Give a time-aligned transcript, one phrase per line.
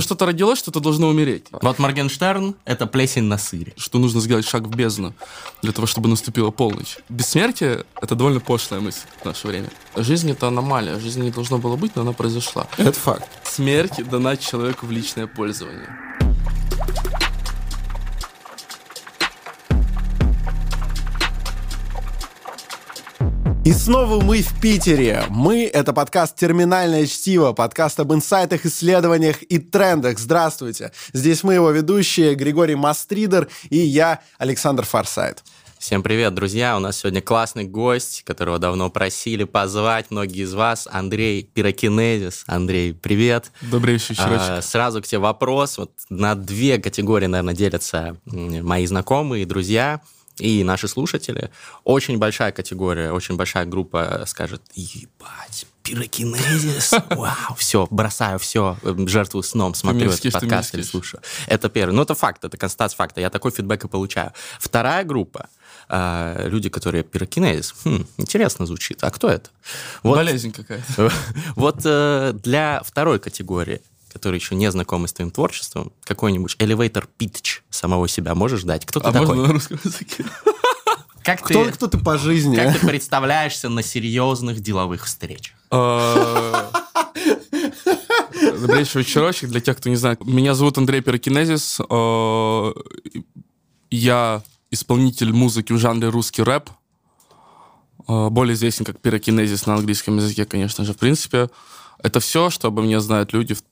[0.00, 1.44] Что-то родилось, что-то должно умереть.
[1.50, 3.72] Вот Моргенштерн— это плесень на сыре.
[3.76, 5.14] Что нужно сделать шаг в бездну
[5.62, 6.98] для того, чтобы наступила полночь.
[7.08, 9.68] Бессмертие— это довольно пошлая мысль в наше время.
[9.96, 10.98] Жизнь— это аномалия.
[10.98, 12.66] Жизнь не должно было быть, но она произошла.
[12.76, 13.28] Это факт.
[13.44, 15.88] Смерть дана человеку в личное пользование.
[23.62, 25.22] И снова мы в Питере.
[25.28, 30.18] Мы— это подкаст «Терминальное чтиво», подкаст об инсайтах, исследованиях и трендах.
[30.18, 30.92] Здравствуйте.
[31.12, 35.44] Здесь мы, его ведущие, Григорий Мастридер и я, Александр Фарсайт.
[35.78, 36.74] Всем привет, друзья!
[36.76, 42.44] У нас сегодня классный гость, которого давно просили позвать многие из вас, Андрей Пирокинезис.
[42.46, 43.52] Андрей, привет!
[43.60, 45.76] Добрый вечер, а, Сразу к тебе вопрос.
[45.76, 50.00] Вот на две категории, наверное, делятся мои знакомые и друзья–
[50.40, 51.50] и наши слушатели.
[51.84, 58.76] Очень большая категория, очень большая группа скажет, ебать, пирокинезис, вау, все, бросаю все,
[59.06, 61.22] жертву сном, смотрю этот подкаст или слушаю.
[61.46, 61.92] Это первый.
[61.92, 63.20] Ну, это факт, это констатация факта.
[63.20, 64.32] Я такой фидбэк и получаю.
[64.58, 65.48] Вторая группа,
[65.88, 67.74] э, люди, которые пирокинезис.
[67.84, 69.02] Хм, интересно звучит.
[69.02, 69.50] А кто это?
[70.02, 71.12] Вот, Болезнь какая-то.
[71.56, 73.80] Вот э, для второй категории
[74.12, 78.84] который еще не знакомы с твоим творчеством, какой-нибудь elevator pitch самого себя можешь дать?
[78.86, 79.28] Кто ты а такой?
[79.28, 80.24] можно на русском языке?
[81.22, 82.56] Как кто, ты, кто ты по жизни?
[82.56, 85.54] Как ты представляешься на серьезных деловых встречах?
[85.70, 86.70] А,
[88.58, 89.50] добрейший вечерочек.
[89.50, 91.78] Для тех, кто не знает, меня зовут Андрей Пирокинезис.
[91.90, 92.72] А,
[93.90, 96.70] я исполнитель музыки в жанре русский рэп.
[98.06, 101.50] А, более известен как пирокинезис на английском языке, конечно же, в принципе.
[102.02, 103.62] Это все, что обо мне знают люди в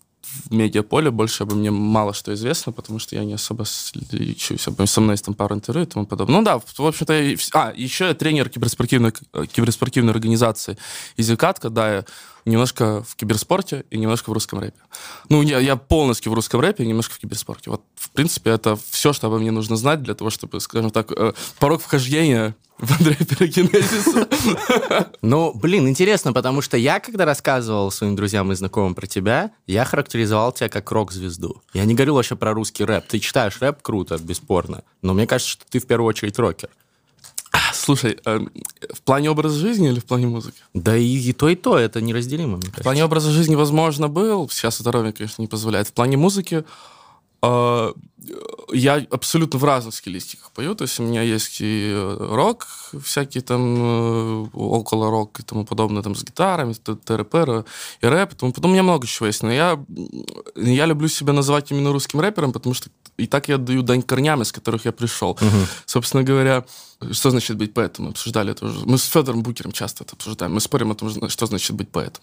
[0.44, 3.64] в медиаполе больше обо мне мало что известно, потому что я не особо
[4.12, 4.66] лечусь.
[4.86, 6.38] Со мной есть там пару интервью и тому подобное.
[6.38, 7.36] Ну да, в общем-то, я...
[7.54, 9.12] а, еще я тренер киберспортивной,
[9.52, 10.76] киберспортивной организации
[11.16, 12.04] «Изюкатка», да, я
[12.48, 14.78] немножко в киберспорте и немножко в русском рэпе.
[15.28, 17.70] Ну, я, я полностью в русском рэпе и немножко в киберспорте.
[17.70, 21.12] Вот, в принципе, это все, что обо мне нужно знать для того, чтобы, скажем так,
[21.12, 24.28] э, порог вхождения в Андрея Пирогенезиса.
[25.22, 29.84] Ну, блин, интересно, потому что я, когда рассказывал своим друзьям и знакомым про тебя, я
[29.84, 31.62] характеризовал тебя как рок-звезду.
[31.74, 33.06] Я не говорил вообще про русский рэп.
[33.08, 36.70] Ты читаешь рэп круто, бесспорно, но мне кажется, что ты в первую очередь рокер.
[37.88, 38.40] Слушай, э,
[38.92, 40.58] в плане образа жизни или в плане музыки?
[40.74, 42.80] Да и, и то, и то, это неразделимо, мне кажется.
[42.80, 44.50] В плане образа жизни, возможно, был.
[44.50, 45.88] Сейчас здоровье, конечно, не позволяет.
[45.88, 46.64] В плане музыки
[47.42, 47.92] э,
[48.72, 50.74] я абсолютно в разных стилистиках пою.
[50.74, 52.66] То есть у меня есть и рок,
[53.02, 57.64] всякие там э, около рок и тому подобное, там с гитарами, ТРП,
[58.00, 58.34] и рэп.
[58.34, 59.42] Тому потом у меня много чего есть.
[59.42, 59.78] Но я,
[60.56, 64.42] я люблю себя называть именно русским рэпером, потому что и так я даю дань корням,
[64.42, 65.30] из которых я пришел.
[65.30, 65.66] Угу.
[65.86, 66.64] Собственно говоря,
[67.12, 68.06] что значит быть поэтом?
[68.06, 68.84] Мы обсуждали это уже.
[68.84, 70.54] Мы с Федором Букером часто это обсуждаем.
[70.54, 72.22] Мы спорим о том, что значит быть поэтом.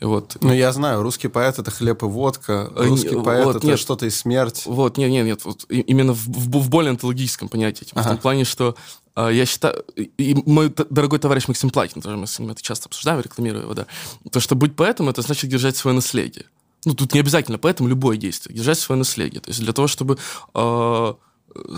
[0.00, 0.36] И вот.
[0.40, 4.10] Ну, я знаю, русский поэт— это хлеб и водка, русский поэт вот,— это что-то и
[4.10, 4.62] смерть.
[4.66, 5.33] Вот, нет, нет, нет.
[5.44, 7.84] Вот, именно в, в, в более онтологическом понятии.
[7.84, 8.08] Типа, ага.
[8.08, 8.76] В том плане, что
[9.16, 9.84] э, я считаю...
[9.96, 13.74] И мой дорогой товарищ Максим Плакин, тоже мы с ним это часто обсуждаем, рекламирую его,
[13.74, 13.86] да.
[14.30, 16.46] То, что быть поэтом— это значит держать свое наследие
[16.84, 19.40] ну, тут не обязательно, поэтому любое действие, держать свое наследие.
[19.40, 20.18] То есть для того, чтобы
[20.54, 21.14] э,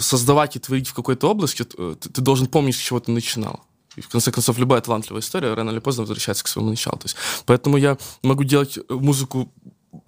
[0.01, 3.61] создавать и творить в какой-то области, ты, ты должен помнить, с чего ты начинал.
[3.97, 6.99] И в конце концов, любая талантливая история рано или поздно возвращается к своему началу.
[6.99, 7.17] То есть,
[7.47, 9.51] поэтому я могу делать музыку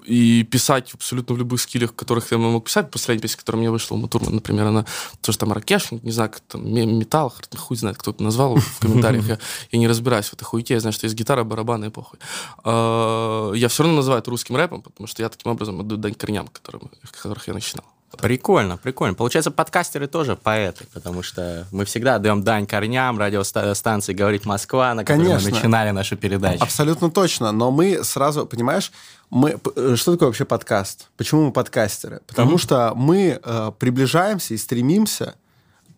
[0.04, 2.90] и писать абсолютно в любых стилях, которых я могу писать.
[2.90, 4.86] Последняя песня, которая меня вышла у Матурмана, например, она
[5.20, 9.26] тоже там ракеш, не знаю, как там, металл, хуй знает, кто это назвал в комментариях.
[9.28, 9.38] Я,
[9.72, 12.18] я не разбираюсь в этой хуйте, я знаю, что есть гитара, барабаны и похуй.
[12.64, 16.14] А, я все равно называю это русским рэпом, потому что я таким образом отдаю дань
[16.14, 16.90] корням, которым,
[17.22, 17.84] которых я начинал.
[18.16, 19.14] Прикольно, прикольно.
[19.14, 25.04] Получается, подкастеры тоже поэты, потому что мы всегда отдаем дань корням радиостанции «Говорит Москва», на
[25.04, 25.50] которой Конечно.
[25.50, 26.62] мы начинали нашу передачу.
[26.62, 28.92] Абсолютно точно, но мы сразу, понимаешь,
[29.30, 31.08] мы, э, что такое вообще подкаст?
[31.16, 32.20] Почему мы подкастеры?
[32.26, 32.58] Потому mm-hmm.
[32.58, 35.34] что мы э, приближаемся и стремимся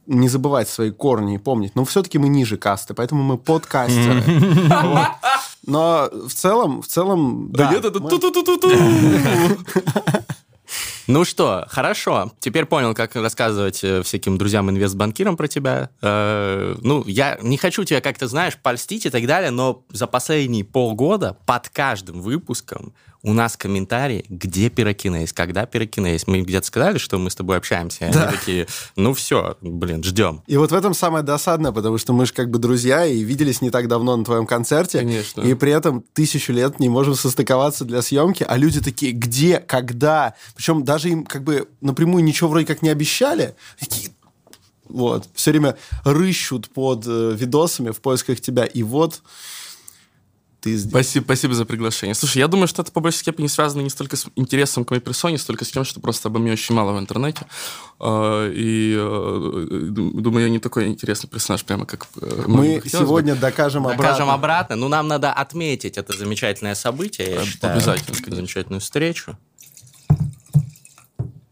[0.06, 4.24] не забывать свои корни и помнить, но все-таки мы ниже касты, поэтому мы подкастеры.
[5.66, 7.70] Но в целом, в целом, да.
[11.10, 12.30] Ну что, хорошо.
[12.38, 15.90] Теперь понял, как рассказывать э, всяким друзьям-инвестбанкирам про тебя.
[16.00, 20.64] Э, ну, я не хочу тебя как-то, знаешь, польстить и так далее, но за последние
[20.64, 26.26] полгода под каждым выпуском у нас комментарии, где пирокинез, когда пирокинез.
[26.26, 28.28] Мы где-то сказали, что мы с тобой общаемся, и да.
[28.28, 30.42] они такие, ну все, блин, ждем.
[30.46, 33.60] И вот в этом самое досадное, потому что мы же как бы друзья и виделись
[33.60, 34.98] не так давно на твоем концерте.
[34.98, 35.42] Конечно.
[35.42, 40.34] И при этом тысячу лет не можем состыковаться для съемки, а люди такие, где, когда?
[40.54, 43.54] Причем даже им как бы напрямую ничего вроде как не обещали.
[43.78, 44.10] Такие,
[44.88, 48.64] вот, все время рыщут под э, видосами в поисках тебя.
[48.64, 49.22] И вот
[50.60, 50.90] ты здесь.
[50.90, 52.14] Спасибо, спасибо за приглашение.
[52.14, 55.02] Слушай, я думаю, что это по большей степени связано не столько с интересом к моей
[55.02, 57.46] персоне, столько с тем, что просто обо мне очень мало в интернете.
[57.98, 63.40] А, и э, думаю, я не такой интересный персонаж, прямо как э, Мы сегодня бы.
[63.40, 64.02] докажем обратно.
[64.04, 64.76] Докажем обратно.
[64.76, 67.74] Ну, нам надо отметить это замечательное событие, я считаю.
[67.74, 68.36] Обязательно.
[68.36, 69.36] Замечательную встречу.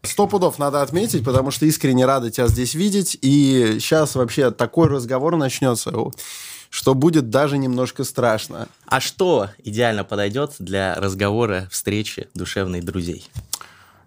[0.01, 3.17] Сто пудов надо отметить, потому что искренне рады тебя здесь видеть.
[3.21, 5.91] И сейчас вообще такой разговор начнется
[6.69, 8.67] что будет даже немножко страшно.
[8.85, 13.27] А что идеально подойдет для разговора, встречи душевных друзей?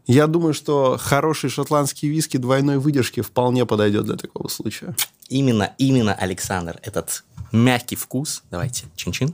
[0.07, 4.97] Я думаю, что хороший шотландский виски двойной выдержки вполне подойдет для такого случая.
[5.29, 9.33] Именно, именно, Александр, этот мягкий вкус, давайте, чин-чин,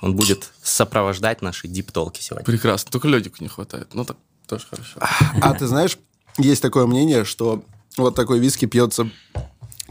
[0.00, 2.44] он будет сопровождать наши диптолки сегодня.
[2.44, 4.16] Прекрасно, только ледику не хватает, ну так
[4.46, 4.98] тоже хорошо.
[5.00, 5.98] А ты знаешь,
[6.38, 7.62] есть такое мнение, что
[7.96, 9.10] вот такой виски пьется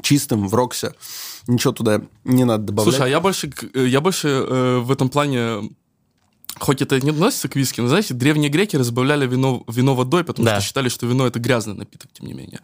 [0.02, 0.94] чистым в Роксе
[1.48, 2.96] ничего туда не надо добавлять.
[2.96, 5.70] Слушай, а я больше, э, я больше э, в этом плане
[6.60, 10.46] хоть это не относится к виски, но, знаете, древние греки разбавляли вино, вино водой, потому
[10.46, 10.60] да.
[10.60, 12.60] что считали, что вино это грязный напиток, тем не менее.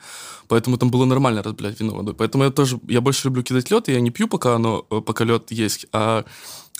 [0.47, 2.13] Поэтому там было нормально разбавлять вино водой.
[2.13, 5.01] Поэтому я тоже, я больше люблю кидать лед, и я не пью, пока оно, э,
[5.01, 6.25] пока лед есть, а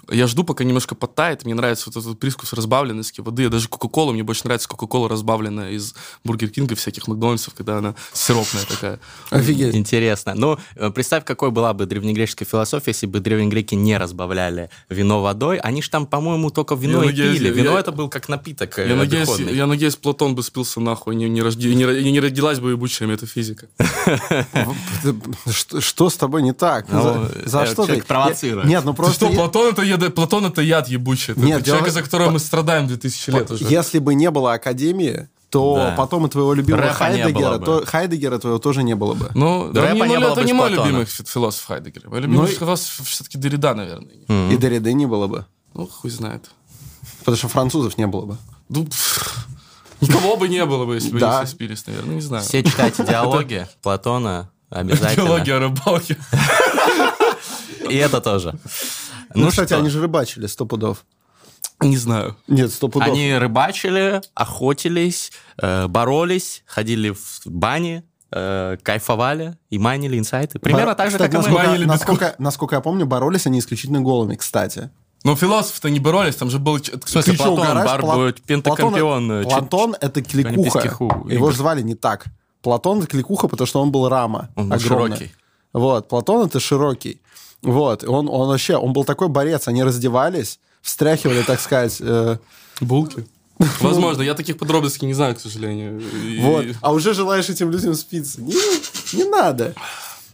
[0.10, 1.46] я жду, пока немножко подтает.
[1.46, 3.44] Мне нравится вот этот привкус разбавленности воды.
[3.44, 5.94] Я даже Кока-Колу, мне больше нравится Кока-Кола разбавленная из
[6.24, 9.00] Бургер Кинга, всяких Макдональдсов, когда она сиропная такая.
[9.30, 9.76] Офигеть.
[9.76, 10.34] Интересно.
[10.36, 15.22] Ну, э, представь, какой была бы древнегреческая философия, если бы древние греки не разбавляли вино
[15.22, 15.58] водой.
[15.58, 17.50] Они же там, по-моему, только вино я и надеюсь, пили.
[17.50, 21.16] Вино я, это был как напиток э, я надеюсь, я надеюсь, Платон бы спился нахуй,
[21.16, 23.68] не, не, рожди, не, не родилась бы ебучая метафизика.
[25.80, 26.88] Что с тобой не так?
[26.90, 28.02] Ну, За что ты?
[28.02, 28.68] провоцирует.
[28.68, 29.28] Нет, ну просто...
[29.28, 31.34] Что, Платон это Платон это яд ебучий.
[31.34, 33.66] Это Нет, человек, за которого мы страдаем 2000 лет уже.
[33.66, 35.96] Если бы не было Академии, то да.
[35.96, 39.32] потом и твоего любимого Рэпа Хайдегера, то, Хайдегера твоего тоже не было бы.
[39.34, 42.10] Ну, да, не, не это не мой любимый философ Хайдегер.
[42.10, 44.10] Мой любимый ну, философ все-таки Derrida, наверное.
[44.28, 44.54] Mm-hmm.
[44.54, 45.46] И Derrida не было бы.
[45.74, 46.50] Ну, хуй знает.
[47.20, 48.38] Потому что французов не было бы.
[48.70, 48.88] Ну,
[50.02, 51.42] никого бы не было бы, если бы да.
[51.42, 52.16] не спились, наверное.
[52.16, 52.44] Не знаю.
[52.44, 55.28] Все читайте диалоги Платона обязательно.
[55.28, 56.18] Диалоги о рыбалке.
[57.90, 58.58] И это тоже.
[59.34, 59.78] Ну, ну кстати, что?
[59.78, 61.06] они же рыбачили сто пудов.
[61.82, 62.36] Не знаю.
[62.48, 63.08] Нет, сто пудов.
[63.08, 65.32] Они рыбачили, охотились,
[65.62, 70.60] э, боролись, ходили в бане, э, кайфовали и майнили инсайты.
[70.60, 71.58] Примерно так же, кстати, как и мы.
[71.58, 74.90] Насколько, насколько, насколько я помню, боролись они исключительно голыми, кстати.
[75.24, 76.78] Но философы-то не боролись, там же был...
[76.78, 78.32] В смысле, Ты Платон, бар, Пла...
[78.32, 79.44] пентакампион.
[79.44, 80.80] Платон, Платон— это кликуха.
[81.30, 82.28] Его же звали не так.
[82.62, 84.50] Платон— это кликуха, потому что он был рама.
[84.56, 85.32] Он был широкий.
[85.74, 87.22] Вот, Платон— это широкий.
[87.62, 91.98] Вот, он, он вообще, он был такой борец, они раздевались, встряхивали, так сказать...
[92.00, 92.38] Э...
[92.80, 93.28] Булки?
[93.82, 96.02] Возможно, я таких подробностей не знаю, к сожалению.
[96.40, 98.42] Вот, а уже желаешь этим людям спиться.
[98.42, 98.54] Не,
[99.14, 99.74] не надо.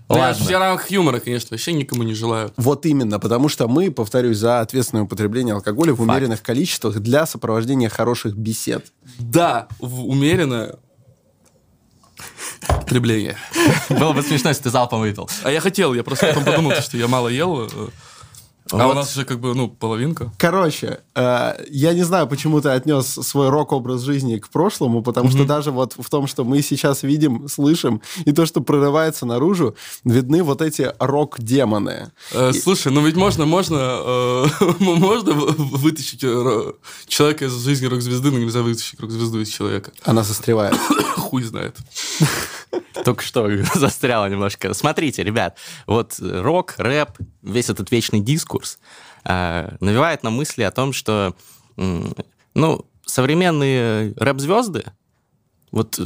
[0.10, 0.44] Ладно.
[0.50, 2.52] Я в рамках юмора, конечно, вообще никому не желаю.
[2.58, 6.10] Вот именно, потому что мы, повторюсь, за ответственное употребление алкоголя в Факт.
[6.10, 8.92] умеренных количествах для сопровождения хороших бесед.
[9.18, 10.76] Да, в умеренное
[12.68, 13.38] потребление.
[13.90, 15.30] Было бы смешно, если ты залпом выпил.
[15.44, 17.70] А я хотел, я просто потом подумал, что я мало ел.
[18.80, 18.92] А вот.
[18.94, 20.32] у нас уже как бы, ну, половинка.
[20.38, 25.32] Короче, э, я не знаю, почему ты отнес свой рок-образ жизни к прошлому, потому mm-hmm.
[25.32, 29.76] что даже вот в том, что мы сейчас видим, слышим, и то, что прорывается наружу,
[30.04, 32.12] видны вот эти рок-демоны.
[32.32, 32.60] Э, и...
[32.60, 34.46] Слушай, ну ведь можно, можно, э,
[34.80, 36.74] можно вытащить э,
[37.08, 39.92] человека из жизни рок-звезды, но нельзя вытащить рок-звезду из человека.
[40.04, 40.76] Она застревает.
[41.18, 41.76] Хуй знает.
[43.06, 44.74] Только что застряла немножко.
[44.74, 47.10] Смотрите, ребят, вот рок, рэп,
[47.42, 48.80] весь этот вечный дискурс
[49.26, 51.36] э, навевает на мысли о том, что
[51.76, 54.86] ну, современные рэп-звезды,
[55.72, 56.00] вот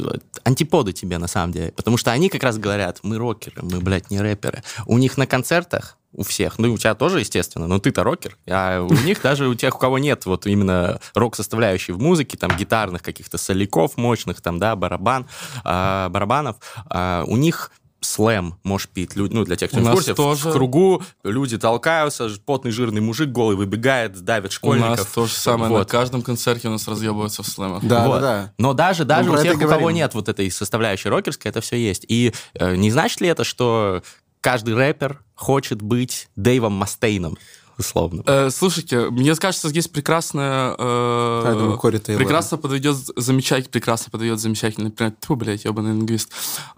[0.44, 1.72] антиподы тебе на самом деле.
[1.72, 4.62] Потому что они как раз говорят, мы рокеры, мы, блядь, не рэперы.
[4.86, 8.36] У них на концертах у всех, ну и у тебя тоже, естественно, но ты-то рокер,
[8.48, 12.50] а у них даже у тех, у кого нет вот именно рок-составляющей в музыке, там
[12.56, 15.26] гитарных каких-то соляков мощных, там, да, барабан,
[15.62, 16.56] а, барабанов,
[16.90, 17.70] а, у них
[18.00, 19.16] слэм можешь пить.
[19.16, 20.50] Ну, для тех, кто не в курсе, тоже...
[20.50, 24.92] в кругу люди толкаются, потный жирный мужик голый выбегает, давит школьников.
[24.92, 25.70] У нас то же самое.
[25.70, 25.78] Вот.
[25.80, 27.84] На каждом концерте у нас разъебываются в слэмах.
[27.84, 28.20] Да, вот.
[28.20, 28.52] да, да.
[28.58, 32.04] Но даже, даже у тех, у кого нет вот этой составляющей рокерской, это все есть.
[32.08, 34.02] И э, не значит ли это, что
[34.40, 37.36] каждый рэпер хочет быть Дэйвом Мастейном?
[37.78, 38.22] условно.
[38.26, 40.74] Э, слушайте, мне кажется, здесь прекрасно...
[40.78, 46.32] Э, Я думаю, Кори прекрасно подойдет замечательно, прекрасно подойдет замечательный например, тьфу, блядь, ебаный лингвист.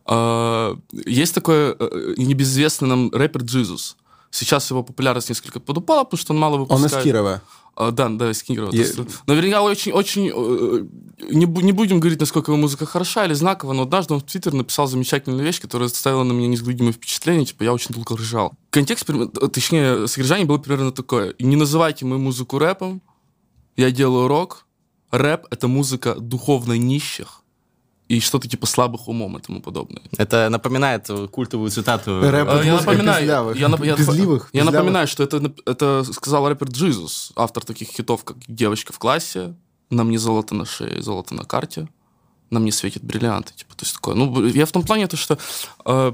[0.07, 3.97] Э, есть такой э, небезызвестный нам рэпер Джизус.
[4.31, 6.93] Сейчас его популярность несколько подупала, потому что он мало выпускает.
[6.93, 7.43] Он из Кирова.
[7.77, 8.73] А, да, да, Скингерова.
[8.73, 8.85] Я...
[9.27, 10.31] Наверняка очень, очень...
[10.35, 10.87] Э,
[11.31, 14.53] не, не будем говорить, насколько его музыка хороша или знаковая, но однажды он в Твиттер
[14.53, 18.53] написал замечательную вещь, которая оставила на меня неизгладимое впечатление, типа, я очень долго ржал.
[18.71, 19.09] Контекст,
[19.53, 21.35] точнее, содержание было примерно такое.
[21.39, 23.03] Не называйте мою музыку рэпом,
[23.77, 24.67] я делаю рок.
[25.11, 27.40] Рэп— это музыка духовно нищих,
[28.11, 30.03] и что-то типа слабых умом и тому подобное.
[30.19, 32.21] Это напоминает культовую цитату.
[32.21, 37.33] Рэп это я напоминаю, я, я, безливых, я напоминаю, что это, это сказал рэпер Джизус,
[37.37, 39.55] автор таких хитов, как «Девочка в классе»,
[39.91, 41.87] «На мне золото на шее, золото на карте»,
[42.51, 43.55] «На мне светит бриллианты».
[43.55, 44.17] Типа, то есть такое.
[44.17, 45.39] Ну, я в том плане, то, что
[45.85, 46.13] э,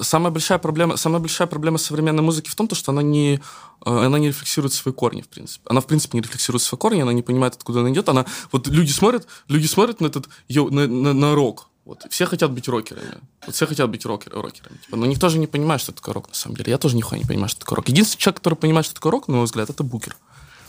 [0.00, 3.38] самая большая проблема, самая большая проблема современной музыки в том, то, что она не, э,
[3.84, 5.62] она не рефлексирует свои корни, в принципе.
[5.68, 8.08] Она, в принципе, не рефлексирует свои корни, она не понимает, откуда она идет.
[8.08, 12.06] Она, вот люди смотрят, люди смотрят на этот, на, на, на рок, вот.
[12.08, 13.18] Все хотят быть рокерами.
[13.46, 14.78] Вот все хотят быть рокер, рокерами.
[14.78, 16.70] Типа, но никто же не понимает, что такое рок, на самом деле.
[16.70, 17.88] Я тоже нихуя не понимаю, что такое рок.
[17.88, 20.16] Единственный человек, который понимает, что такое рок, на мой взгляд, это Букер.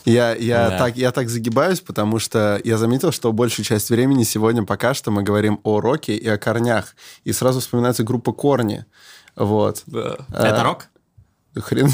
[0.06, 0.78] Я, я, да.
[0.78, 5.12] так, я так загибаюсь, потому что я заметил, что большую часть времени сегодня пока что
[5.12, 6.96] мы говорим о роке и о корнях.
[7.24, 8.86] И сразу вспоминается группа «Корни».
[9.36, 9.84] Вот.
[9.88, 10.18] Да.
[10.30, 10.88] А, это рок?
[11.56, 11.88] Хрен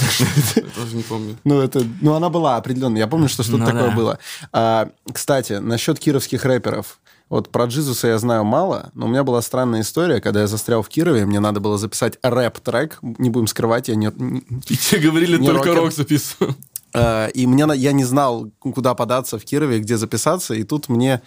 [0.55, 1.37] Я тоже не помню.
[1.43, 2.97] Ну, это, ну, она была определенно.
[2.97, 3.95] Я помню, что что-то ну, такое да.
[3.95, 4.19] было.
[4.51, 6.99] А, кстати, насчет кировских рэперов.
[7.29, 10.81] Вот про Джизуса я знаю мало, но у меня была странная история, когда я застрял
[10.81, 14.07] в Кирове, мне надо было записать рэп-трек, не будем скрывать, я не...
[14.67, 16.55] И тебе говорили, не только рок записываю.
[16.93, 21.21] А, и мне, я не знал, куда податься в Кирове, где записаться, и тут мне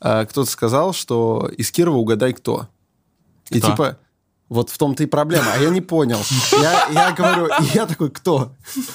[0.00, 2.68] а, кто-то сказал, что из Кирова угадай кто.
[3.50, 3.70] И кто?
[3.70, 3.98] типа
[4.48, 5.52] вот в том-то и проблема.
[5.54, 6.20] А я не понял.
[6.52, 8.52] Я, я говорю, и я такой, кто?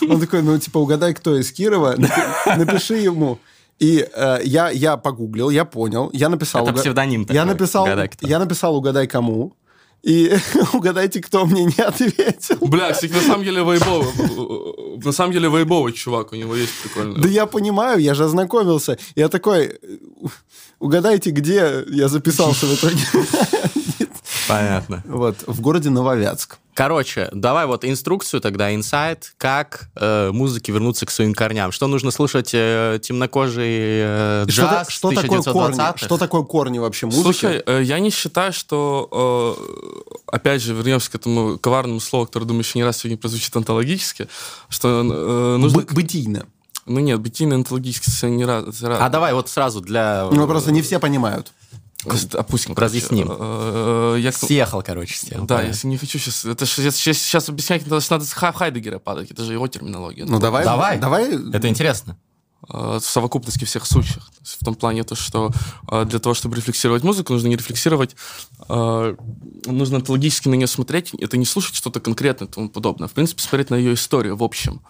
[0.09, 1.95] Он такой, ну, типа, угадай, кто из Кирова,
[2.57, 3.39] напиши ему.
[3.79, 6.65] И э, я, я погуглил, я понял, я написал...
[6.67, 8.27] Это псевдоним такой, я написал, угадай, кто.
[8.27, 9.55] Я написал «Угадай кому»,
[10.03, 10.35] и
[10.73, 12.57] угадайте, кто мне не ответил.
[12.61, 14.05] Бля, на самом деле Вайбова.
[15.03, 17.21] На самом деле Вайбовый чувак, у него есть прикольный.
[17.21, 18.97] Да я понимаю, я же ознакомился.
[19.15, 19.79] Я такой,
[20.79, 23.01] угадайте, где я записался в итоге.
[24.47, 25.03] Понятно.
[25.07, 26.57] Вот, в городе Нововятск.
[26.73, 31.71] Короче, давай вот инструкцию тогда, инсайт, как э, музыке вернуться к своим корням.
[31.71, 35.97] Что нужно слушать э, темнокожий э, джаз что, что такое корни?
[35.97, 37.23] Что такое корни вообще музыки?
[37.23, 39.57] Слушай, э, я не считаю, что,
[40.27, 43.55] э, опять же, вернемся к этому коварному слову, которое, думаю, еще не раз сегодня прозвучит
[43.55, 44.27] онтологически,
[44.69, 45.81] что э, нужно...
[45.81, 46.47] Бы бытийно.
[46.85, 48.65] Ну нет, бытийно онтологически не раз.
[48.83, 50.27] А давай вот сразу для...
[50.31, 51.51] Ну просто не все понимают.
[52.05, 52.73] Опустим.
[52.75, 53.29] Разъясним.
[53.29, 54.31] Э, я...
[54.31, 56.45] Съехал, короче, с Да, если не хочу сейчас...
[56.45, 59.31] Это сейчас, сейчас объяснять, надо, надо с Хайдегера падать.
[59.31, 60.25] Это же его терминология.
[60.25, 60.63] Ну, давай.
[60.65, 60.97] Давай.
[60.97, 61.29] давай.
[61.53, 62.17] Это интересно.
[62.69, 64.23] Э, в совокупности всех случаев.
[64.43, 65.51] В том плане, то, что
[65.91, 68.15] э, для того, чтобы рефлексировать музыку, нужно не рефлексировать,
[68.67, 73.07] нужно логически на нее смотреть, это не слушать что-то конкретное и тому подобное.
[73.07, 74.81] В принципе, смотреть на ее историю в общем.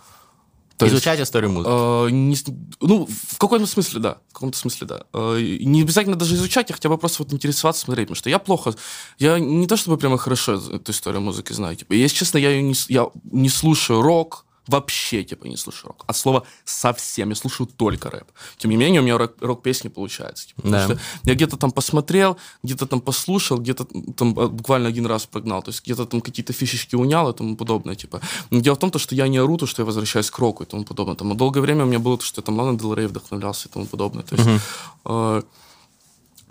[0.88, 1.72] То Изучать есть, историю музыки.
[1.72, 2.38] Э, не,
[2.82, 4.18] ну, в каком-то смысле, да.
[4.30, 5.04] В каком-то смысле, да.
[5.14, 8.08] Э, не обязательно даже изучать, а хотя бы просто вот интересоваться, смотреть.
[8.08, 8.74] Потому что я плохо...
[9.20, 11.76] Я не то чтобы прямо хорошо эту историю музыки знаю.
[11.76, 16.04] Типа, если честно, я, ее не, я не слушаю рок, вообще, типа, не слушаю рок.
[16.08, 17.30] От слова совсем.
[17.30, 18.28] Я слушаю только рэп.
[18.58, 20.48] Тем не менее, у меня рок-песни получается.
[20.48, 20.86] Типа, да.
[20.86, 25.62] Что я где-то там посмотрел, где-то там послушал, где-то там а, буквально один раз прогнал.
[25.62, 27.96] То есть где-то там какие-то фишечки унял и тому подобное.
[27.96, 28.22] Типа.
[28.50, 30.66] Но дело в том, что я не ору, то, что я возвращаюсь к року и
[30.66, 31.16] тому подобное.
[31.16, 33.72] Там, долгое время у меня было то, что я там Лана Дел Рей вдохновлялся и
[33.72, 34.24] тому подобное.
[34.24, 34.60] То есть, uh-huh.
[35.06, 35.44] э,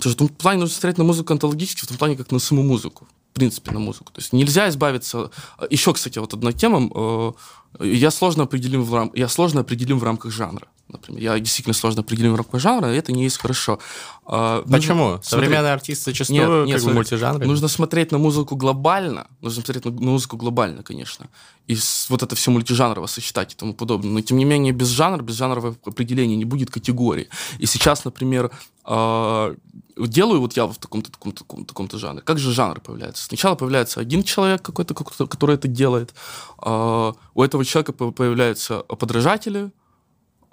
[0.03, 2.63] то в том плане нужно смотреть на музыку антологически, в том плане, как на саму
[2.63, 4.13] музыку в принципе, на музыку.
[4.13, 5.31] То есть нельзя избавиться...
[5.71, 6.91] Еще, кстати, вот одна тема.
[6.95, 7.33] Э,
[7.81, 9.11] я сложно определим в, рам...
[9.15, 10.69] я сложно определим в рамках жанра.
[10.89, 13.79] Например, я действительно сложно определим в рамках жанра, и это не есть хорошо.
[14.27, 15.05] А, Почему?
[15.05, 15.81] Нужно Современные смотреть...
[15.81, 17.47] артисты зачастую нет, нет, как бы мультижанры.
[17.47, 21.29] Нужно смотреть на музыку глобально, нужно смотреть на музыку глобально, конечно,
[21.67, 21.77] и
[22.09, 24.11] вот это все мультижанрово сочетать и тому подобное.
[24.11, 27.29] Но, тем не менее, без жанра, без жанрового определения не будет категории.
[27.59, 28.51] И сейчас, например,
[28.85, 29.55] а,
[29.97, 32.23] делаю вот я в таком-то таком-то таком, таком-то жанре.
[32.23, 33.25] Как же жанр появляется?
[33.25, 36.15] Сначала появляется один человек какой-то, который это делает.
[36.59, 39.71] А, у этого человека появляются подражатели,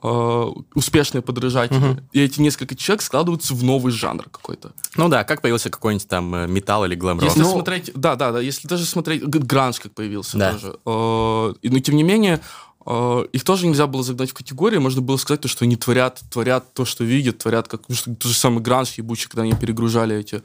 [0.02, 1.78] Uh, успешные подражатели.
[1.78, 2.04] Uh-huh.
[2.14, 4.72] И эти несколько человек складываются в новый жанр какой-то.
[4.96, 7.52] Ну да, как появился какой-нибудь там э, металл или глэм Если ну...
[7.52, 10.54] смотреть, да, да, да, если даже смотреть, гранж как появился да.
[10.54, 10.80] тоже.
[10.86, 12.40] Uh, но тем не менее,
[12.86, 16.74] их тоже нельзя было загнать в категории, можно было сказать то, что они творят, творят
[16.74, 20.16] то, что видят, творят как, ну, что, тот же самый гранж ебучий, когда они перегружали
[20.16, 20.42] эти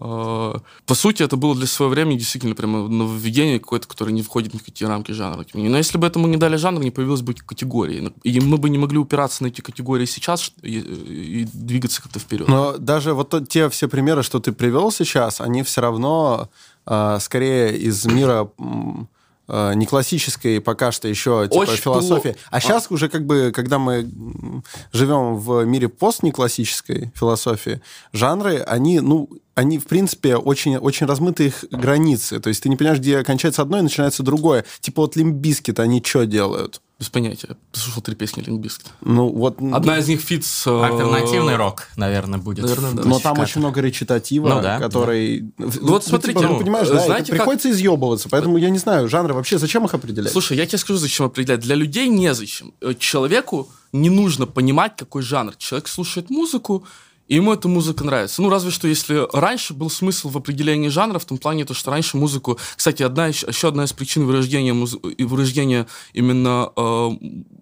[0.00, 4.54] а, по сути, это было для своего времени действительно прямо нововведение какое-то, которое не входит
[4.54, 5.44] ни в какие рамки жанра.
[5.54, 8.12] Но если бы этому не дали жанр, не появилось бы категории.
[8.22, 12.46] И мы бы не могли упираться на эти категории сейчас и, двигаться как-то вперед.
[12.48, 16.48] Но даже вот те все примеры, что ты привел сейчас, они все равно
[16.86, 18.48] э, скорее из мира
[19.48, 22.32] не классической пока что еще типа, Очень философии.
[22.32, 22.38] плохо.
[22.50, 24.08] А сейчас уже как бы, когда мы
[24.92, 27.80] живем в мире постнеклассической философии,
[28.12, 29.28] жанры, они, ну,
[29.58, 32.38] они, в принципе, очень, очень размыты их границы.
[32.38, 34.64] То есть ты не понимаешь, где кончается одно и начинается другое.
[34.80, 36.80] Типа вот Limp Bizkit, они что делают?
[37.00, 37.56] Без понятия.
[37.72, 38.86] Ты слушал три песни Limp Bizkit.
[39.00, 39.58] Ну, вот...
[39.72, 40.66] Одна из них фит с...
[40.66, 42.62] э, Альтернативный рок, наверное, будет.
[42.64, 43.02] Наверное, да.
[43.04, 45.52] Но там очень много речитатива, Ну да, который...
[45.58, 48.70] Ну, вот смотрите, типа, ну, ну, понимаешь, э, да, знаете, как- приходится изъебываться, поэтому я
[48.70, 50.32] не знаю, жанры вообще, зачем их определять?
[50.32, 51.60] Слушай, я тебе скажу, зачем определять.
[51.60, 52.74] Для людей незачем.
[52.80, 55.54] Э, Человеку не нужно понимать, какой жанр.
[55.56, 56.84] Человек слушает музыку,
[57.28, 58.42] и ему эта музыка нравится.
[58.42, 61.90] Ну, разве что, если раньше был смысл в определении жанра, в том плане, то, что
[61.90, 62.58] раньше музыку...
[62.74, 67.10] Кстати, одна, еще, одна из причин вырождения, муз- вырождения именно э,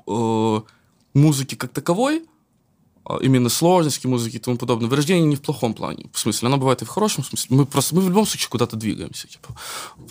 [0.06, 0.60] э,
[1.14, 2.22] музыки как таковой,
[3.22, 4.88] именно сложности музыки и тому подобное.
[4.88, 6.06] Вырождение не в плохом плане.
[6.12, 7.56] В смысле, оно бывает и в хорошем смысле.
[7.56, 9.28] Мы просто мы в любом случае куда-то двигаемся.
[9.28, 9.54] Типа,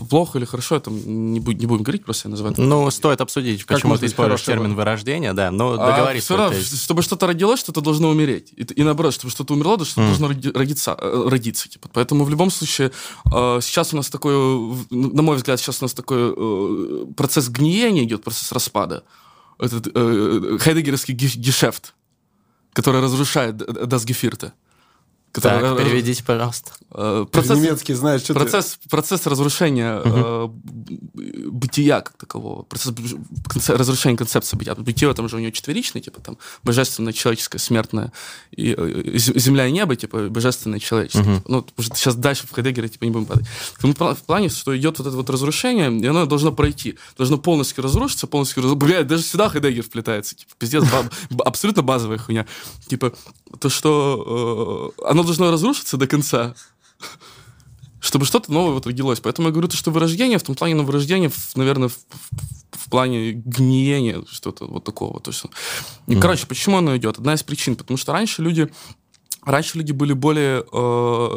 [0.09, 2.55] плохо или хорошо, это не, будь- не будем говорить, просто я называю.
[2.57, 6.23] Ну, стоит обсудить, почему может ты используешь термин вырождение, да, но А, договорись.
[6.23, 8.53] всё равно, чтобы что-то родилось, что-то должно умереть.
[8.55, 11.67] И, и наоборот, чтобы что-то умерло, то что-то должно роди- родиться, э, родиться.
[11.67, 11.89] Типа.
[11.91, 12.91] Поэтому в любом случае
[13.33, 17.49] э, сейчас у нас такой, э, на мой взгляд, сейчас у нас такой э, процесс
[17.49, 19.03] гниения идет, процесс распада.
[19.57, 21.94] Этот э, хайдеггеровский геш- гешефт,
[22.75, 24.51] который разрушает д- das Geführte.
[25.35, 26.71] Который, Так, э, переведите, пожалуйста.
[26.91, 32.93] э, процесс, немецкий знаешь, что ты- процесс, процесс разрушения э, б- бытия как такового, процесс
[33.49, 34.75] конце- разрушения концепции бытия.
[34.75, 38.13] Бытие там же у него четверичное, типа там божественное, человеческое, смертное,
[38.51, 41.23] и, э, з- земля и небо, типа божественное, человеческое.
[41.39, 43.45] Типа, ну, уже сейчас дальше в Хайдеггере типа не будем падать.
[43.77, 47.37] В пла- в плане, что идет вот это вот разрушение, и оно должно пройти, должно
[47.37, 48.73] полностью разрушиться, полностью раз...
[48.73, 50.85] Блядь, даже сюда Хайдеггер вплетается, типа, пиздец,
[51.43, 52.45] абсолютно базовая хуйня.
[52.87, 53.11] Типа,
[53.59, 56.55] то, что э, оно должно разрушиться до конца,
[57.99, 59.19] чтобы что-то новое вот родилось.
[59.19, 62.77] Поэтому я говорю, то, что вырождение, в том плане, ну, вырождение, в- наверное, в, в-
[62.85, 65.19] в плане гниения, что-то вот такого.
[65.19, 65.43] То есть,
[66.07, 67.17] и, короче, почему оно идет?
[67.17, 68.71] Одна из причин, потому что раньше люди
[69.45, 71.29] Раньше люди были более э,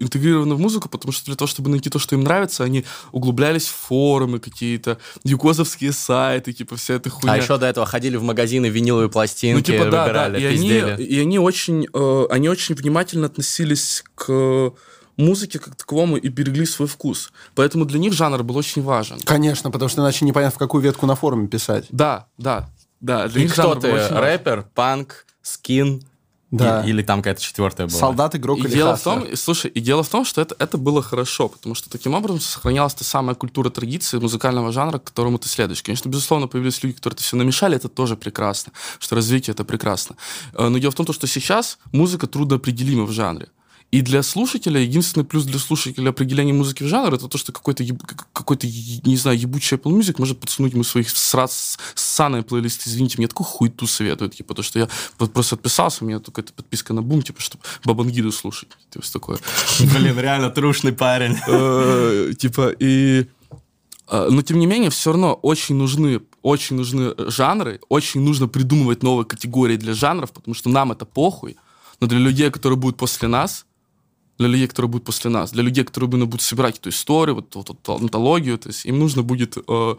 [0.00, 3.66] интегрированы в музыку, потому что для того, чтобы найти то, что им нравится, они углублялись
[3.66, 7.34] в форумы какие-то, юкозовские сайты, типа вся эта хуйня.
[7.34, 10.02] А еще до этого ходили в магазины виниловые Ну, пластинки, типа, да, да.
[10.04, 10.68] выбирали, И они,
[11.04, 14.72] и они очень, э, они очень внимательно относились к
[15.16, 17.30] музыке как таковому и берегли свой вкус.
[17.54, 19.18] Поэтому для них жанр был очень важен.
[19.24, 21.84] Конечно, потому что иначе непонятно, в какую ветку на форуме писать.
[21.90, 22.70] Да, да,
[23.00, 23.28] да.
[23.28, 23.88] Для И них кто жанр был ты?
[23.88, 24.16] очень важен.
[24.16, 26.02] Рэпер, панк, скин?
[26.50, 26.82] Да.
[26.84, 27.98] И- или там какая-то четвертая была?
[27.98, 30.56] Солдат, игрок И или дело в том, и, слушай, и дело в том, что это,
[30.58, 35.04] это было хорошо, потому что таким образом сохранялась та самая культура традиции музыкального жанра, к
[35.04, 35.82] которому ты следуешь.
[35.82, 40.16] Конечно, безусловно, появились люди, которые это все намешали, это тоже прекрасно, что развитие это прекрасно.
[40.54, 43.48] Э, Но дело в том, что сейчас музыка трудноопределима в жанре.
[43.90, 47.84] И для слушателя, единственный плюс для слушателя определения музыки в жанр, это то, что какой-то,
[48.32, 52.88] какой-то не знаю, ебучий Apple Music может подсунуть ему своих срас, ссаные плейлисты.
[52.88, 56.52] Извините, мне такую хуйту советуют, типа, то, что я просто отписался, у меня только эта
[56.52, 58.68] подписка на бум, типа, чтобы Бабангиду слушать.
[58.90, 59.38] То есть такое.
[59.80, 61.36] Блин, реально трушный парень.
[61.48, 63.26] Э, Типа, и...
[64.08, 69.02] э, Но, тем не менее, все равно очень нужны, очень нужны жанры, очень нужно придумывать
[69.02, 71.56] новые категории для жанров, потому что нам это похуй,
[72.00, 73.66] но для людей, которые будут после нас,
[74.40, 77.68] для людей, которые будут после нас, для людей, которые будут собирать эту историю, вот, вот,
[77.68, 79.96] вот антологию, то есть им нужно будет э,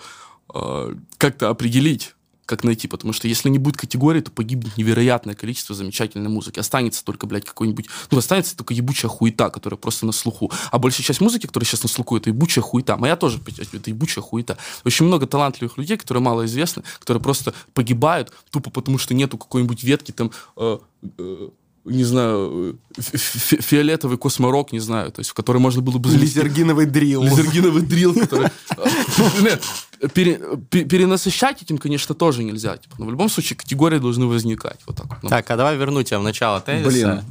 [0.54, 2.15] э, как-то определить,
[2.47, 6.60] как найти, потому что если не будет категории, то погибнет невероятное количество замечательной музыки.
[6.60, 7.86] Останется только, блядь, какой-нибудь...
[8.10, 10.51] Ну, останется только ебучая хуета, которая просто на слуху.
[10.71, 12.97] А большая часть музыки, которая сейчас на слуху, это ебучая хуета.
[12.97, 14.58] Моя тоже, это ебучая хуета.
[14.84, 19.84] Очень много талантливых людей, которые мало известны, которые просто погибают тупо потому, что нету какой-нибудь
[19.84, 20.32] ветки там...
[20.58, 20.80] э,
[21.19, 21.49] э,
[21.86, 25.98] не знаю, э, фи- фи- фиолетовый косморок, не знаю, то есть в который можно было
[25.98, 27.24] бы Лизергиновый дрил.
[27.24, 28.50] Лизергиновый дрил, который...
[30.13, 32.78] Пе- Перенасыщать этим, конечно, тоже нельзя.
[32.78, 34.80] типа, Но в любом случае категории должны возникать.
[34.88, 35.20] Вот так.
[35.24, 36.89] Ну, Так, а давай верну тебя в начало тезиса.
[36.89, 37.22] Блин.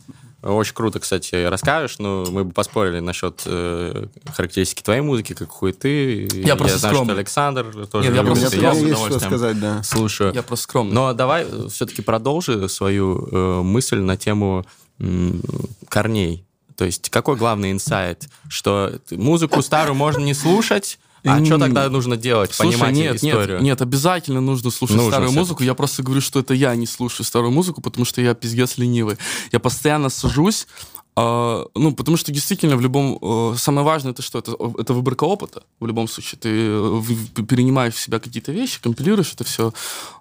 [0.43, 1.99] Очень круто, кстати, расскажешь.
[1.99, 6.29] Ну, мы бы поспорили насчет э, характеристики твоей музыки, как хуй ты.
[6.33, 7.15] Я просто знаю, что скромный.
[7.15, 9.83] Александр тоже Нет, я просто я с есть что удовольствием сказать, да.
[9.83, 10.33] слушаю.
[10.35, 10.95] Я просто скромный.
[10.95, 14.65] Но давай все-таки продолжи свою э, мысль на тему
[14.99, 15.43] м,
[15.89, 16.47] корней.
[16.77, 18.27] То есть какой главный инсайт?
[18.49, 22.53] Что музыку старую можно не слушать, а М, что тогда нужно делать?
[22.53, 23.57] Слушай, Понимать нет, историю?
[23.57, 25.63] нет, нет, обязательно нужно слушать Нужно старую музыку.
[25.63, 29.17] Я просто говорю, что это я не слушаю старую музыку, потому что я пиздец ленивый.
[29.53, 30.67] Я постоянно сажусь,
[31.17, 33.19] ну, потому что действительно в любом...
[33.21, 34.39] Э, самое важное это что?
[34.39, 36.39] Это, это выборка опыта в любом случае.
[36.39, 39.73] Ты э, перенимаешь в себя какие-то вещи, компилируешь это все.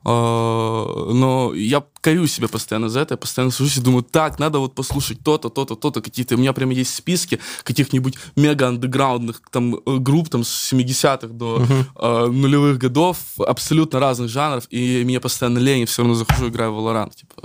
[0.03, 3.13] А, но я корю себя постоянно за это.
[3.13, 6.01] Я постоянно сажусь и думаю, так, надо вот послушать то-то, то-то, то-то.
[6.01, 6.35] Какие-то...
[6.35, 11.61] У меня прямо есть списки каких-нибудь мега-андеграундных там, э, групп там, с 70-х до
[11.95, 12.31] uh-huh.
[12.31, 16.79] нулевых годов, абсолютно разных жанров, и мне постоянно лень, и все равно захожу, играю в
[16.79, 17.13] Valorant.
[17.15, 17.35] Типа,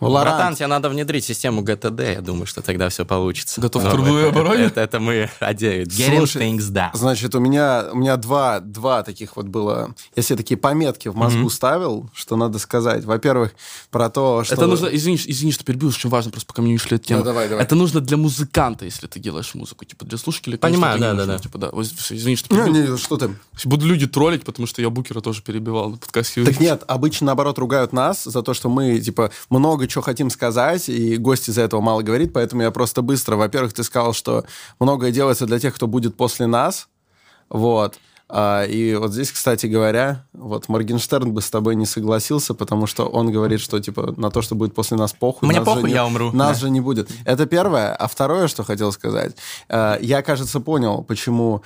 [0.00, 0.24] Valorant.
[0.24, 3.60] Братан, тебе надо внедрить систему GTD, я думаю, что тогда все получится.
[3.60, 4.64] Готов к труду и обороне?
[4.64, 5.88] Это, это мы одеют.
[5.88, 6.90] Getting Слушай, things done.
[6.92, 9.94] Значит, у меня, у меня два, два таких вот было...
[10.14, 11.50] Я себе такие пометки в мозгу mm-hmm.
[11.50, 13.04] ставил, что надо сказать.
[13.04, 13.54] Во-первых,
[13.90, 14.54] про то, что...
[14.54, 14.88] Это нужно...
[14.88, 17.20] Извини, извини что перебил, очень важно, просто пока мне не ушли от темы.
[17.20, 17.64] Да, давай, давай.
[17.64, 19.86] Это нужно для музыканта, если ты делаешь музыку.
[19.86, 21.38] Типа для слушателей, Понимаю, да, да, да.
[21.38, 21.70] Типа, да.
[21.70, 22.72] Извини, что перебил.
[22.74, 23.30] Не, не, что ты?
[23.64, 26.44] Буду люди троллить, потому что я Букера тоже перебивал на подкасте.
[26.44, 30.88] Так нет, обычно, наоборот, ругают нас за то, что мы, типа, много чего хотим сказать,
[30.88, 33.36] и гость из-за этого мало говорит, поэтому я просто быстро.
[33.36, 34.44] Во-первых, ты сказал, что
[34.78, 36.88] многое делается для тех, кто будет после нас,
[37.48, 37.98] вот.
[38.28, 43.06] А, и вот здесь, кстати говоря, вот Моргенштерн бы с тобой не согласился, потому что
[43.06, 45.48] он говорит, что типа на то, что будет после нас похуй.
[45.48, 46.32] Мне нас похуй, не, я умру.
[46.32, 46.62] Нас да.
[46.62, 47.08] же не будет.
[47.24, 47.94] Это первое.
[47.94, 49.36] А второе, что хотел сказать.
[49.68, 51.62] А, я, кажется, понял, почему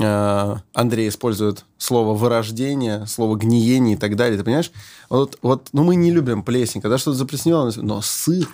[0.00, 4.38] а, Андрей использует слово вырождение, слово гниение и так далее.
[4.38, 4.70] Ты понимаешь?
[5.10, 8.48] Вот, вот ну мы не любим плесень, когда что-то заплесневело, но сыр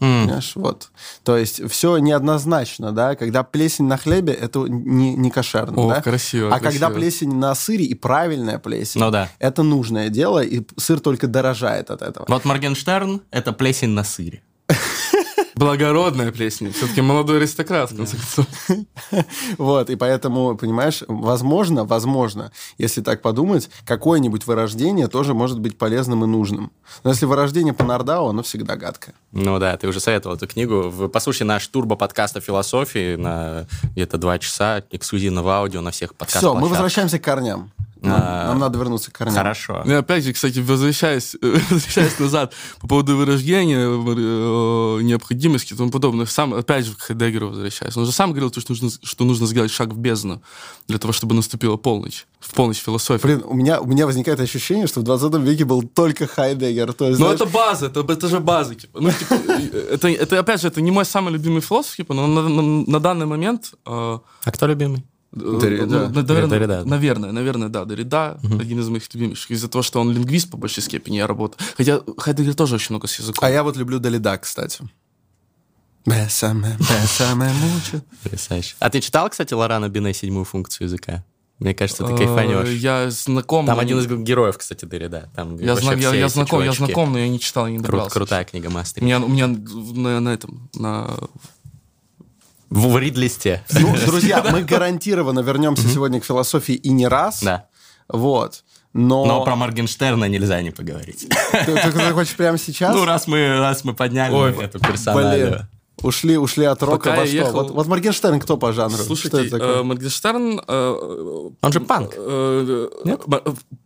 [0.00, 0.24] Mm.
[0.24, 0.90] Понимаешь, вот.
[1.24, 3.16] То есть все неоднозначно, да.
[3.16, 6.02] Когда плесень на хлебе, это не, не кошерно, О, да?
[6.02, 6.54] красиво.
[6.54, 6.70] А красиво.
[6.70, 9.28] когда плесень на сыре и правильная плесень, ну, да.
[9.38, 12.26] это нужное дело, и сыр только дорожает от этого.
[12.28, 14.42] Вот Моргенштерн– это плесень на сыре.
[15.58, 16.72] Благородная плесень.
[16.72, 18.46] Все-таки молодой аристократ, в конце концов.
[19.58, 26.22] Вот, и поэтому, понимаешь, возможно, возможно, если так подумать, какое-нибудь вырождение тоже может быть полезным
[26.24, 26.70] и нужным.
[27.02, 29.14] Но если вырождение по Нардау, оно всегда гадкое.
[29.32, 30.90] Ну да, ты уже советовал эту книгу.
[30.90, 36.52] Вы послушайте наш турбо-подкаст о философии на где-то два часа, эксклюзивного аудио на всех подкастах.
[36.52, 37.72] Все, мы возвращаемся к корням.
[38.00, 39.36] Нам, а, нам надо вернуться к корням.
[39.36, 39.82] Хорошо.
[39.84, 41.36] Ну, опять же, кстати, возвращаясь,
[41.70, 47.48] возвращаясь назад по поводу вырождения, э, необходимости и тому подобное, сам, опять же, к Хайдеггеру
[47.48, 47.96] возвращаясь.
[47.96, 50.42] Он же сам говорил, что нужно, что нужно сделать шаг в бездну
[50.86, 52.26] для того, чтобы наступила полночь.
[52.40, 53.26] В полночь философии.
[53.26, 56.92] Блин, у меня, у меня возникает ощущение, что в 20 веке был только Хайдеггер.
[56.92, 57.40] То есть, но знаешь...
[57.40, 58.74] это база, это, это же база.
[58.74, 59.00] Типа.
[59.00, 59.34] Ну, типа,
[59.92, 63.00] это, это, опять же, это не мой самый любимый философ, типа, но на, на, на
[63.00, 63.72] данный момент...
[63.86, 64.18] Э...
[64.44, 65.04] А кто любимый?
[65.32, 65.86] Дорида.
[65.86, 66.84] Ну, наверное, Дорида.
[66.84, 68.58] наверное, наверное, да, Дорида угу.
[68.58, 69.50] один из моих любимых.
[69.50, 71.66] Из-за того, что он лингвист по большей степени, я работаю.
[71.76, 73.44] Хотя Хайдегер тоже очень много с языком.
[73.44, 74.82] А я вот люблю Долида, кстати.
[76.06, 78.04] Бесаме, бесаме мучит.
[78.78, 81.24] А ты читал, кстати, Лорана Бине седьмую функцию языка?
[81.58, 82.68] Мне кажется, ты кайфанешь.
[82.68, 83.66] Я знаком.
[83.66, 85.28] Там один из героев, кстати, Дорида.
[85.34, 88.10] Там я, зна- я, я знаком, я знаком, но я не читал, я не добрался.
[88.10, 89.02] Крут, крутая книга мастер.
[89.02, 91.16] У меня, у меня на, на этом, на
[92.70, 93.62] в рид-листе.
[93.72, 97.42] Ну, друзья, мы гарантированно вернемся сегодня к философии и не раз.
[97.42, 97.66] Да.
[98.08, 98.64] Вот.
[98.92, 99.26] Но...
[99.26, 101.28] Но про Моргенштерна нельзя не поговорить.
[101.52, 102.94] Ты, ты, ты хочешь прямо сейчас?
[102.94, 105.68] Ну, раз мы, раз мы подняли Ой, эту персоналию.
[106.02, 107.36] Ушли, ушли от рока Пока во что?
[107.36, 107.52] Ехал...
[107.52, 109.02] Вот, вот Моргенштерн кто по жанру?
[109.02, 110.60] Слушайте, э, Моргенштерн...
[110.66, 112.12] Э, он же панк.
[112.16, 113.22] Э, Нет?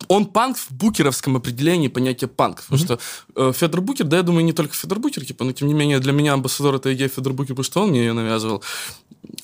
[0.08, 2.62] Он панк в букеровском определении понятия панк.
[2.62, 2.84] Потому mm-hmm.
[2.84, 2.98] что
[3.36, 6.00] э, Федор Букер, да, я думаю, не только Федор Букер, типа, но тем не менее
[6.00, 8.62] для меня амбассадор этой идеи Федор Букер, потому что он мне ее навязывал.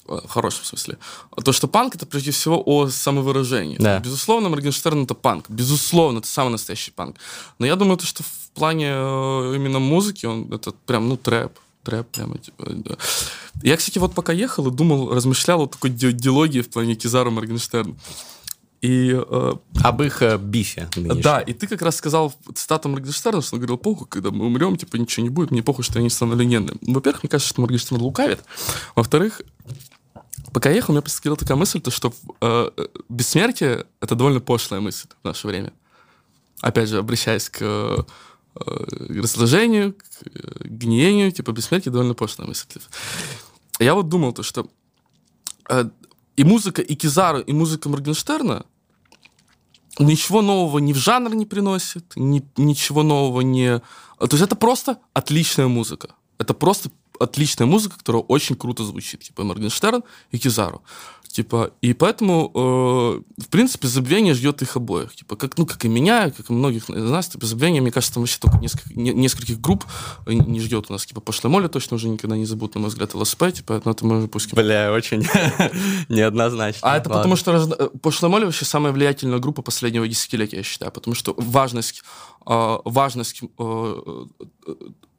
[0.06, 0.98] Э, в хорошем смысле.
[1.42, 3.78] То, что панк это прежде всего о самовыражении.
[3.78, 4.00] Да.
[4.00, 5.48] Безусловно, Моргенштерн это панк.
[5.48, 7.16] Безусловно, это самый настоящий панк.
[7.58, 11.52] Но я думаю, то, что в плане э, именно музыки он это прям, ну, трэп
[11.82, 12.38] трэп прямо.
[12.38, 12.66] Типа.
[13.62, 17.96] Я, кстати, вот пока ехал и думал, размышлял о такой диалогии в плане Кизару Моргенштерн.
[18.80, 20.88] И, э, Об их э, бифе.
[20.94, 21.20] Нынешнем.
[21.20, 24.76] Да, и ты как раз сказал цитату Моргенштерна, что он говорил, похуй, когда мы умрем,
[24.76, 26.78] типа, ничего не будет, мне похуй, что они станут легендами.
[26.82, 28.40] Во-первых, мне кажется, что Моргенштерн лукавит.
[28.94, 29.42] Во-вторых,
[30.52, 32.70] пока ехал, у меня посетила такая мысль, то, что э,
[33.08, 35.72] бессмертие— это довольно пошлая мысль в наше время.
[36.60, 38.08] Опять же, обращаясь к Э, к
[38.66, 42.66] разложению, к гниению, типа бессмертие довольно пошлая мысль.
[43.78, 44.68] Я вот думал то, что
[45.68, 45.84] э,
[46.36, 48.64] и музыка и Кизара, и музыка Моргенштерна
[49.98, 53.80] ничего нового ни в жанр не приносит, ни, ничего нового не...
[54.18, 56.10] То есть это просто отличная музыка.
[56.38, 59.22] Это просто отличная музыка, которая очень круто звучит.
[59.22, 60.82] Типа Моргенштерн и Кизару.
[61.38, 65.14] Типа, и поэтому, э, в принципе, забвение ждет их обоих.
[65.14, 68.14] Типа, как, ну, как и меня, как и многих из нас, типа, забвение, мне кажется,
[68.14, 69.84] там вообще только несколько, не, нескольких групп
[70.26, 71.06] не ждет у нас.
[71.06, 74.04] Типа, пошлая моля точно уже никогда не забудут, на мой взгляд, ЛСП, типа, но это
[74.04, 74.52] мы уже пусть...
[74.52, 75.24] Бля, очень
[76.08, 76.80] неоднозначно.
[76.82, 80.90] А это потому, что э, пошлая моля вообще самая влиятельная группа последнего десятилетия, я считаю,
[80.90, 82.02] потому что важность,
[82.48, 84.24] э, важность э,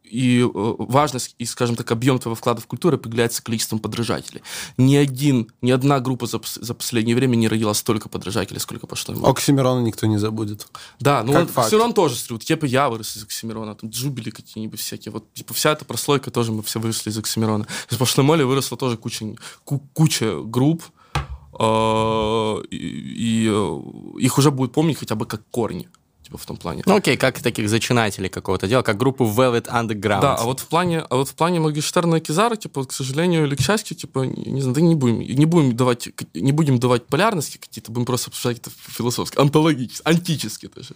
[0.10, 4.42] и э, важность, и, скажем так, объем твоего вклада в культуру определяется количеством подражателей.
[4.78, 9.16] Ни один, ни одна группа за, за последнее время не родила столько подражателей, сколько пошло.
[9.28, 10.68] Оксимирона никто не забудет.
[11.00, 12.44] Да, ну вот Оксимирон тоже стрют.
[12.44, 15.12] Типа я вырос из Оксимирона, там джубили какие-нибудь всякие.
[15.12, 17.68] Вот типа вся эта прослойка тоже мы все выросли из Оксимирона.
[17.90, 20.84] Из пошлой моли выросла тоже куча, куча групп,
[21.60, 25.90] э, и, и э, их уже будет помнить хотя бы как корни
[26.30, 26.84] типа в том плане.
[26.86, 30.22] Ну окей, как таких зачинателей какого-то дела, как группу Velvet Underground.
[30.22, 33.48] Да, а вот в плане, а вот в плане Моргенштерна и Кизара, типа, к сожалению
[33.48, 37.08] или к счастью, типа, не знаю, да не будем, не будем давать, не будем давать
[37.08, 40.96] полярности какие-то, будем просто обсуждать это философски, антологически, антически даже.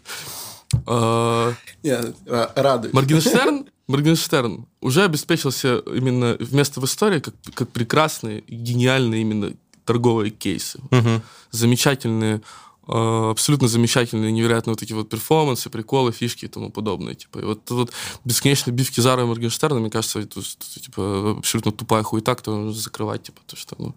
[0.85, 2.15] А, Нет,
[2.55, 2.93] радует.
[2.93, 9.53] Моргенштерн, Моргенштерн уже обеспечился именно вместо в истории как, как прекрасные, гениальные именно
[9.85, 10.79] торговые кейсы.
[10.91, 11.21] Угу.
[11.51, 12.41] Замечательные
[12.87, 17.15] абсолютно замечательные, невероятные вот такие вот перформансы, приколы, фишки и тому подобное.
[17.15, 17.93] Типа, и вот, вот
[18.25, 23.23] бесконечные бивки Зара и Моргенштерна, мне кажется, это, типа, абсолютно тупая хуета, кто нужно закрывать,
[23.23, 23.95] типа, то, что, ну,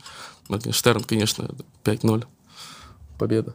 [0.49, 1.51] Моргенштерн, конечно,
[1.85, 2.25] 5-0.
[3.19, 3.55] Победа.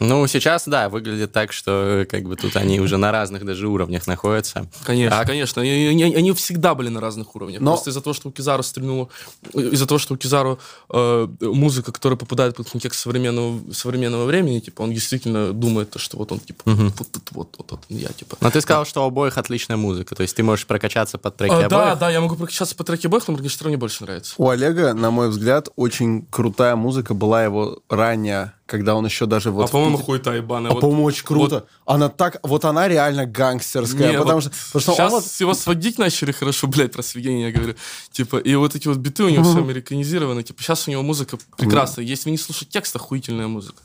[0.00, 4.06] Ну, сейчас, да, выглядит так, что как бы тут они уже на разных даже уровнях
[4.06, 4.66] находятся.
[4.84, 5.24] Конечно, а...
[5.24, 5.62] конечно.
[5.62, 7.60] Они, они, они всегда были на разных уровнях.
[7.60, 7.72] Но...
[7.72, 9.10] Просто из-за того, что у Кизару стрельнуло,
[9.52, 10.58] из-за того, что у Кизару
[10.88, 16.32] э, музыка, которая попадает под контекст современного, современного времени, типа, он действительно думает, что вот
[16.32, 16.82] он, типа, угу.
[16.98, 18.38] вот, вот, вот, вот, вот я, типа.
[18.40, 18.90] Но ты сказал, да.
[18.90, 21.70] что у обоих отличная музыка, то есть ты можешь прокачаться под треки а, обоих?
[21.70, 24.34] Да, да, я могу прокачаться под треки обоих, но Моргенштерн мне больше нравится.
[24.38, 29.50] У Олега, на мой взгляд, очень крутая музыка была его ранняя когда он еще даже
[29.50, 29.68] вот...
[29.68, 30.70] А, по-моему, хуета ебаная.
[30.70, 31.54] А, вот, по-моему, очень круто.
[31.56, 31.68] Вот...
[31.86, 32.38] Она так...
[32.44, 34.12] Вот она реально гангстерская.
[34.12, 35.24] Не, потому, вот что, потому что сейчас вот...
[35.40, 37.74] его сводить начали хорошо, блядь, про сведение я говорю.
[38.12, 40.44] Типа, и вот эти вот биты у него все американизированы.
[40.44, 42.04] Типа, сейчас у него музыка прекрасная.
[42.04, 43.82] Если не слушаете текст, охуительная музыка.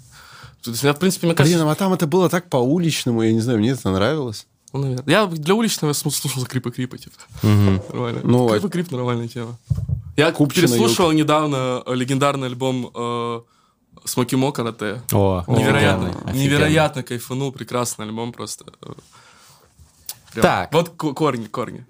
[0.62, 1.58] То есть, в принципе, мне кажется...
[1.58, 4.45] Блин, а там это было так по-уличному, я не знаю, мне это нравилось.
[4.71, 5.12] Ну, наверное.
[5.12, 7.15] Я для уличного слушал крипа крипа, типа.
[7.43, 7.93] Угу.
[7.93, 8.21] Нормально.
[8.24, 9.58] Ну, крипа крип нормальная тема.
[10.17, 11.19] Я Купчина переслушал юг.
[11.19, 13.41] недавно легендарный альбом э,
[14.05, 15.01] Смоки Мо карате.
[15.11, 16.33] О, невероятно, офигенно.
[16.33, 18.65] невероятно кайфанул, прекрасный альбом просто.
[20.36, 20.43] Прям.
[20.43, 20.74] Так.
[20.74, 21.86] Вот корни, корни.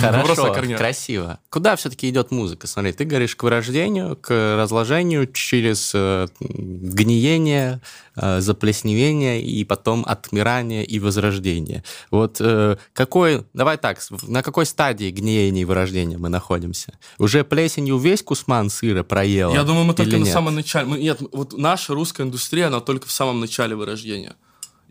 [0.00, 1.38] Хорошо, красиво.
[1.50, 2.66] Куда все-таки идет музыка?
[2.66, 7.82] Смотри, ты говоришь к вырождению, к разложению через э, гниение,
[8.16, 11.84] э, заплесневение и потом отмирание и возрождение.
[12.10, 16.98] Вот э, какой, давай так, на какой стадии гниения и вырождения мы находимся?
[17.18, 19.52] Уже плесенью весь кусман сыра проела?
[19.52, 20.86] Я думаю, мы только на самом начале.
[20.86, 24.36] Мы, нет, вот наша русская индустрия, она только в самом начале вырождения.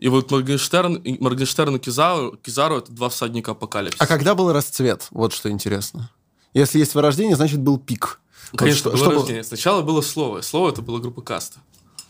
[0.00, 4.02] И вот Моргенштерн, Моргенштерн и Кизару, Кизару это два всадника апокалипсиса.
[4.02, 5.06] А когда был расцвет?
[5.10, 6.10] Вот что интересно.
[6.54, 8.18] Если есть вырождение, значит был пик.
[8.56, 10.40] Конечно, вот что, было что Сначала было слово.
[10.40, 11.60] Слово это была группа Каста.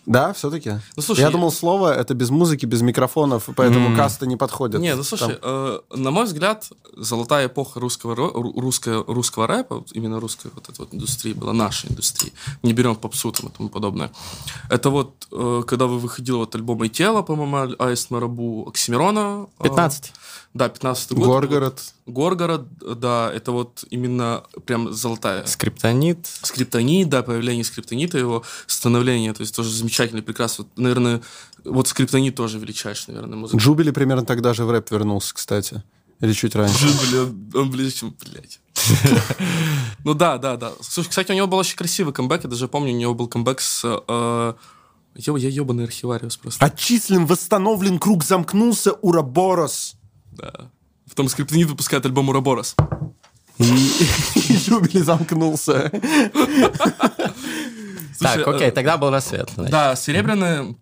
[0.07, 0.73] Да, все-таки.
[0.97, 3.97] Ну, слушай, я думал, слово это без музыки, без микрофонов, поэтому mm.
[3.97, 4.81] каста не подходит.
[4.81, 10.51] Не, ну слушай, э, на мой взгляд, золотая эпоха русского, русского, русского рэпа, именно русской
[10.55, 12.33] вот этой вот индустрии, была нашей индустрии.
[12.63, 14.11] Не берем попсу там и тому подобное.
[14.69, 19.47] Это вот, э, когда вы выходил вот альбом «И тело», по-моему, Аист Марабу, Оксимирона.
[19.63, 20.07] 15.
[20.07, 20.19] Э,
[20.53, 21.27] да, 15 год.
[21.27, 21.81] Горгород.
[22.07, 22.67] Вот, Горгород,
[22.99, 25.47] да, это вот именно прям золотая.
[25.47, 26.27] Скриптонит.
[26.27, 30.65] Скриптонит, да, появление скриптонита, его становление, то есть тоже замечательный, прекрасный.
[30.65, 31.23] Вот, наверное,
[31.65, 33.59] вот скриптонит тоже величайший, наверное, музыка.
[33.59, 35.85] Джубили примерно тогда же в рэп вернулся, кстати.
[36.21, 36.85] Или чуть раньше.
[36.85, 38.61] Джубили, он ближе, чем, блядь.
[40.03, 40.73] Ну да, да, да.
[40.81, 42.45] Слушай, кстати, у него был очень красивый камбэк.
[42.45, 43.83] Я даже помню, у него был камбэк с...
[43.85, 44.55] Э,
[45.15, 46.65] я ебаный архивариус просто.
[46.65, 49.97] Отчислен, восстановлен, круг замкнулся, Ураборос.
[50.33, 50.71] Да.
[51.09, 52.77] Потом Скриптонит выпускает альбом Ураборос.
[53.59, 53.64] И
[54.66, 55.90] Жубили замкнулся.
[58.21, 59.51] Так, окей, э, тогда был рассвет.
[59.57, 60.75] Да, серебряная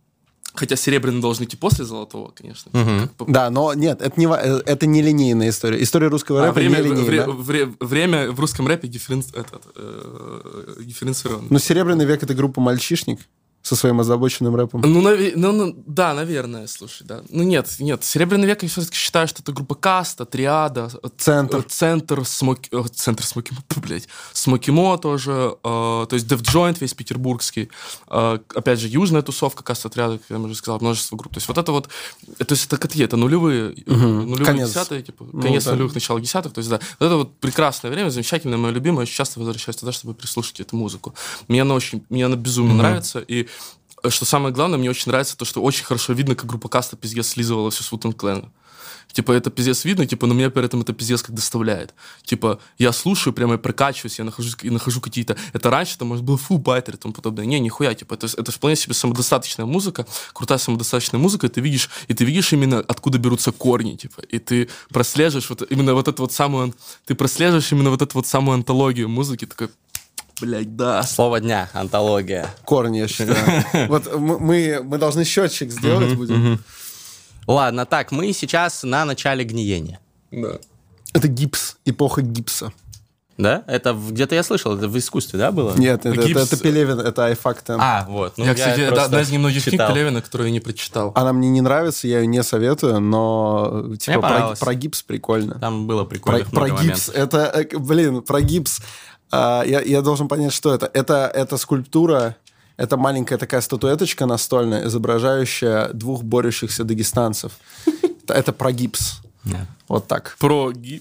[0.58, 2.72] Хотя серебряный должен идти после золотого, конечно.
[2.72, 3.30] Угу.
[3.30, 5.80] Да, но нет, это не, э, это не линейная история.
[5.80, 7.26] История русского а, рэпа время, не линейная.
[7.26, 11.46] Вре, вре, время в русском рэпе дифференци, этот, э, дифференцировано.
[11.48, 13.20] Ну, «Серебряный век»— это группа «Мальчишник»
[13.62, 14.80] со своим озабоченным рэпом.
[14.80, 17.22] Ну, нави- ну, ну, да, наверное, слушай, да.
[17.28, 21.62] Ну, нет, нет, Серебряный век, я все-таки считаю, что это группа Каста, Триада, Центр.
[21.62, 22.70] Центр, Смоки...
[22.94, 23.52] Центр Смоки...
[23.76, 24.08] Блядь.
[24.32, 27.68] Смокимо тоже, э, то есть Dev Joint весь петербургский,
[28.08, 31.34] э, опять же, южная тусовка, Каста, Триада, как я уже сказал, множество групп.
[31.34, 31.88] То есть вот это вот,
[32.38, 33.04] то есть это какие?
[33.04, 33.96] Это нулевые, угу.
[33.96, 34.68] нулевые конец.
[34.68, 35.72] десятые, типа, ну, конец да.
[35.72, 36.80] нулевых, начало десятых, то есть да.
[36.98, 40.76] Вот это вот прекрасное время, замечательное, мое любимое, очень часто возвращаюсь туда, чтобы прислушать эту
[40.76, 41.14] музыку.
[41.48, 42.82] Мне она очень, мне она безумно угу.
[42.82, 43.47] нравится, и
[44.08, 47.28] что самое главное, мне очень нравится то, что очень хорошо видно, как группа Каста пиздец
[47.28, 48.50] слизывала всю с Вутен Клэна.
[49.12, 51.94] Типа, это пиздец видно, типа, но меня при этом это пиздец как доставляет.
[52.24, 55.36] Типа, я слушаю, прямо я прокачиваюсь, я нахожу, и нахожу какие-то...
[55.54, 57.46] Это раньше, это, может, был фу, байтер и тому подобное.
[57.46, 61.88] Не, нихуя, типа, это, это вполне себе самодостаточная музыка, крутая самодостаточная музыка, и ты видишь,
[62.06, 66.22] и ты видишь именно, откуда берутся корни, типа, и ты прослеживаешь вот именно вот эту
[66.22, 66.74] вот самую...
[67.06, 69.70] Ты прослеживаешь именно вот эту вот самую антологию музыки, такой,
[70.40, 71.02] Блять, да.
[71.02, 72.48] Слово дня, антология.
[72.64, 73.64] Корни, я считаю.
[73.88, 76.60] Вот мы, мы должны счетчик сделать будем.
[77.46, 80.00] Ладно, так, мы сейчас на начале гниения.
[80.30, 80.58] Да.
[81.14, 82.72] Это гипс, эпоха гипса.
[83.38, 83.62] Да?
[83.68, 85.72] Это где-то я слышал, это в искусстве, да, было?
[85.76, 87.70] Нет, это, Гипс- это, это Пелевин, это айфакт.
[87.70, 88.36] А, вот.
[88.36, 89.92] ну, я, кстати, это просто одна из немногих книг читал.
[89.94, 91.12] Пелевина, которую я не прочитал.
[91.14, 95.54] Она мне не нравится, я ее не советую, но типа про, про гипс прикольно.
[95.60, 96.44] Там было Про, прикольно.
[96.50, 98.80] про гипс, это, э, блин, про гипс.
[99.30, 100.90] А, я, я должен понять, что это.
[100.92, 102.36] Это, это скульптура,
[102.76, 107.52] это маленькая такая статуэточка настольная, изображающая двух борющихся дагестанцев.
[108.28, 109.20] Это, про гипс.
[109.88, 110.36] Вот так.
[110.38, 111.00] Про ги...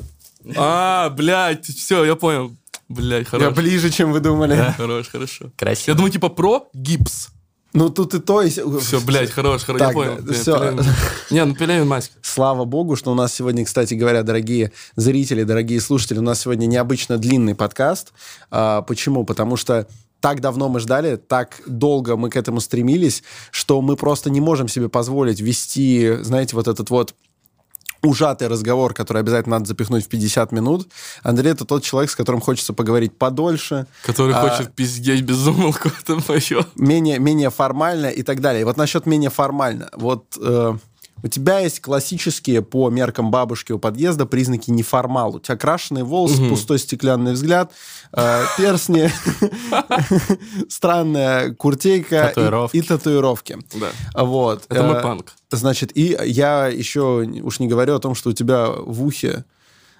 [0.56, 2.56] А, блядь, все, я понял.
[2.88, 3.54] Блядь, Я хорош.
[3.54, 4.74] ближе, чем вы думали.
[4.78, 5.52] Хорош, хорошо.
[5.58, 5.92] Красиво.
[5.92, 7.30] Я думаю, типа про гипс.
[7.78, 8.50] Ну, тут и то, и...
[8.50, 10.16] Все, блядь, хорош, хорош, я Так, понял.
[10.16, 10.60] да, Блин, всё.
[10.60, 10.86] Пелевин.
[11.30, 12.12] Не, ну Пелевин мать.
[12.24, 16.66] Слава богу, что у нас сегодня, кстати говоря, дорогие зрители, дорогие слушатели, у нас сегодня
[16.66, 18.14] необычно длинный подкаст.
[18.50, 19.26] А, почему?
[19.26, 19.88] Потому что
[20.20, 24.68] так давно мы ждали, так долго мы к этому стремились, что мы просто не можем
[24.68, 27.14] себе позволить вести, знаете, вот этот вот
[28.04, 30.88] ужатый разговор, который обязательно надо запихнуть в 50 минут.
[31.24, 35.90] Андрей— это тот человек, с которым хочется поговорить подольше, Который А, хочет пиздеть без умолку,
[36.02, 36.66] это мое.
[36.76, 38.62] менее, менее формально и так далее.
[38.62, 39.90] И вот насчет менее формально.
[39.94, 40.74] Вот э,
[41.24, 45.36] у тебя есть классические по меркам бабушки у подъезда признаки неформал.
[45.36, 47.72] У тебя крашеные волосы, пустой стеклянный взгляд,
[48.14, 49.10] э, перстни,
[50.70, 52.78] странная куртейка и- Татуировки.
[52.78, 53.58] и татуировки.
[53.76, 54.24] Да.
[54.24, 54.66] Вот.
[54.70, 55.34] Это мой Э, панк.
[55.52, 59.46] Значит, и я еще уж не говорю о том, что у тебя в ухе,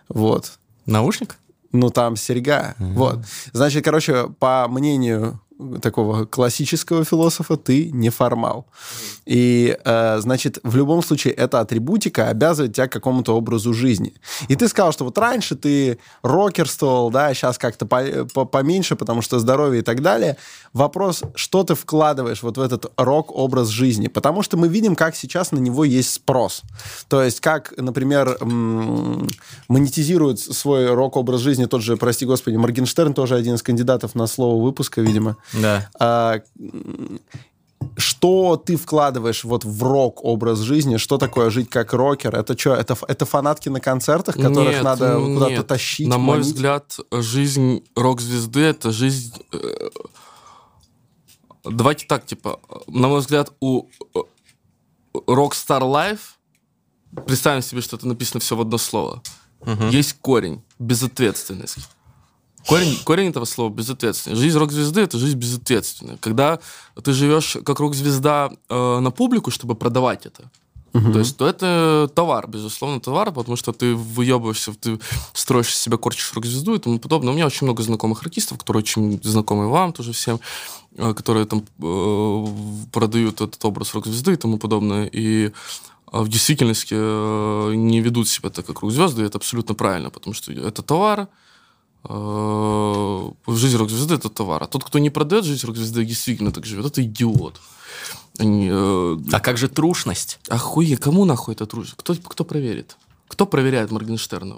[0.10, 0.54] вот,
[0.86, 1.36] Наушник?
[1.72, 2.76] ну, там серьга.
[2.80, 3.20] Вот.
[3.54, 5.40] Значит, короче, по мнению
[5.82, 8.66] такого классического философа, ты неформал.
[9.26, 14.14] И, э, значит, в любом случае, эта атрибутика обязывает тебя к какому-то образу жизни.
[14.48, 19.22] И ты сказал, что вот раньше ты рокерствовал, да, сейчас как-то по- по- поменьше, потому
[19.22, 20.38] что здоровье и так далее.
[20.74, 24.08] Вопрос, что ты вкладываешь вот в этот рок-образ жизни?
[24.08, 26.62] Потому что мы видим, как сейчас на него есть спрос.
[27.08, 28.38] То есть, как, например,
[29.68, 34.64] монетизирует свой рок-образ жизни тот же, прости господи, Моргенштерн, тоже один из кандидатов на слово
[34.64, 35.36] выпуска, видимо.
[35.54, 35.90] Да.
[36.00, 36.42] А,
[37.96, 40.98] что ты вкладываешь вот в рок-образ жизни?
[40.98, 42.36] Что такое жить как рокер?
[42.36, 46.54] Это что, это, это фанатки на концертах, которых Нет, надо куда-то тащить, На мой манить?
[46.54, 49.34] взгляд, жизнь рок-звезды— это жизнь...
[49.54, 49.90] э,
[51.64, 53.84] Давайте так, типа, на мой взгляд, у
[54.16, 54.20] э,
[55.28, 56.20] Rockstar Life,
[57.26, 59.22] представим себе, что это написано все в одно слово,
[59.92, 61.78] есть корень, безответственность.
[62.68, 64.42] Корень, корень этого слова безответственность.
[64.42, 66.18] Жизнь рок-звезды это жизнь безответственная.
[66.18, 66.60] Когда
[67.02, 70.52] ты живешь как рок-звезда э, на публику, чтобы продавать это,
[70.92, 75.00] то есть, то это товар, безусловно, товар, потому что ты выебываешься, ты
[75.34, 77.32] строишь из себя, корчишь рок-звезду и тому подобное.
[77.32, 80.40] У меня очень много знакомых артистов, которые очень знакомы вам тоже всем,
[80.96, 82.46] э, которые там э,
[82.92, 85.06] продают этот образ рок-звезды и тому подобное.
[85.06, 85.52] И э,
[86.12, 90.52] в действительности э, не ведут себя так, как рок-звезды, и это абсолютно правильно, потому что
[90.52, 91.28] это товар,
[92.06, 94.64] жизнь рок-звезды это товар.
[94.64, 97.60] А тот, кто не продает жизнь рок-звезды, действительно так живет, это идиот.
[98.38, 100.40] Они, э, А как же трушность?
[100.48, 101.92] Охуе, кому нахуй это трудно?
[101.96, 102.98] Кто, кто проверит?
[103.28, 104.58] Кто проверяет Моргенштерна?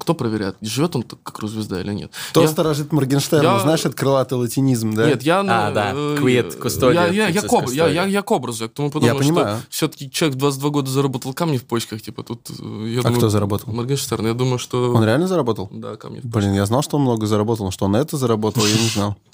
[0.00, 2.10] Кто проверяет, живет он как рок-звезда или нет?
[2.30, 3.42] Кто Я- сторожит Моргенштерна?
[3.46, 5.06] Я- Знаешь, это крылатый латинизм, да?
[5.06, 5.40] Нет, я...
[5.40, 8.22] А, ну, да, э, quid custodian, Я, я, я, fixes к об- я, я, я
[8.22, 9.58] к образу, я к тому подумал, понимаю.
[9.58, 12.50] что все-таки человек в 22 года заработал камни в почках, типа тут...
[12.50, 13.72] э, Я А кто заработал?
[13.72, 14.26] Моргенштерн.
[14.26, 14.92] Я думаю, что...
[14.92, 15.68] Он реально заработал?
[15.72, 18.66] Да, камни в Блин, я знал, что он много заработал, но что он это заработал,
[18.66, 19.16] я не знал.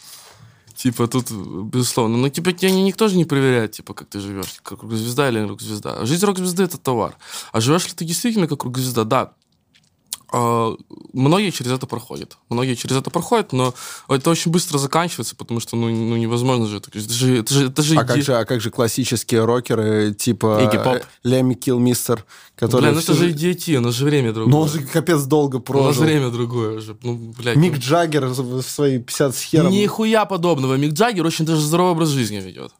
[0.75, 2.17] Типа, тут, безусловно.
[2.19, 5.38] Но типа тебя ни- никто же не проверяет, типа, как ты живешь, как рок-звезда или
[5.41, 6.05] рок-звезда.
[6.05, 7.15] Жизнь рок-звезды— это товар.
[7.53, 9.05] А живешь ли ты действительно как рок-звезда?
[9.05, 9.33] Да.
[10.33, 10.75] А,
[11.12, 12.38] Многие через это проходят.
[12.49, 13.75] Многие через это проходят, но
[14.09, 16.79] это очень быстро заканчивается, потому что ну, ну невозможно же.
[16.79, 20.14] Это же, это же, это же А как иде- же, а как же классические рокеры,
[20.14, 22.25] типа э, Лемми Килмистер,
[22.57, 22.92] которые...
[22.92, 24.53] Бля, ну это же идиотия, но же время другое.
[24.53, 26.05] Ну он же капец долго У нас прожил.
[26.05, 26.97] время другое уже.
[27.03, 27.57] Ну, блядь.
[27.57, 29.71] Мик ну, Джаггер в в свои 50 с хером.
[29.71, 30.77] Нихуя подобного.
[30.77, 32.73] Мик Джаггер очень даже здоровый образ жизни ведет.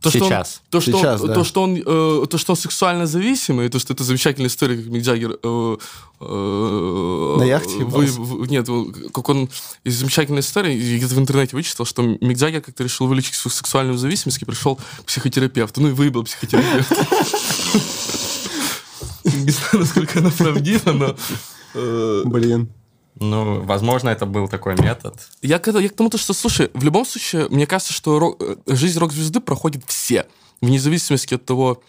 [0.00, 0.62] То, что он- Сейчас.
[0.70, 1.34] то, что, Сейчас, он, да.
[1.34, 4.76] то, что он, э, то, что он сексуально зависимый, и то, что это замечательная история,
[4.76, 5.38] как Мик Джаггер...
[5.42, 5.76] э,
[6.20, 8.20] э, На яхте вы- ебался?
[8.20, 8.68] в- Нет,
[9.12, 9.48] как он
[9.82, 13.52] из замечательной истории, я где-то в интернете вычитал, что Мик Джаггер как-то решил вылечить свою
[13.52, 15.80] сексуальную зависимость и пришел к психотерапевту.
[15.80, 16.94] Ну и выебал психотерапевта.
[19.24, 21.16] не знаю, насколько она правдива, но...
[21.74, 22.68] э, Блин.
[23.20, 25.14] Ну, возможно, это был такой метод.
[25.42, 28.56] Я к, я к тому, что, слушай, в любом случае, мне кажется, что рок, э,
[28.66, 30.26] жизнь рок-звезды проходит все,
[30.60, 31.82] вне зависимости от того,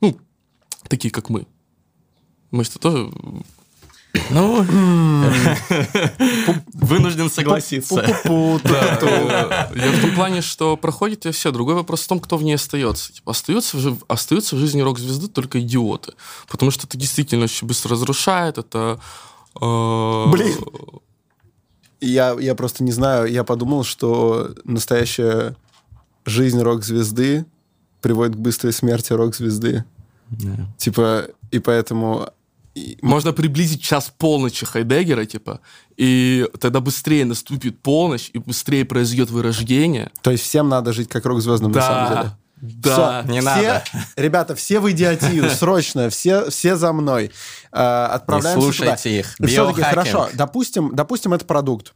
[0.00, 0.16] ну,
[0.88, 1.46] такие, как мы.
[2.50, 3.10] Мы что тоже...
[4.30, 4.62] Ну,
[6.72, 7.96] вынужден согласиться.
[8.64, 11.52] Да, я в том плане, что проходит и все.
[11.52, 13.12] Другой вопрос в том, кто в ней остается.
[13.12, 16.14] Типа, остаются, в, остаются в жизни рок-звезды только идиоты.
[16.48, 18.98] Потому что это действительно очень быстро разрушает, это...
[19.60, 20.54] э, Блин.
[22.00, 25.56] Я, я просто не знаю, я подумал, что настоящая
[26.24, 27.44] жизнь рок-звезды
[28.00, 29.84] приводит к быстрой смерти рок-звезды.
[30.76, 32.28] Типа, и поэтому...
[33.02, 35.58] Можно приблизить час полночи Хайдеггера, типа,
[35.96, 40.12] и тогда быстрее наступит полночь, и быстрее произойдет вырождение.
[40.22, 42.36] То есть всем надо жить как рок-звездам на самом деле.
[42.60, 43.84] Да, Всё, не все- надо.
[44.16, 47.30] Ребята, все в идиотию, срочно, все, все за мной.
[47.72, 49.10] Э, Отправляемся Не слушайте туда.
[49.10, 49.40] их.
[49.40, 49.88] И всё-таки Биохакинг.
[49.88, 51.92] хорошо, допустим, допустим, это продукт.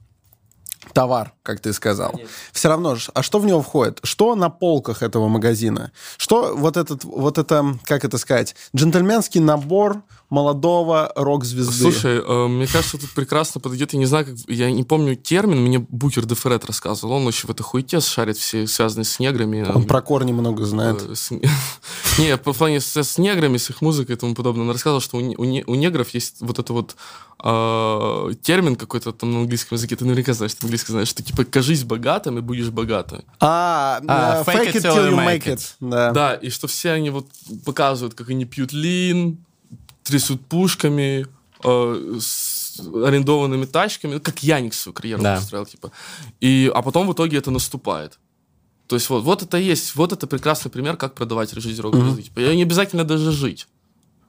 [0.95, 2.21] Товар, как ты сказал.
[2.53, 4.01] Все равно же, а что в него входит?
[4.03, 5.91] Что на полках этого магазина?
[6.19, 10.03] Что вот этот, вот это, как это сказать, джентльменский набор
[10.33, 11.73] молодого рок-звезды?
[11.75, 13.93] Слушай, э, мне кажется, тут прекрасно подойдет.
[13.93, 17.13] Я не знаю, как, я не помню термин, мне Букер де Феррет рассказывал.
[17.17, 19.63] Он еще в этой хуете шарит все, связанные с неграми.
[19.63, 21.03] Он про корни много знает.
[21.31, 21.35] Э,
[22.19, 24.65] Не, по плане с, неграми, с их музыкой и тому подобное.
[24.65, 26.97] Он рассказывал, что у, не- у не- у негров есть вот это вот
[27.45, 29.97] э, термин какой-то там на английском языке.
[29.97, 33.23] Ты наверняка знаешь, ты английский знаешь, что типа кажись богатым и будешь богатым.
[33.41, 35.61] А, А, э, fake it till you make it.
[35.81, 36.11] Да.
[36.13, 37.27] Да, и что все они вот
[37.65, 39.45] показывают, как они пьют лин,
[40.03, 41.27] трясут пушками,
[41.65, 45.37] э, с арендованными тачками, как Яник свою карьеру Да.
[45.37, 45.93] построил, типа.
[46.41, 48.19] И, а потом в итоге это наступает.
[48.87, 52.41] То есть вот, вот это есть, вот это прекрасный пример, как продавать жизнь рок Типа,
[52.41, 53.69] не обязательно даже жить,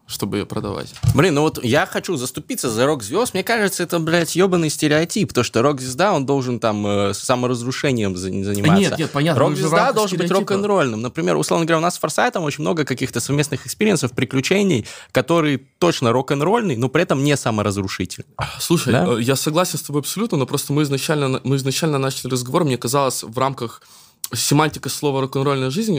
[0.06, 0.94] чтобы ее продавать.
[1.16, 3.34] Блин, ну вот я хочу заступиться за рок-звезд.
[3.34, 5.32] Мне кажется, это, блядь, ебаный стереотип.
[5.34, 8.80] То, что рок-звезда, он должен там э, саморазрушением за- заниматься.
[8.82, 11.02] нет, нет, понятно, Рок-звезда должен быть рок-н-ролльным.
[11.02, 15.60] Например, условно говоря, у нас с Форсайтом очень много каких-то совместных experience ов, приключений, которые
[15.80, 18.28] точно рок-н-ролльный, но при этом не саморазрушительный.
[18.60, 19.06] Слушай, Да?
[19.18, 22.78] э, я согласен с тобой абсолютно, но просто мы изначально, мы изначально начали разговор, мне
[22.78, 23.82] казалось, в рамках
[24.36, 25.98] семантика слова рок-н-ролльная жизнь,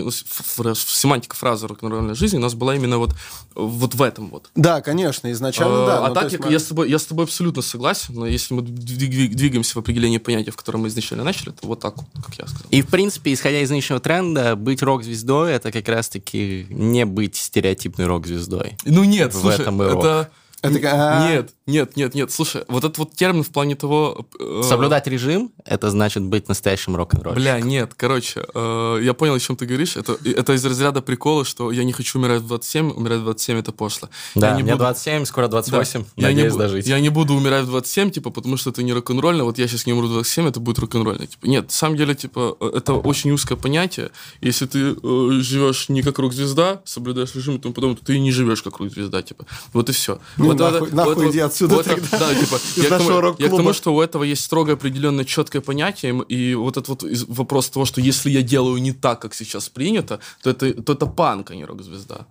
[0.75, 3.15] семантика фразы рок-н-ролльная жизнь у нас была именно вот,
[3.55, 4.51] вот в этом вот.
[4.55, 5.99] Да, конечно, изначально А, да.
[6.05, 8.15] а Ну, то так есть я, мы- я с тобой, я с тобой абсолютно согласен,
[8.15, 11.81] но если мы двиг- двигаемся в определении понятия, в котором мы изначально начали, то вот
[11.81, 12.67] так вот, как я сказал.
[12.71, 18.07] И, в принципе, исходя из нынешнего тренда, быть рок-звездой— это как раз-таки не быть стереотипной
[18.07, 18.77] рок-звездой.
[18.85, 20.05] Ну нет, В слушай, этом и рок.
[20.05, 20.31] это...
[20.65, 21.27] Это.
[21.29, 24.27] Нет, нет, нет, нет, слушай, вот этот вот термин в плане того...
[24.39, 27.43] э, Соблюдать режим— это значит быть настоящим рок-н-ролльщиком.
[27.43, 29.97] Бля, нет, короче, э, я понял, о чем ты говоришь.
[29.97, 33.59] Это, это из разряда прикола, что я не хочу умирать в 27, умирать в 27
[33.59, 34.09] это пошло.
[34.35, 36.87] Да, я не мне буду- 27, скоро Да, 28, я не, надеюсь дожить.
[36.87, 39.45] я не буду умирать в 27, типа, потому что это не рок-н-ролльно.
[39.45, 41.27] Вот я сейчас не умру в 27, это будет рок-н-ролльно.
[41.27, 44.11] Типа, нет, на самом деле, типа, э, это очень узкое понятие.
[44.41, 48.21] Если ты э, живешь не как рок-звезда, соблюдаешь режим и тому подобное, то ты и
[48.21, 49.45] не живешь как рок-звезда, типа.
[49.73, 50.19] Вот и все.
[50.37, 52.19] Ну, вот нахуй- нахуй иди отсюда тогда.
[52.19, 54.73] Да, типа, Из я, к тому, нашего я к тому, что у этого есть строго
[54.73, 59.21] определенное четкое понятие, и вот этот вот вопрос того, что если я делаю не так,
[59.21, 62.27] как сейчас принято, то это, то это панк, а не рок-звезда.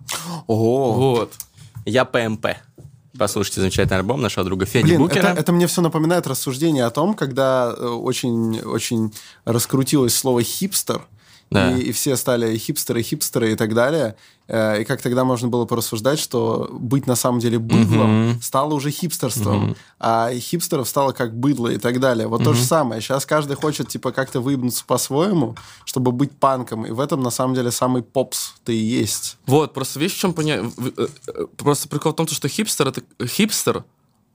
[0.46, 0.92] Ого.
[0.92, 1.32] Вот.
[1.84, 2.46] Я ПМП.
[3.16, 5.28] Послушайте замечательный альбом нашего друга Феди Блин, Букера.
[5.28, 9.12] это, это мне все напоминает рассуждение о том, когда э, очень, очень
[9.44, 11.06] раскрутилось слово хипстер,
[11.50, 11.70] Да.
[11.76, 14.16] и, и все стали хипстеры, хипстеры и так далее.
[14.48, 18.90] Э, И как тогда можно было порассуждать, что быть на самом деле быдлом стало уже
[18.90, 22.26] хипстерством, а хипстеров стало как быдло и так далее.
[22.26, 23.00] Вот то же самое.
[23.00, 26.86] Сейчас каждый хочет типа как-то выебнуться по-своему, чтобы быть панком.
[26.86, 29.36] И в этом на самом деле самый попс-то и есть.
[29.46, 30.62] Вот, просто видишь, в чем понять?
[31.56, 33.84] Просто прикол в том, что хипстер это хипстер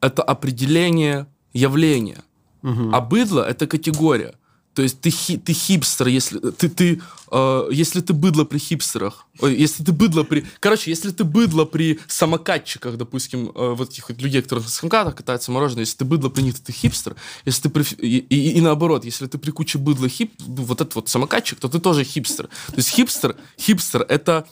[0.01, 2.23] это определение явления,
[2.63, 4.35] а быдло это категория.
[4.79, 7.01] То есть ты, хи- ты хипстер, если ты, ты
[7.31, 11.65] э, если ты быдло при хипстерах, ой, если ты быдло при, короче, если ты быдло
[11.65, 16.05] при самокатчиках, допустим, э, вот этих вот людей, которые на самокатах катаются мороженое, если ты
[16.05, 17.17] быдло при них, то ты хипстер.
[17.43, 20.95] Если ты при, и, и- и наоборот, если ты при куче быдла хип, вот этот
[20.95, 22.47] вот самокатчик, то ты тоже хипстер.
[22.67, 24.47] То есть хипстер, хипстер это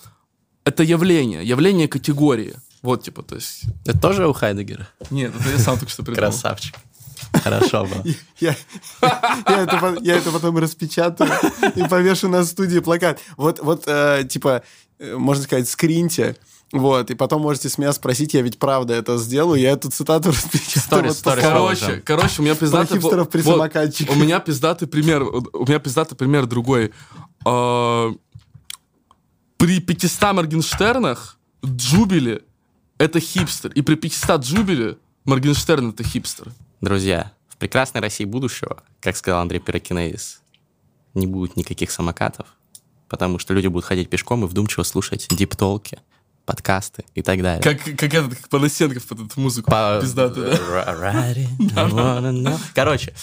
[0.65, 2.53] это явление, явление категории.
[2.81, 3.61] Вот, типа, то есть...
[3.85, 4.87] Это тоже у Хайдегера?
[5.09, 6.29] Нет, это я сам только что придумал.
[6.31, 6.75] Красавчик.
[7.33, 8.03] Хорошо было.
[8.39, 8.55] Я,
[9.01, 11.31] я это, по- я это потом распечатаю
[11.75, 13.19] и повешу на студии плакат.
[13.37, 14.63] Вот, вот э, типа,
[14.99, 16.35] э, можно сказать, скриньте.
[16.73, 20.29] Вот, и потом можете с меня спросить, я ведь правда это сделаю, я эту цитату
[20.31, 21.05] распечатаю.
[21.05, 22.97] Stories, вот Короче, короче, у меня пиздатый...
[22.99, 23.57] хипстеров при вот.
[24.09, 26.91] У меня пиздатый пример, у меня пиздатый пример другой.
[27.45, 28.11] А,
[29.57, 32.43] При 500 Моргенштернах Джубили
[32.97, 33.71] это хипстер.
[33.71, 36.51] И при 500 Джубиле Моргенштерн это хипстер.
[36.79, 40.41] Друзья, в прекрасной России будущего, как сказал Андрей Пирокинезис,
[41.15, 42.47] не будет никаких самокатов,
[43.09, 45.97] потому что люди будут ходить пешком и вдумчиво слушать диптолки,
[46.45, 47.63] подкасты и так далее.
[47.63, 49.71] Как, как этот, как Панасенков под эту музыку.
[49.71, 49.97] По...
[49.99, 50.55] Пиздатую,
[52.43, 52.59] да?
[52.75, 53.15] Короче,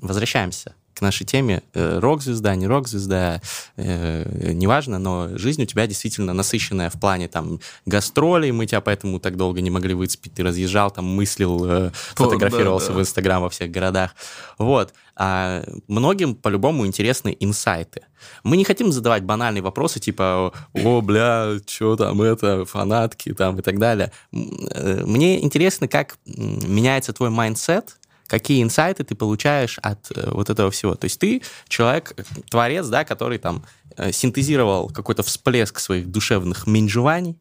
[0.00, 1.62] возвращаемся нашей теме.
[1.74, 3.40] Э, рок-звезда, не рок-звезда,
[3.76, 9.20] э, неважно, но жизнь у тебя действительно насыщенная в плане там гастролей, мы тебя поэтому
[9.20, 12.98] так долго не могли выцепить, ты разъезжал, там мыслил, э, фотографировался да, да.
[12.98, 14.14] в Инстаграм во всех городах.
[14.58, 14.94] Вот.
[15.14, 18.02] А многим по-любому интересны инсайты.
[18.44, 23.62] Мы не хотим задавать банальные вопросы, типа, о, бля, что там это, фанатки там и
[23.62, 24.10] так далее.
[24.32, 27.98] Э, мне интересно, как меняется твой mindset,
[28.32, 30.94] какие инсайты ты получаешь от э, вот этого всего.
[30.94, 32.14] То есть ты человек,
[32.48, 33.62] творец, да, который там
[33.98, 37.36] э, синтезировал какой-то всплеск своих душевных менжеваний,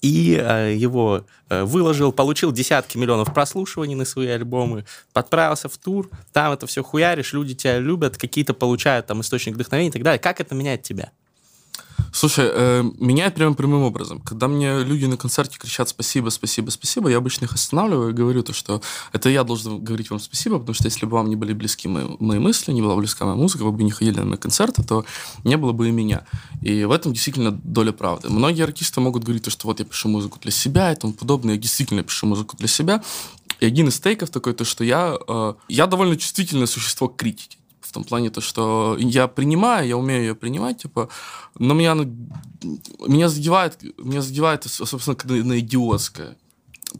[0.00, 6.08] и э, его э, выложил, получил десятки миллионов прослушиваний на свои альбомы, отправился в тур,
[6.32, 10.18] там это все хуяришь, люди тебя любят, какие-то получают там источник вдохновения и так далее.
[10.18, 11.10] Как это меняет тебя?
[12.12, 14.20] Слушай, э, меняет прямо прямым образом.
[14.20, 18.42] Когда мне люди на концерте кричат «спасибо, спасибо, спасибо», я обычно их останавливаю и говорю
[18.42, 18.82] то, что
[19.12, 22.04] это я должен говорить вам спасибо, потому что если бы вам не были близки мои,
[22.18, 25.04] мои мысли, не была близка моя музыка, вы бы не ходили на мои концерты, то
[25.44, 26.24] не было бы и меня.
[26.62, 28.28] И в этом действительно доля правды.
[28.28, 31.54] Многие артисты могут говорить то, что вот я пишу музыку для себя и тому подобное.
[31.54, 33.02] Я действительно пишу музыку для себя.
[33.60, 37.59] И один из тейков такой, то, что я, э, я довольно чувствительное существо к критике
[37.90, 41.08] в том плане то, что я принимаю, я умею ее принимать, типа,
[41.58, 41.96] но меня,
[43.06, 46.36] меня задевает, меня задевает, собственно, когда на идиотское.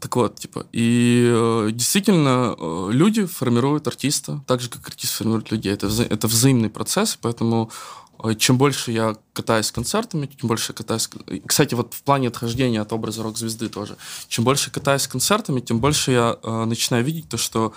[0.01, 5.51] Так вот, типа, и э, действительно э, люди формируют артиста, так же, как артист формирует
[5.51, 5.73] людей.
[5.73, 7.71] Это, вза- это взаимный процесс, поэтому
[8.23, 11.09] э, чем больше я катаюсь с концертами, тем больше я катаюсь...
[11.45, 13.95] Кстати, вот в плане отхождения от образа рок-звезды тоже.
[14.27, 17.73] Чем больше катаюсь с концертами, тем больше я э, начинаю видеть то, что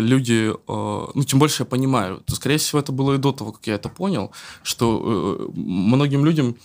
[0.00, 3.52] люди, э, ну, тем больше я понимаю, то, скорее всего, это было и до того,
[3.52, 4.30] как я это понял,
[4.62, 6.56] что э, многим людям,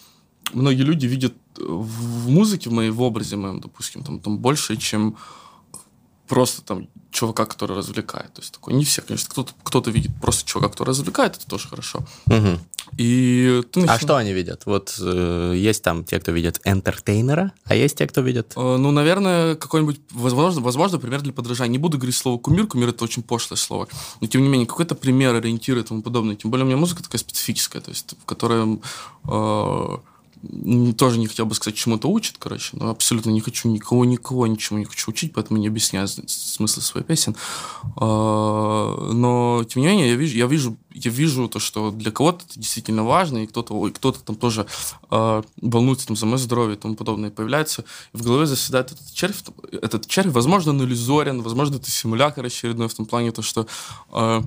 [0.54, 5.16] многие люди видят в музыке, в моей, в образе моем, допустим, там, там больше, чем
[6.28, 8.34] просто там чувака, который развлекает.
[8.34, 11.68] То есть такой не все, конечно, кто-то кто видит просто чувака, который развлекает, это тоже
[11.68, 12.06] хорошо.
[12.28, 12.60] Угу.
[12.98, 14.02] И ты начинаешь...
[14.02, 14.66] А что они видят?
[14.66, 18.54] Вот э, есть там те, кто видят энтертейнера, а есть те, кто видят...
[18.56, 21.72] Э, ну, наверное, какой-нибудь, возможно, возможно, пример для подражания.
[21.72, 23.88] Не буду говорить слово кумир, кумир это очень пошлое слово,
[24.22, 26.36] но тем не менее, какой-то пример, ориентир и тому подобное.
[26.36, 28.80] Тем более у меня музыка такая специфическая, то есть в которой...
[29.28, 29.98] Э,
[30.98, 34.80] тоже не хотел бы сказать, чему-то учит, короче, но абсолютно не хочу никого, никого, ничему
[34.80, 37.36] не хочу учить, поэтому не объясняю смысл своих песен.
[37.98, 42.44] А, но, тем не менее, я вижу, я вижу, я вижу то, что для кого-то
[42.50, 44.66] это действительно важно, и кто-то, кто-то там тоже
[45.12, 47.30] э, волнуется там, за мое здоровье и тому подобное.
[47.30, 47.84] И появляется,
[48.14, 52.88] и в голове заседает этот червь, этот червь, возможно, он иллюзорен, возможно, это симулятор очередной
[52.88, 53.68] в том плане, то, что
[54.12, 54.42] э,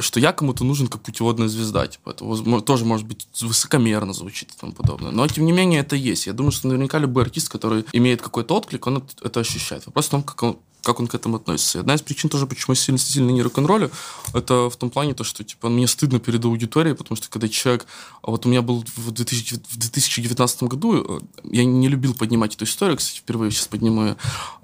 [0.00, 1.86] что я кому-то нужен как путеводная звезда.
[1.86, 5.10] Типа, это тоже может быть высокомерно звучит и тому подобное.
[5.10, 6.26] Но, тем не менее, это есть.
[6.26, 9.86] Я думаю, что наверняка любой артист, который имеет какой-то отклик, он это ощущает.
[9.86, 11.78] Вопрос в том, как он, как он к этому относится.
[11.78, 13.90] И одна из причин тоже, почему я сильно, сильно не рок-н-роллю,
[14.34, 17.86] это в том плане, то, что типа, мне стыдно перед аудиторией, потому что когда человек...
[18.22, 22.54] А вот у меня был в, 2000, в 2019 году, э, я не любил поднимать
[22.54, 24.16] эту историю, кстати, впервые сейчас подниму ее.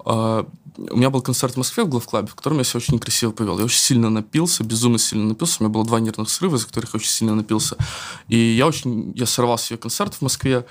[0.05, 3.31] А, у меня был концерт в Москве в главклабе, в котором я себя очень некрасиво
[3.31, 3.59] повел.
[3.59, 5.57] Я очень сильно напился, безумно сильно напился.
[5.59, 7.77] У меня было два нервных срыва, из которых я очень сильно напился.
[8.27, 9.13] И я очень...
[9.15, 10.65] Я сорвал себе концерт в Москве,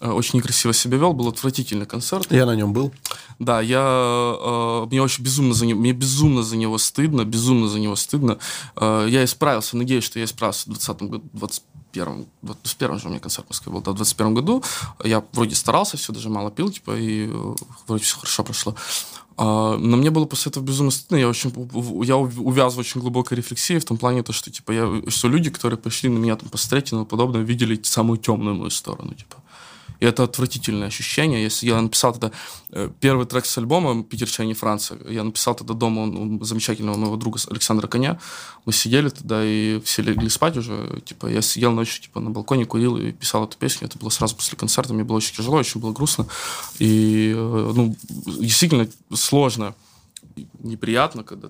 [0.00, 2.30] э, очень некрасиво себя вел, был отвратительный концерт.
[2.32, 2.92] Я на нем был.
[3.38, 4.36] Да, я...
[4.40, 5.80] Э, мне очень безумно за него...
[5.80, 8.38] Мне безумно за него стыдно, безумно за него стыдно.
[8.76, 13.06] Э, я исправился, надеюсь, что я исправился в 20 году, 21 вот в первом же
[13.06, 14.64] у меня концерт в Москве был, да, в 21 году.
[15.04, 17.30] Я вроде старался, все, даже мало пил, типа, и
[17.86, 18.74] вроде все хорошо прошло.
[19.36, 21.16] А, но мне было после этого безумно стыдно.
[21.16, 21.52] Я очень
[22.04, 25.50] я увяз в очень глубокой рефлексии в том плане, то, что типа я, что люди,
[25.50, 29.36] которые пришли на меня там посмотреть и подобное, видели самую темную мою сторону, типа.
[30.04, 31.42] И это отвратительное ощущение.
[31.42, 32.30] Если я написал тогда
[32.72, 37.40] э, первый трек с альбома «Питерчане Франция», я написал тогда дома у замечательного моего друга
[37.48, 38.20] Александра Коня.
[38.66, 41.00] Мы сидели тогда и все легли спать уже.
[41.06, 43.86] Типа, я сидел ночью типа, на балконе, курил и писал эту песню.
[43.86, 44.92] Это было сразу после концерта.
[44.92, 46.26] Мне было очень тяжело, очень было грустно.
[46.78, 47.96] И э, ну,
[48.40, 49.74] действительно сложно
[50.58, 51.48] неприятно, когда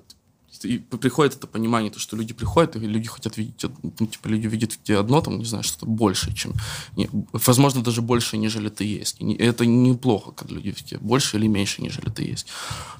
[0.64, 4.46] и приходит это понимание, то, что люди приходят, и люди хотят видеть, ну, типа, люди
[4.46, 6.52] видят тебе одно, там, не знаю, что-то больше, чем,
[6.96, 9.16] не, возможно, даже больше, нежели ты есть.
[9.20, 12.46] И это неплохо, когда люди тебе больше или меньше, нежели ты есть.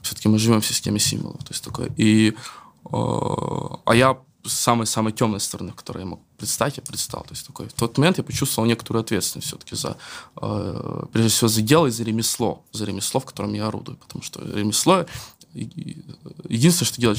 [0.03, 1.91] Все-таки мы живем в системе символов, то есть такое.
[1.97, 7.23] И, э, а я самой-самой темной стороны, которую я мог представить, я предстал.
[7.23, 9.97] То есть такой, в тот момент я почувствовал некоторую ответственность все-таки за,
[10.41, 13.97] э, прежде всего, за дело и за ремесло, за ремесло, в котором я орудую.
[13.97, 15.07] Потому что ремесло,
[15.55, 17.19] единственное, что делает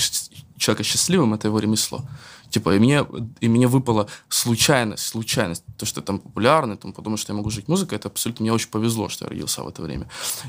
[0.58, 2.04] человека счастливым, это его ремесло.
[2.50, 3.06] Типа, и мне,
[3.42, 7.50] и мне выпала случайность, случайность, то, что я там популярный, там, потому что я могу
[7.50, 10.08] жить музыкой, это абсолютно, мне очень повезло, что я родился в это время.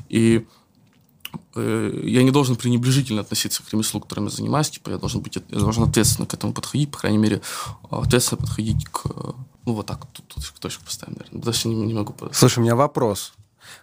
[0.08, 0.46] И
[1.54, 5.36] э, я не должен пренебрежительно относиться к ремеслу, которым я занимаюсь, типа, я должен быть,
[5.36, 7.40] я должен ответственно к этому подходить, по крайней мере,
[7.90, 9.06] ответственно подходить к,
[9.64, 12.14] ну, вот так, тут, тут точку поставим, наверное, даже не, не могу...
[12.32, 13.32] Слушай, у меня вопрос.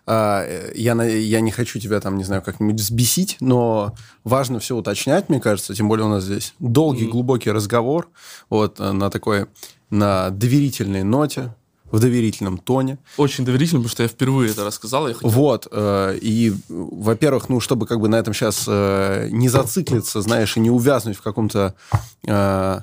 [0.05, 5.29] А, я, я не хочу тебя там, не знаю, как-нибудь взбесить, но важно все уточнять,
[5.29, 7.11] мне кажется, тем более у нас здесь долгий, mm-hmm.
[7.11, 8.09] глубокий разговор,
[8.49, 9.47] вот на такой,
[9.89, 11.53] на доверительной ноте,
[11.93, 12.97] в доверительном тоне.
[13.17, 15.07] Очень доверительно, потому что я впервые это рассказал.
[15.07, 15.29] Я хотел...
[15.29, 15.67] Вот.
[15.71, 20.59] Э, и, во-первых, ну, чтобы как бы на этом сейчас э, не зациклиться, знаешь, и
[20.59, 21.75] не увязнуть в каком-то
[22.25, 22.79] э,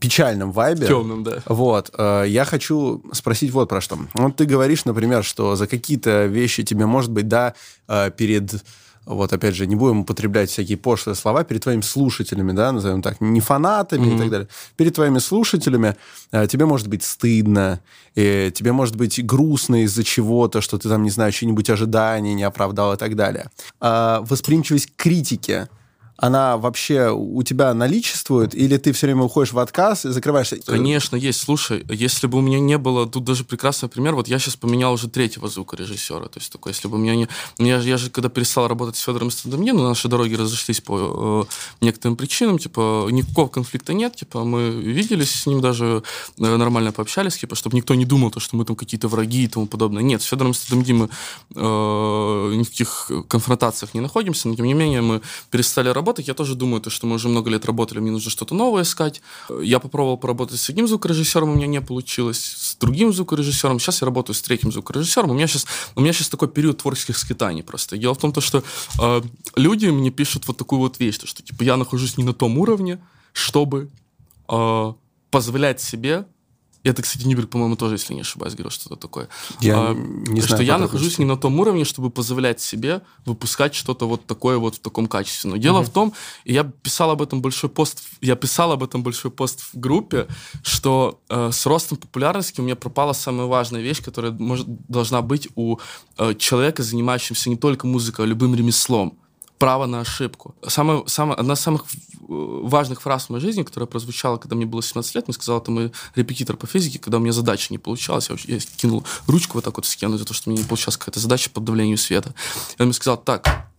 [0.00, 0.86] печальном вайбе.
[0.86, 1.42] Темном, да.
[1.46, 1.90] Вот.
[1.96, 3.98] Э, я хочу спросить вот про что.
[4.14, 7.54] Вот ты говоришь, например, что за какие-то вещи тебе, может быть, да,
[7.88, 8.62] э, перед
[9.06, 13.20] вот опять же, не будем употреблять всякие пошлые слова перед твоими слушателями, да, назовем так,
[13.20, 14.14] не фанатами mm-hmm.
[14.14, 14.48] и так далее.
[14.76, 15.96] Перед твоими слушателями
[16.30, 17.80] э, тебе может быть стыдно,
[18.14, 22.44] и тебе может быть грустно из-за чего-то, что ты там, не знаю, чьи-нибудь ожидания не
[22.44, 23.50] оправдал и так далее.
[23.80, 25.68] А восприимчивость к критике–
[26.20, 30.58] она вообще у тебя наличествует, или ты все время уходишь в отказ и закрываешься?
[30.66, 31.40] Конечно, есть.
[31.40, 34.92] Слушай, если бы у меня не было, тут даже прекрасный пример, вот я сейчас поменял
[34.92, 37.28] уже третьего звукорежиссера, то есть такой, если бы у меня не...
[37.58, 41.46] Я, я же когда перестал работать с Федором Стендамье, ну, наши дороги разошлись по
[41.80, 46.02] э, некоторым причинам, типа, никакого конфликта нет, типа, мы виделись с ним даже,
[46.38, 49.48] э, нормально пообщались, типа, чтобы никто не думал, то, что мы там какие-то враги и
[49.48, 50.02] тому подобное.
[50.02, 51.08] Нет, с Федором Стендамье мы
[51.54, 56.54] э, никаких конфронтациях не находимся, но тем не менее мы перестали работать, работать, я тоже
[56.56, 59.22] думаю, то, что мы уже много лет работали, мне нужно что-то новое искать.
[59.62, 63.78] Я попробовал поработать с одним звукорежиссером, у меня не получилось, с другим звукорежиссером.
[63.78, 65.30] Сейчас я работаю с третьим звукорежиссером.
[65.30, 67.96] У меня сейчас, у меня сейчас такой период творческих скитаний просто.
[67.96, 68.64] Дело в том, то, что
[69.00, 69.22] э,
[69.56, 72.58] люди мне пишут вот такую вот вещь, то, что типа я нахожусь не на том
[72.58, 72.98] уровне,
[73.32, 73.88] чтобы
[74.48, 74.92] э,
[75.30, 76.24] позволять себе
[76.82, 79.28] это, кстати, Нибель, по-моему, тоже, если не ошибаюсь, говорил что-то такое.
[79.60, 83.74] Я а, не знаю, что я нахожусь не на том уровне, чтобы позволять себе выпускать
[83.74, 85.50] что-то вот такое вот в таком качестве.
[85.50, 85.86] Но дело угу.
[85.86, 86.14] в том,
[86.44, 90.26] и я писал об этом большой пост, я писал об этом большой пост в группе,
[90.62, 95.48] что э, с ростом популярности у меня пропала самая важная вещь, которая может, должна быть
[95.56, 95.78] у
[96.16, 99.19] э, человека, занимающегося не только музыкой, а любым ремеслом
[99.60, 100.54] право на ошибку.
[100.66, 101.84] Самое, самое, одна из самых
[102.18, 105.70] важных фраз в моей жизни, которая прозвучала, когда мне было 17 лет, мне сказал это
[105.70, 109.64] мой репетитор по физике, когда у меня задача не получалась, я, я кинул ручку вот
[109.64, 112.34] так вот в стену за то, что мне не получалась какая-то задача под давлением света.
[112.78, 113.69] И он мне сказал, так,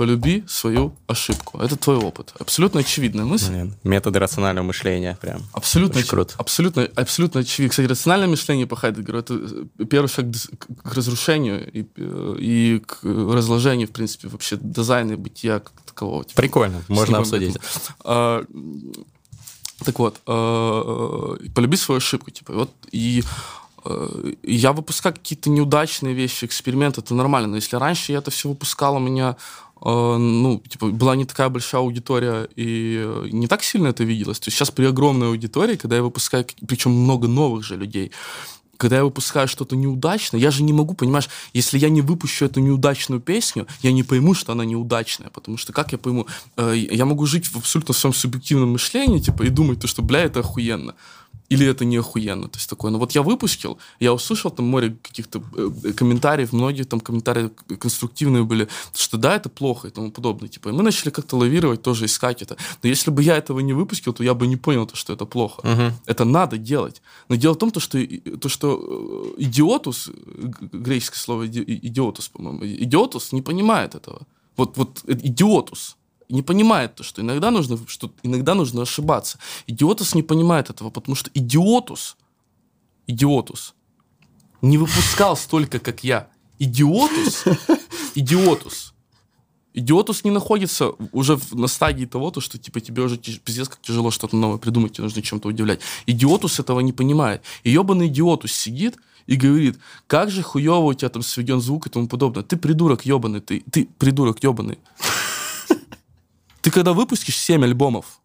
[0.00, 1.58] полюби свою ошибку.
[1.58, 2.32] Это твой опыт.
[2.38, 3.50] Абсолютно очевидная мысль.
[3.50, 5.42] Блин, методы рационального мышления прям.
[5.52, 6.34] Абсолютно, Очень круто.
[6.38, 7.68] Абсолютно, абсолютно очевидно.
[7.68, 9.38] Кстати, рациональное мышление по Хайдегеру это
[9.90, 10.24] первый шаг
[10.84, 11.84] к разрушению и,
[12.38, 16.24] и к разложению, в принципе, вообще дизайна и бытия как такового.
[16.24, 17.58] Типа, Прикольно, можно обсудить.
[18.02, 18.42] А,
[19.84, 22.30] так вот, а, полюби свою ошибку.
[22.30, 23.22] Типа, вот, и
[24.42, 27.48] я выпускаю какие-то неудачные вещи, эксперименты, это нормально.
[27.48, 29.36] Но если раньше я это все выпускал, у меня
[29.69, 34.38] Э, ну, типа, была не такая большая аудитория, и э, не так сильно это виделось.
[34.38, 38.12] То есть сейчас при огромной аудитории, когда я выпускаю, причем много новых же людей,
[38.76, 42.60] когда я выпускаю что-то неудачное, я же не могу, понимаешь, если я не выпущу эту
[42.60, 46.26] неудачную песню, я не пойму, что она неудачная, потому что как я пойму,
[46.56, 50.20] э, я могу жить в абсолютно своем субъективном мышлении, типа, и думать, то, что, бля,
[50.20, 50.94] это охуенно
[51.50, 52.48] или это не охуенно.
[52.48, 56.84] То есть такое, ну вот я выпустил, я услышал там море каких-то э, комментариев, многие
[56.84, 60.48] там комментарии конструктивные были, что да, это плохо и тому подобное.
[60.48, 62.56] Типа, и мы начали как-то лавировать, тоже искать это.
[62.82, 65.26] Но если бы я этого не выпустил, то я бы не понял, то, что это
[65.26, 65.62] плохо.
[65.62, 65.92] Uh-huh.
[66.06, 67.02] Это надо делать.
[67.28, 67.98] Но дело в том, то, что,
[68.40, 70.10] то, что э, идиотус,
[70.72, 74.20] греческое слово идиотус, по-моему, идиотус не понимает этого.
[74.56, 75.96] Вот, вот э, идиотус
[76.30, 79.38] не понимает то, что иногда нужно, что иногда нужно ошибаться.
[79.66, 82.16] Идиотус не понимает этого, потому что идиотус,
[83.06, 83.74] идиотус,
[84.62, 86.28] не выпускал столько, как я.
[86.58, 87.44] Идиотус,
[88.14, 88.94] идиотус.
[89.72, 94.10] Идиотус не находится уже на стадии того, то, что типа тебе уже пиздец как тяжело
[94.10, 95.80] что-то новое придумать, тебе нужно чем-то удивлять.
[96.06, 97.42] Идиотус этого не понимает.
[97.62, 99.78] И ебаный идиотус сидит и говорит,
[100.08, 102.42] как же хуево у тебя там сведен звук и тому подобное.
[102.42, 104.78] Ты придурок ебаный, ты, ты придурок ебаный.
[106.62, 108.20] Ты когда выпустишь 7 альбомов,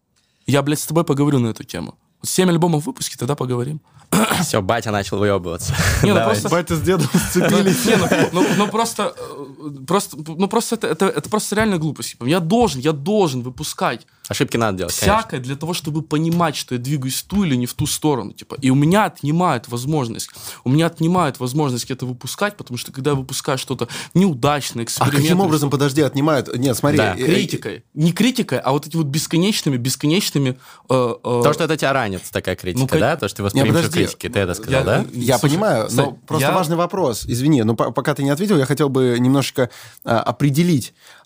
[0.46, 1.96] я, блядь, с тобой поговорю на эту тему.
[2.20, 3.80] Вот 7 альбомов выпусти, тогда поговорим.
[4.42, 5.74] Все, батя начал выебываться.
[6.02, 6.48] Не, ну просто...
[6.48, 7.84] Батя с дедом сцепились.
[7.86, 12.16] Не, ну, ну, ну просто, э, просто, ну просто это, это, это просто реально глупость.
[12.20, 15.44] Я должен, я должен выпускать Ошибки надо делать, всякое конечно.
[15.46, 18.32] для того, чтобы понимать, что я двигаюсь в ту или не в ту сторону.
[18.32, 18.56] Типа.
[18.60, 20.30] И у меня отнимает возможность.
[20.64, 25.22] У меня отнимает возможность это выпускать, потому что когда я выпускаю что-то неудачное, А экспериментное...
[25.22, 26.54] каким образом, подожди, отнимают?
[26.56, 26.98] Нет, смотри.
[26.98, 27.14] Да.
[27.16, 27.84] э, э, Критикой.
[27.94, 30.58] Не критикой, а вот эти вот бесконечными, бесконечными...
[30.88, 33.16] э, э, То, что это тебя ранит, такая критика, Ну, да?
[33.16, 35.06] То, что ты воспринимаешь критики, ты это сказал, Я- да?
[35.12, 37.24] Я Слушай, понимаю, но Сань, просто я- важный вопрос.
[37.26, 39.70] Извини, но по- пока ты не ответил, я хотел бы немножечко
[40.04, 40.94] а, определить,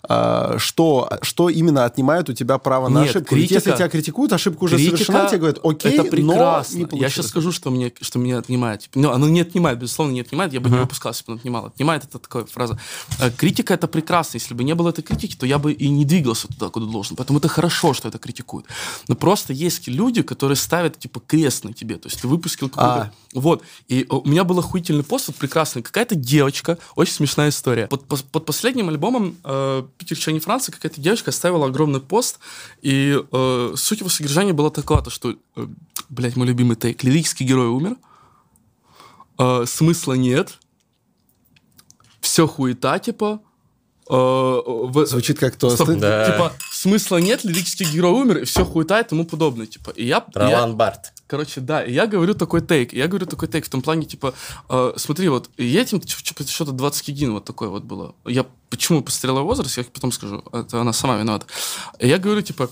[0.57, 3.35] что, что именно отнимает у тебя право на Нет, ошибку.
[3.35, 6.77] Ведь критика- если тебя критикуют, ошибка уже Критика совершена, тебе говорят, окей, это но прекрасно.
[6.91, 8.81] не я сейчас скажу, что мне, что меня отнимает.
[8.81, 10.53] Типа, Ну, оно не отнимает, безусловно, не отнимает.
[10.53, 11.67] Я бы не выпускал, если бы оно отнимало.
[11.67, 12.79] Отнимает это такая фраза.
[13.19, 14.37] Э, Критика это прекрасно.
[14.37, 17.15] Если бы не было этой критики, то я бы и не двигался туда, куда должен.
[17.15, 18.65] Поэтому это хорошо, что это критикуют.
[19.07, 21.95] Но просто есть люди, которые ставят типа крест на тебе.
[21.97, 23.01] То есть ты выпустил какой-то.
[23.01, 23.11] А.
[23.33, 23.63] Вот.
[23.87, 25.81] И э, у меня был охуительный пост, вот прекрасный.
[25.81, 27.87] Какая-то девочка, очень смешная история.
[27.87, 32.39] Под, под последним альбомом э, Питер Чайни Франция какая-то девочка оставила огромный пост,
[32.81, 35.67] и э, суть его содержания была такова, то, что, э,
[36.09, 37.95] блядь, мой любимый тейк, лирический герой умер,
[39.37, 40.57] э, смысла нет,
[42.19, 43.41] все хуета, типа,
[44.09, 45.75] э, в- Звучит как тост.
[45.75, 46.25] Стоп, Да.
[46.31, 49.65] Типа, смысла нет, лирический герой умер, и все хуета и тому подобное.
[49.67, 51.10] Типа, и я, я- Ролан Барт.
[51.31, 52.91] Короче, да, и я говорю такой тейк.
[52.91, 54.33] Я говорю такой тейк в том плане, типа,
[54.67, 58.15] э, смотри, вот, этим что-то 20 гигин вот такое вот было.
[58.25, 60.43] Я почему пострелил возраст, я потом скажу.
[60.51, 61.45] Это она сама виновата.
[62.01, 62.69] Я говорю, типа,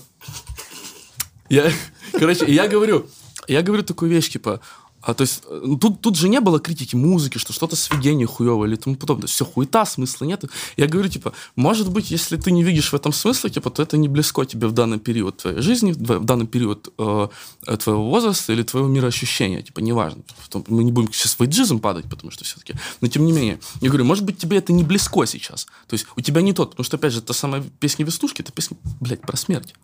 [1.48, 1.72] я,
[2.12, 3.06] короче, я говорю,
[3.48, 4.60] я говорю такую вещь, типа,
[5.02, 8.26] а, то есть э, ну, тут, тут же не было критики музыки, что что-то сведение
[8.26, 9.28] хуевое или тому подобное.
[9.28, 10.44] Все хуета, смысла нет.
[10.76, 13.96] Я говорю, типа, может быть, если ты не видишь в этом смысла, типа, то это
[13.96, 17.28] не близко тебе в данный период твоей жизни, в данный период э,
[17.66, 19.62] э, твоего возраста или твоего мироощущения.
[19.62, 20.22] Типа, неважно.
[20.44, 22.74] Потом Мы не будем сейчас в эйджизм падать, потому что все-таки...
[23.00, 23.58] Но тем не менее.
[23.80, 25.66] Я говорю, может быть, тебе это не близко сейчас.
[25.86, 26.70] То есть у тебя не тот.
[26.70, 29.74] Потому что, опять же, та самая песня «Вестушки»— это песня, блядь, про смерть.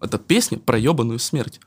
[0.00, 1.60] Это песня про ебаную смерть.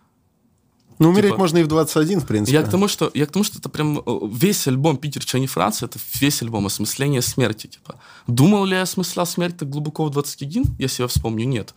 [1.00, 2.58] Ну, умереть типа- можно и в 21, в принципе.
[2.58, 5.48] Я к тому, что я к тому, что это прям э, весь альбом Питер Чайни
[5.48, 7.68] Франция, это весь альбом осмысления смерти.
[7.68, 7.96] Типа.
[8.28, 10.64] Думал ли я осмыслял смерть так глубоко в 20 гигин?
[10.80, 11.74] Я себя вспомню, нет.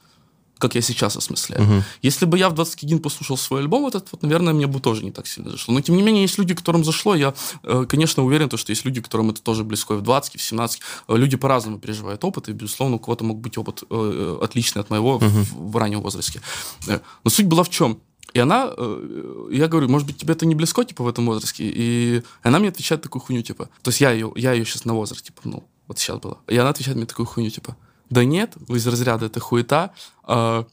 [0.58, 1.84] Как я сейчас осмысляю.
[2.02, 4.80] Если бы я в 20 гигин послушал свой альбом, вот этот, вот, наверное, мне бы
[4.80, 5.72] тоже не так сильно зашло.
[5.72, 7.14] Но, тем не менее, есть люди, которым зашло.
[7.14, 10.38] Я, э, конечно, уверен, то, что есть люди, которым это тоже близко в 20, и
[10.38, 10.80] в 17.
[11.06, 15.18] Э, Люди по-разному переживают опыт, и, безусловно, у кого-то мог быть опыт отличный от моего
[15.18, 16.40] в, в раннем возрасте.
[16.88, 18.00] Но суть была в чем?
[18.34, 21.64] И она, э, я говорю, может быть, тебе это не близко, типа, в этом возрасте?
[21.64, 24.94] И она мне отвечает такую хуйню, типа, то есть я ее, я ее сейчас на
[24.94, 26.38] возраст, типа, ну, вот сейчас было.
[26.46, 27.76] И она отвечает мне такую хуйню, типа,
[28.10, 30.66] да нет, из разряда это хуета, а,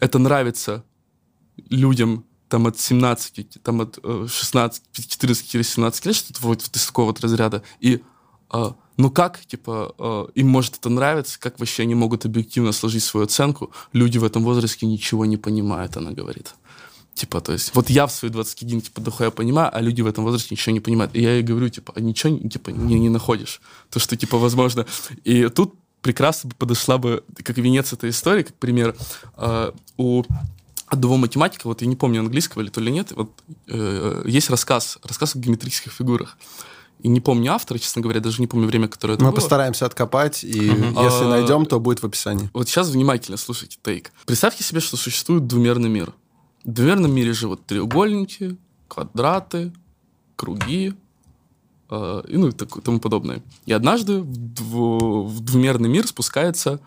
[0.00, 0.84] это нравится
[1.70, 6.86] людям там от 17, там от э, 16, 14 или 17 лет, что-то вот из
[6.86, 7.62] такого вот разряда.
[7.80, 8.02] И
[8.48, 13.04] а, ну как, типа, э, им может это нравиться, как вообще они могут объективно сложить
[13.04, 13.70] свою оценку?
[13.92, 16.54] Люди в этом возрасте ничего не понимают, она говорит.
[17.14, 20.24] Типа, то есть, вот я в свои 21, типа, дохуя понимаю, а люди в этом
[20.24, 21.14] возрасте ничего не понимают.
[21.14, 23.60] И я ей говорю, типа, а ничего, типа, не, не находишь.
[23.90, 24.84] То, что, типа, возможно.
[25.22, 28.96] И тут прекрасно подошла бы, как венец этой истории, как пример,
[29.36, 30.24] э, у
[30.86, 33.30] одного математика, вот я не помню английского или то ли нет, вот
[33.68, 36.36] э, есть рассказ, рассказ о геометрических фигурах.
[37.00, 39.36] И не помню автора, честно говоря, даже не помню время, которое это Мы было.
[39.36, 42.50] постараемся откопать, и если А, найдем, то будет в описании.
[42.52, 44.10] Вот сейчас внимательно слушайте тейк.
[44.26, 46.12] Представьте себе, что существует двумерный мир.
[46.64, 48.56] В двумерном мире живут треугольники,
[48.88, 49.72] квадраты,
[50.34, 50.94] круги
[51.90, 53.42] э, и ну и так- тому подобное.
[53.66, 56.80] И однажды в, дво- в двумерный мир спускается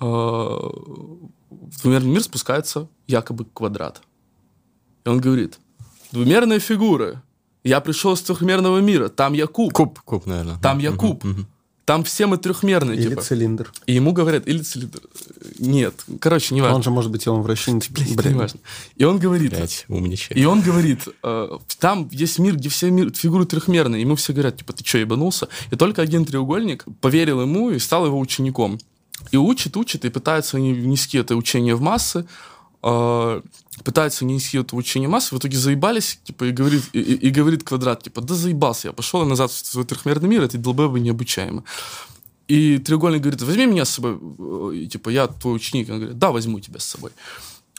[0.00, 4.02] э, в двумерный мир спускается якобы квадрат.
[5.04, 5.58] И он говорит,
[6.12, 7.22] двумерная фигура.
[7.66, 10.58] Я пришел из трехмерного мира, там я куб, Куб, куб, наверное.
[10.62, 11.24] там я куб,
[11.84, 12.96] там все мы трехмерные.
[12.98, 13.22] Или типа.
[13.22, 13.72] цилиндр.
[13.86, 15.00] И ему говорят, или цилиндр.
[15.60, 16.76] Нет, короче, не важно.
[16.76, 17.80] Он же может быть телом вращения.
[17.90, 18.32] Блядь, это Блин.
[18.32, 18.60] не важно.
[18.96, 20.36] И он говорит, Блять, умничай.
[20.36, 24.00] и он говорит, э, там есть мир, где все мир, фигуры трехмерные.
[24.02, 25.48] Ему все говорят, типа, ты что, ебанулся?
[25.70, 28.78] И только один треугольник поверил ему и стал его учеником.
[29.30, 32.26] И учит, учит, и пытается не внести это учение в массы,
[32.82, 33.42] э,
[33.84, 38.02] пытается внести это учение массы, в итоге заебались, типа, и говорит, и, и- говорит квадрат,
[38.02, 41.64] типа, да заебался я, пошел назад в свой трехмерный мир, это долбоебы необучаемо.
[42.48, 45.88] И треугольник говорит, возьми меня с собой, э, и, типа, я твой ученик.
[45.90, 47.10] Он говорит, да, возьму тебя с собой.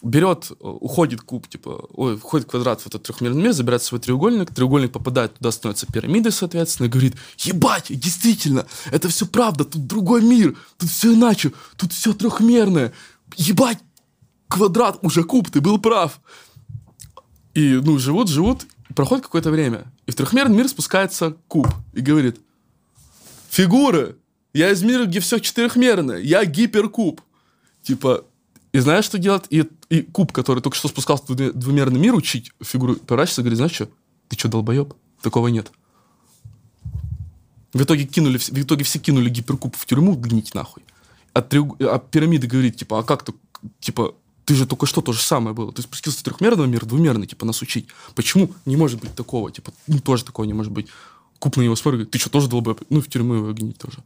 [0.04, 4.54] Берет, э, уходит куб, типа, ой, входит квадрат в этот трехмерный мир, забирает свой треугольник,
[4.54, 10.22] треугольник попадает туда, становится пирамидой, соответственно, и говорит, ебать, действительно, это все правда, тут другой
[10.22, 12.92] мир, тут все иначе, тут все трехмерное,
[13.38, 13.80] ебать,
[14.48, 16.20] квадрат, уже куб, ты был прав.
[17.54, 22.40] И, ну, живут, живут, проходит какое-то время, и в трехмерный мир спускается куб и говорит,
[23.50, 24.18] фигуры.
[24.54, 26.18] Я из мира, где все четырехмерное.
[26.18, 27.22] Я гиперкуб.
[27.84, 28.26] Типа,
[28.72, 29.46] И знаешь, что делать?
[29.50, 33.58] И, и куб, который только что спускался в двумерный мир учить фигуру, поворачивается и говорит,
[33.58, 33.90] знаешь что,
[34.30, 34.94] ты что, долбоеб?
[35.22, 35.72] Такого нет.
[37.74, 40.84] В итоге, кинули, в итоге все кинули гиперкуб в тюрьму, гнить нахуй.
[41.34, 41.80] А, треуг...
[41.82, 43.34] а пирамида говорит, типа, а как ты,
[43.80, 44.16] типа,
[44.48, 45.74] ты же только что то же самое было.
[45.74, 47.88] Ты спустился с трехмерного мира двумерный, типа, нас учить.
[48.16, 49.52] Почему не может быть такого?
[49.52, 50.88] Типа, ну, тоже такого не может быть.
[51.38, 52.82] Куб на него смотрит, ты что, тоже долбоеб?
[52.90, 53.98] Ну, в тюрьму его гнить тоже.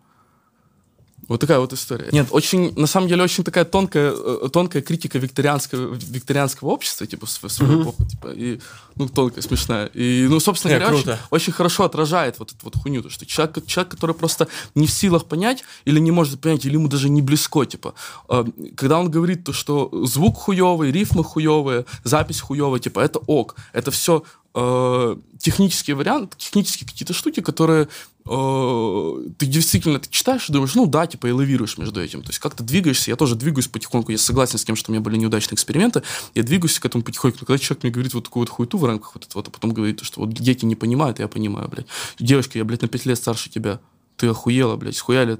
[1.32, 2.10] Вот такая вот история.
[2.12, 7.26] Нет, очень, на самом деле, очень такая тонкая, э, тонкая критика викторианского, викторианского общества, типа,
[7.26, 7.82] в свою mm-hmm.
[7.84, 8.60] эпоху, типа, и,
[8.98, 9.86] ну, тонкая, смешная.
[9.94, 13.26] И, ну, собственно Нет, говоря, очень, очень хорошо отражает вот эту вот хуйню, то, что
[13.26, 17.08] человек, человек, который просто не в силах понять, или не может понять, или ему даже
[17.08, 17.94] не близко, типа,
[18.28, 18.44] э,
[18.76, 23.90] когда он говорит то, что звук хуевый, рифмы хуевые, запись хуевая, типа, это ок, это
[23.92, 24.24] все
[24.54, 27.88] э, технические варианты, технические какие-то штуки, которые э,
[28.24, 32.22] ты действительно ты читаешь и думаешь, ну да, типа и лавируешь между этим.
[32.22, 35.02] То есть как-то двигаешься, я тоже двигаюсь потихоньку, я согласен с тем, что у меня
[35.02, 36.04] были неудачные эксперименты,
[36.36, 37.40] я двигаюсь к этому потихоньку.
[37.42, 39.74] Но когда человек мне говорит вот такую вот хуету в рамках вот этого, а потом
[39.74, 41.88] говорит, что вот дети не понимают, я понимаю, блядь.
[42.20, 43.80] Девочка, я, блядь, на 5 лет старше тебя.
[44.18, 45.38] Ты охуела, блядь, схуяли.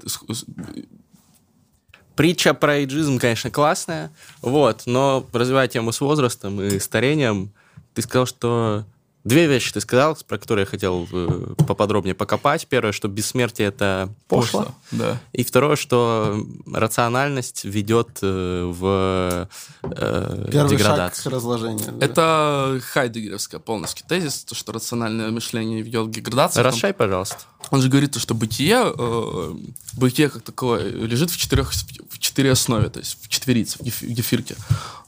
[2.16, 4.12] Притча про эйджизм, конечно, классная,
[4.42, 7.52] вот, но развивая тему с возрастом и старением,
[7.94, 8.84] ты сказал, что
[9.24, 12.66] Две вещи ты сказал, про которые я хотел э, поподробнее покопать.
[12.66, 14.60] Первое, что бессмертие это пошло.
[14.60, 15.20] пошло да.
[15.32, 19.48] И второе, что рациональность ведет э, в
[19.82, 21.22] э, Первый деградацию.
[21.22, 21.92] шаг к разложению.
[21.92, 22.04] Да.
[22.04, 26.60] Это хайдегеровская полностью тезис, то, что рациональное мышление ведет к деградации.
[26.60, 27.38] Расшай, пожалуйста.
[27.70, 29.54] Он же говорит, что бытие, э,
[29.94, 34.56] бытие как такое лежит в четырех, в четыре основе, то есть в четверице, в гефирке.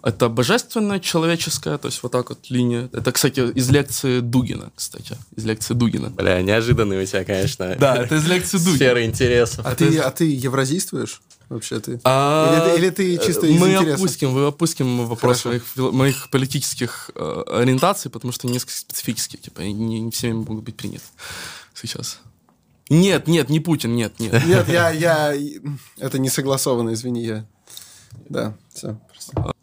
[0.03, 2.91] Это божественное, человеческое, то есть вот так вот линия.
[2.93, 5.17] Это, кстати, из лекции Дугина, кстати.
[5.37, 6.11] Из лекции Дугина.
[6.11, 7.75] Бля, неожиданный у тебя, конечно.
[7.79, 8.77] Да, это из лекции Дугина.
[8.77, 9.65] Сфера интересов.
[9.65, 11.23] А ты, а ты евразийствуешь?
[11.49, 12.01] Вообще ты?
[12.05, 13.95] А, или, или ты чисто из мы интереса?
[13.95, 19.61] опустим, мы опустим вопрос моих, моих политических э, ориентаций, потому что они несколько специфические, типа,
[19.61, 21.05] не, не всеми могут быть приняты
[21.75, 22.19] сейчас.
[22.91, 24.33] Нет, нет, не Путин, нет, нет.
[24.47, 25.35] Нет, я, я,
[25.99, 27.47] это не согласовано, извини, я,
[28.29, 28.99] да, все.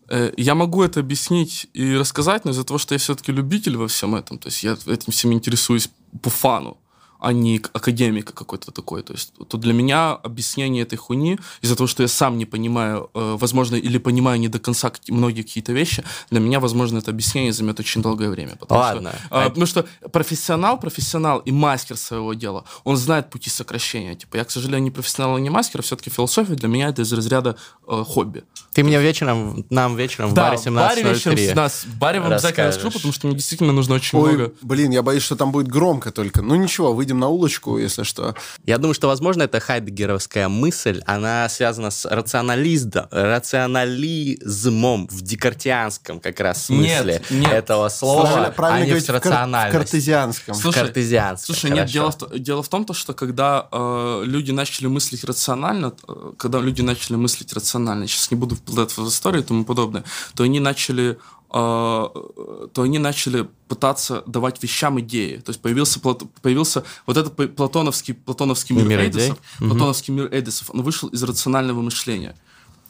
[0.09, 3.87] Э, я могу это объяснить и рассказать, но из-за того, что я все-таки любитель во
[3.87, 5.89] всем этом, то есть я этим всем интересуюсь
[6.21, 6.77] по фану,
[7.21, 9.03] а не академика какой-то такой.
[9.03, 13.09] То есть то для меня объяснение этой хуйни, из-за того, что я сам не понимаю,
[13.13, 17.53] э, возможно, или понимаю не до конца многие какие-то вещи, для меня, возможно, это объяснение
[17.53, 18.55] займет очень долгое время.
[18.55, 19.11] Потому Ладно.
[19.11, 24.15] Что, э, потому что профессионал, профессионал и мастер своего дела, он знает пути сокращения.
[24.15, 27.03] Типа, я, к сожалению, не профессионал и не мастер, а все-таки философия для меня это
[27.03, 27.55] из разряда
[27.87, 28.43] э, хобби.
[28.73, 31.85] Ты мне вечером, нам вечером да, в баре 17 баре вечером 17.
[31.85, 34.53] В баре вам обязательно расскажу, потому что мне действительно нужно очень Ой, много.
[34.61, 36.41] Блин, я боюсь, что там будет громко только.
[36.41, 38.35] Ну ничего, выйдем на улочку, если что.
[38.65, 46.39] Я думаю, что, возможно, эта хайдегеровская мысль, она связана с рационализмом, рационализмом в декартианском как
[46.39, 47.51] раз смысле нет, нет.
[47.51, 49.79] этого слова, Слушай, правильно а не с рациональностью.
[49.79, 50.55] В картезианском.
[50.55, 51.55] Слушай, в картезианском.
[51.55, 51.81] Слушай, хорошо.
[51.81, 56.31] нет, дело в, дело в том, то, что когда э, люди начали мыслить рационально, э,
[56.37, 60.03] когда люди начали мыслить рационально, сейчас не буду вплывать в историю и тому подобное,
[60.35, 61.17] то они начали
[61.51, 65.37] то они начали пытаться давать вещам идеи.
[65.37, 69.37] То есть появился, появился вот этот платоновский, платоновский мир, мир Эдисов.
[69.59, 72.35] Платоновский мир Эдисов, он вышел из рационального мышления.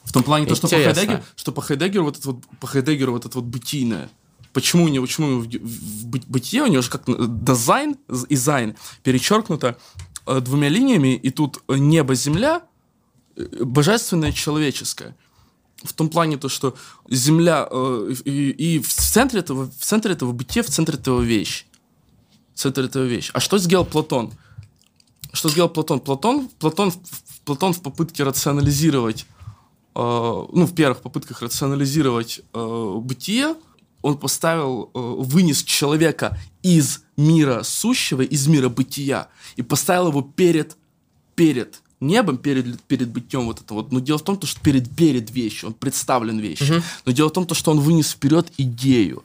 [0.03, 3.13] В том плане, то, что по Хайдегеру, что по Хайдегеру вот это вот, по Хайдегеру
[3.13, 4.09] вот это вот бытийное,
[4.53, 7.95] почему у него, почему в, в бытие у него же как Dasein
[8.29, 9.77] и Sein перечеркнуто
[10.25, 12.63] э, двумя линиями, и тут небо-земля,
[13.35, 15.15] э, божественное человеческое
[15.83, 16.75] в том плане то, что
[17.09, 21.65] Земля э, и, и в центре этого, в центре этого бытия, в центре этого вещь,
[22.53, 23.31] в центре этого вещь.
[23.33, 24.31] А что сделал Платон?
[25.33, 25.99] Что сделал Платон?
[25.99, 26.93] Платон, Платон,
[27.45, 29.25] Платон в попытке рационализировать,
[29.95, 33.55] э, ну, в первых попытках рационализировать э, бытие,
[34.01, 40.75] он поставил, э, вынес человека из мира сущего, из мира бытия, и поставил его перед,
[41.35, 43.91] перед небом перед, перед бытием вот это вот.
[43.91, 46.77] Но дело в том, что перед, перед вещью, он представлен вещью.
[46.77, 46.83] Угу.
[47.05, 49.23] Но дело в том, что он вынес вперед идею.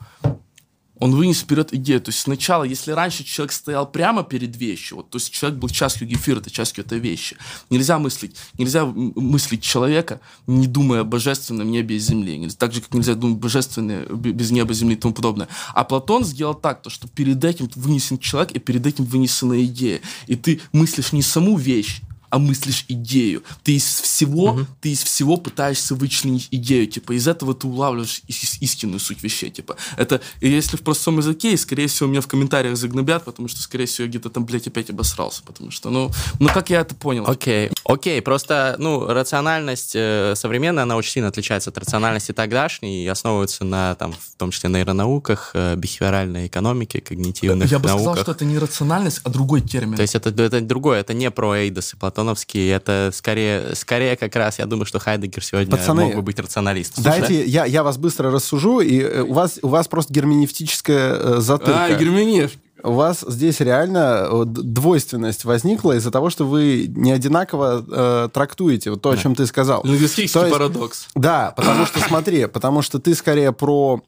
[0.98, 2.00] Он вынес вперед идею.
[2.00, 5.68] То есть сначала, если раньше человек стоял прямо перед вещью, вот, то есть человек был
[5.68, 7.36] частью гефира, это частью этой вещи.
[7.68, 12.48] Нельзя мыслить, нельзя мыслить человека, не думая о божественном небе и земле.
[12.58, 15.48] Так же, как нельзя думать божественное без неба, земли и тому подобное.
[15.74, 20.00] А Платон сделал так, то, что перед этим вынесен человек, и перед этим вынесена идея.
[20.26, 22.00] И ты мыслишь не саму вещь,
[22.30, 23.42] а мыслишь идею.
[23.62, 24.66] Ты из всего, угу.
[24.80, 29.76] ты из всего пытаешься вычленить идею, типа, из этого ты улавливаешь истинную суть вещей, типа.
[29.96, 33.86] Это, и если в простом языке, скорее всего, меня в комментариях загнобят, потому что, скорее
[33.86, 37.24] всего, я где-то там, блядь, опять обосрался, потому что, ну, ну как я это понял?
[37.26, 37.72] Окей, okay.
[37.84, 38.22] окей, okay.
[38.22, 43.94] просто, ну, рациональность э, современная, она очень сильно отличается от рациональности тогдашней и основывается на,
[43.94, 48.04] там, в том числе, нейронауках, э, бихевиоральной экономике, когнитивных я бы науках.
[48.04, 49.96] сказал, что это не рациональность, а другой термин.
[49.96, 54.34] То есть это, это другое, это не про Эйдос и Платоновский, это скорее, скорее как
[54.36, 57.04] раз, я думаю, что Хайдегер сегодня Пацаны, мог бы быть рационалистом.
[57.04, 61.34] Дайте, я, я вас быстро рассужу, и э, у вас, у вас просто герменевтическая э,
[61.40, 61.84] затылка.
[61.84, 67.84] А, герменевтика у вас здесь реально э, двойственность возникла из-за того, что вы не одинаково
[67.86, 69.82] э, трактуете вот то, о чем ты сказал.
[69.84, 71.08] Лингвистический есть, парадокс.
[71.14, 74.00] Да, потому что, смотри, потому что ты скорее про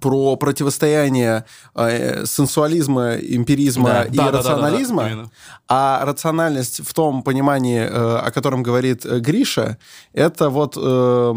[0.00, 5.30] про противостояние э, сенсуализма, эмпиризма да, и да, рационализма, да, да, да,
[5.68, 9.78] а рациональность в том понимании, э, о котором говорит э, Гриша,
[10.12, 11.34] это вот э,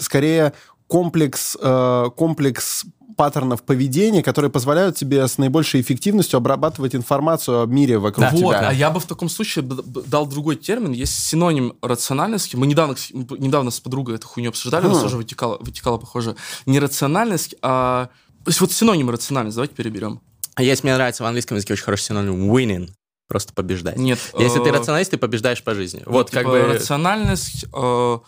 [0.00, 0.52] скорее
[0.86, 2.84] комплекс, э, комплекс
[3.16, 8.36] паттернов поведения, которые позволяют тебе с наибольшей эффективностью обрабатывать информацию о мире вокруг да.
[8.36, 8.46] тебя.
[8.46, 10.92] Вот, а я бы в таком случае дал другой термин.
[10.92, 12.56] Есть синоним рациональности.
[12.56, 16.36] Мы недавно, недавно с подругой эту хуйню обсуждали, у нас тоже вытекало, вытекало, похоже,
[16.66, 18.08] не рациональность, а...
[18.44, 20.20] То есть вот синоним рациональность, давайте переберем.
[20.54, 22.90] А есть, мне нравится в английском языке очень хороший синоним winning.
[23.26, 23.96] Просто побеждать.
[23.96, 24.18] Нет.
[24.38, 26.02] Если ты э, рационалист, ты побеждаешь по жизни.
[26.04, 26.60] Вот, типа, как бы...
[26.74, 27.64] Рациональность...
[27.72, 28.18] Э,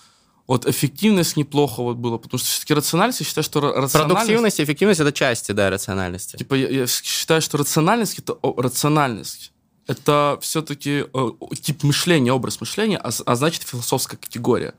[0.46, 3.94] вот эффективность неплохо вот было, потому что все-таки рациональность, я считаю, что рациональность...
[3.94, 6.36] Продуктивность и эффективность— это части, да, рациональности.
[6.36, 9.52] Типа я, я считаю, что рациональность— это рациональность.
[9.86, 11.30] Это все-таки э,
[11.60, 14.74] тип мышления, образ мышления, а, а значит философская категория.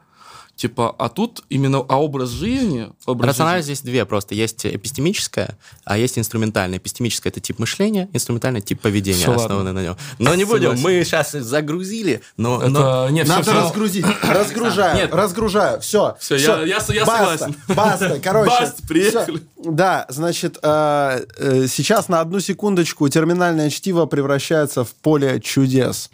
[0.58, 2.90] Типа, а тут именно а образ жизни...
[3.06, 4.34] Образ Рациональность здесь две просто.
[4.34, 5.56] Есть эпистемическая,
[5.86, 6.80] а есть инструментальная.
[6.80, 9.74] Эпистемическая— это тип мышления, инструментальный— тип поведения, все основанный ладно.
[9.74, 9.98] на нем.
[10.18, 12.60] Но не будем, мы сейчас загрузили, но...
[12.60, 12.70] Это...
[12.70, 13.10] но...
[13.10, 14.06] Нет, Надо все, разгрузить.
[14.24, 15.14] Разгружаю, Нет.
[15.14, 15.80] разгружаю.
[15.80, 16.66] Все, все, все.
[16.66, 17.56] Я, я, я баста, согласен.
[17.68, 18.50] Баста, короче.
[18.60, 19.38] Баста, приехали.
[19.38, 19.72] Все.
[19.72, 26.10] Да, значит, э, э, сейчас на одну секундочку терминальное чтиво превращается в поле чудес.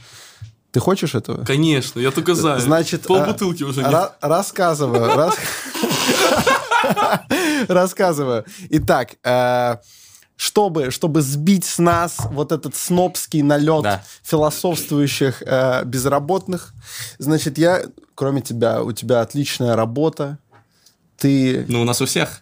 [0.74, 1.46] Ты хочешь этого?
[1.46, 2.58] Конечно, я только за.
[2.58, 4.12] Значит, пол бутылки уже нет.
[4.22, 5.32] Рассказываю.
[7.68, 8.44] Рассказываю.
[8.72, 9.78] Итак, э,
[10.36, 14.04] чтобы, чтобы сбить с нас вот этот снобский налет да.
[14.24, 16.74] философствующих э, безработных,
[17.20, 17.84] значит, я,
[18.16, 20.40] кроме тебя, у тебя отличная работа,
[21.18, 21.66] ты...
[21.68, 22.42] Ну, у нас у всех.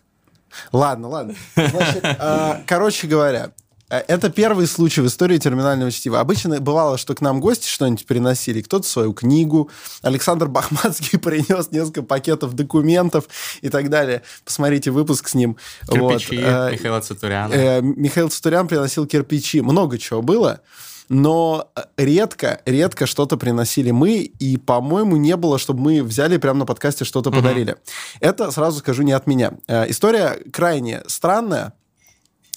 [0.71, 1.35] Ладно, ладно.
[1.55, 3.51] Значит, э, короче говоря,
[3.91, 6.21] это первый случай в истории терминального чтива.
[6.21, 9.69] Обычно бывало, что к нам гости что-нибудь приносили, кто-то свою книгу,
[10.01, 13.25] Александр Бахматский принес несколько пакетов документов
[13.61, 14.23] и так далее.
[14.45, 15.57] Посмотрите выпуск с ним.
[15.89, 16.45] Кирпичи вот.
[16.45, 17.53] Э, Михаила Цатуряна.
[17.53, 19.61] Э, Михаил Цатурян приносил кирпичи.
[19.61, 20.61] Много чего было.
[21.09, 26.65] Но редко, редко что-то приносили мы, и, по-моему, не было, чтобы мы взяли прямо на
[26.65, 27.39] подкасте что-то угу.
[27.39, 27.75] подарили.
[28.21, 29.51] Это, сразу скажу, не от меня.
[29.67, 31.73] История крайне странная,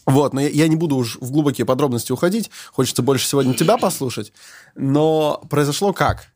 [0.07, 2.51] вот, но я, не буду уж в глубокие подробности уходить.
[2.73, 4.33] Хочется больше сегодня тебя послушать.
[4.75, 6.27] Но произошло как?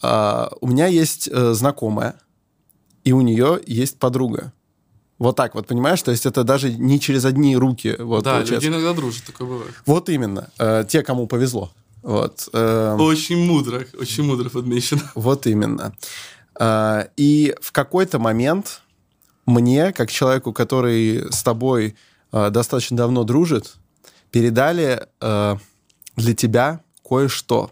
[0.00, 2.14] Uh, у меня есть uh, знакомая,
[3.02, 4.52] и у нее есть подруга.
[5.18, 6.00] Вот так вот, понимаешь?
[6.02, 7.96] То есть это даже не через одни руки.
[7.98, 8.66] Вот, да, получается.
[8.66, 9.74] люди иногда дружат, такое бывает.
[9.86, 10.50] Вот именно.
[10.58, 11.72] Uh, те, кому повезло.
[12.02, 12.48] Вот.
[12.52, 15.02] Uh, очень мудро, очень мудро подмечено.
[15.16, 15.96] Вот именно.
[16.54, 18.82] Uh, и в какой-то момент
[19.46, 21.96] мне, как человеку, который с тобой
[22.32, 23.76] э, достаточно давно дружит,
[24.30, 25.56] передали э,
[26.16, 27.70] для тебя кое-что.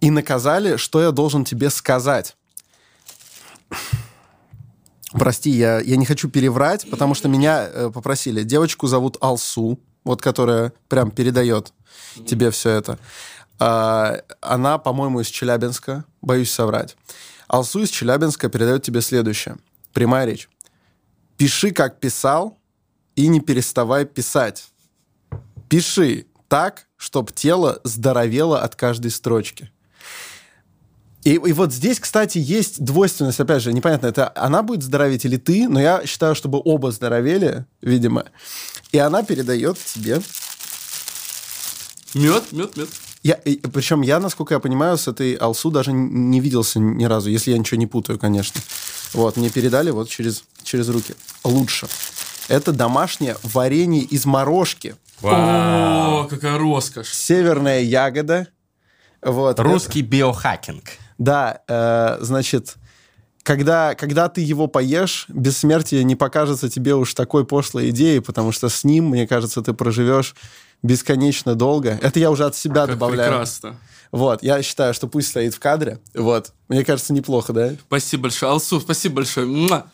[0.00, 2.36] И наказали, что я должен тебе сказать.
[5.12, 8.42] Прости, я, я не хочу переврать, потому что меня э, попросили.
[8.44, 11.72] Девочку зовут Алсу, вот которая прям передает
[12.26, 12.98] тебе все это.
[13.58, 16.96] Э, она, по-моему, из Челябинска, боюсь соврать.
[17.48, 19.56] Алсу из Челябинска передает тебе следующее.
[19.92, 20.48] Прямая речь.
[21.40, 22.58] Пиши, как писал,
[23.16, 24.66] и не переставай писать.
[25.70, 29.70] Пиши так, чтобы тело здоровело от каждой строчки.
[31.24, 35.38] И, и вот здесь, кстати, есть двойственность, опять же, непонятно, это она будет здороветь или
[35.38, 38.26] ты, но я считаю, чтобы оба здоровели, видимо.
[38.92, 40.20] И она передает тебе...
[42.12, 42.90] Мед, мед, мед.
[43.22, 47.28] Я, и, причем я, насколько я понимаю, с этой Алсу даже не виделся ни разу,
[47.28, 48.60] если я ничего не путаю, конечно.
[49.12, 51.14] Вот, мне передали вот через, через руки.
[51.44, 51.86] Лучше.
[52.48, 54.96] Это домашнее варенье из морожки.
[55.20, 56.24] Вау.
[56.24, 57.12] О, какая роскошь.
[57.12, 58.48] Северная ягода.
[59.22, 59.60] Вот.
[59.60, 60.08] Русский это...
[60.08, 60.84] биохакинг.
[61.18, 62.76] Да, э, значит,
[63.42, 68.68] когда, когда ты его поешь, бессмертие не покажется тебе уж такой пошлой идеей, потому что
[68.68, 70.34] с ним, мне кажется, ты проживешь
[70.82, 71.98] бесконечно долго.
[72.02, 73.30] Это я уже от себя Как добавляю.
[73.30, 73.76] прекрасно.
[74.12, 76.00] Вот, я считаю, что пусть стоит в кадре.
[76.14, 77.74] Вот, мне кажется, неплохо, да?
[77.86, 78.50] Спасибо большое.
[78.52, 79.46] Алсу, спасибо большое.
[79.46, 79.86] Муа!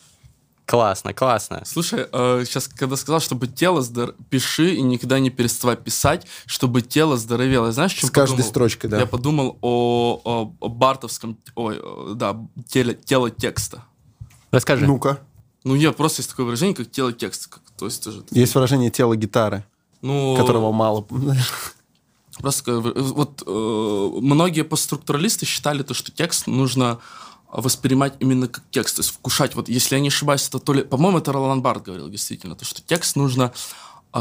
[0.64, 1.62] Классно, классно.
[1.64, 2.06] Слушай,
[2.44, 4.16] сейчас, когда сказал, чтобы тело здор...
[4.30, 7.70] пиши и никогда не переставай писать, чтобы тело здоровело.
[7.70, 8.50] Знаешь, чем С каждой подумал?
[8.50, 8.98] строчкой, да.
[8.98, 12.36] Я подумал о, о- о бартовском, ой, э, да,
[12.68, 13.84] теле, тело текста.
[14.50, 14.86] Расскажи.
[14.88, 15.20] Ну-ка.
[15.62, 17.48] Ну, я просто есть такое выражение, как тело текста.
[17.48, 18.24] Как, то есть тоже.
[18.32, 19.64] Есть выражение тела гитары,
[20.06, 21.04] Ну, которого мало.
[22.38, 26.98] Просто вот э, многие постструктуралисты считали то, что текст нужно
[27.50, 29.54] воспринимать именно как текст, то есть вкушать.
[29.54, 32.64] Вот если я не ошибаюсь, это то ли, по-моему, это Ролан Барт говорил действительно, то
[32.64, 33.52] что текст нужно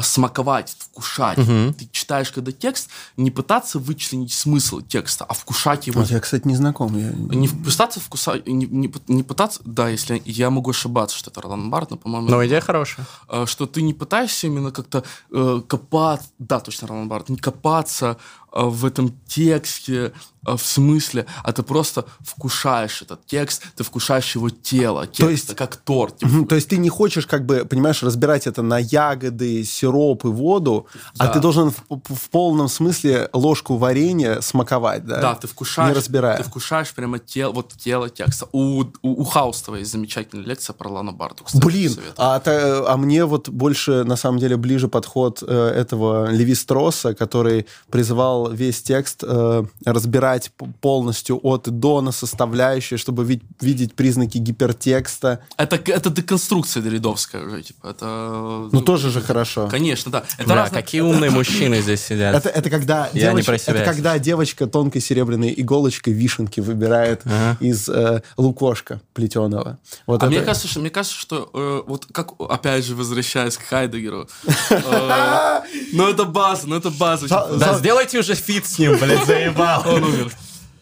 [0.01, 1.35] смаковать, вкушать.
[1.37, 6.01] Ты читаешь, когда текст, не пытаться вычленить смысл текста, а вкушать его.
[6.01, 6.97] Вот я, кстати, не знаком.
[6.97, 11.41] я- Не пытаться вкусать, не, не не пытаться, да, если я могу ошибаться, что это
[11.41, 13.05] Ролан Барт, но, по-моему, Но идея хорошая.
[13.29, 18.17] э, что ты не пытаешься именно как-то э, копать, да, точно, Ролан Барт, не копаться
[18.55, 20.13] в этом тексте,
[20.47, 25.55] э, в смысле, а ты просто вкушаешь этот текст, ты вкушаешь его тело, текст, есть-
[25.55, 26.17] как торт.
[26.19, 30.27] типа, То есть ты не хочешь, как бы, понимаешь, разбирать это на ягоды, сироп и
[30.27, 30.85] воду,
[31.17, 31.33] а Да.
[31.33, 35.19] ты должен в, в полном смысле ложку варенья смаковать, да?
[35.21, 36.37] Да, ты вкушаешь, Не разбирая.
[36.37, 38.47] ты вкушаешь прямо тело, вот тело текста.
[38.51, 42.97] У, у, у Хаустова есть замечательная лекция про Лана Барту, кстати, Блин, а, та- а
[42.97, 48.81] мне вот больше, на самом деле, ближе подход э, этого Леви Стросса, который призывал весь
[48.81, 55.39] текст э, разбирать полностью от и до на составляющие, чтобы ви- видеть признаки гипертекста.
[55.57, 58.69] Это, это деконструкция деридовская уже, типа, это...
[58.71, 59.67] Ну, тоже же хорошо.
[59.67, 60.23] Конечно, да.
[60.37, 62.35] Это Да, разные- какие умные мужчины здесь сидят.
[62.35, 66.59] Это, это когда Я не девоч- про себя это когда девочка тонкой серебряной иголочкой вишенки
[66.59, 67.23] выбирает
[67.59, 69.77] из э, лукошка плетеного.
[70.07, 73.57] Вот А это- мне кажется, что, мне кажется, что э, вот как, опять же, возвращаясь
[73.57, 74.27] к Хайдеггеру,
[74.69, 75.61] э,
[75.93, 77.27] ну это база, ну это база.
[77.27, 79.83] За- Да, сделайте уже фит с ним, блин, заебал.
[79.87, 80.33] Он умер.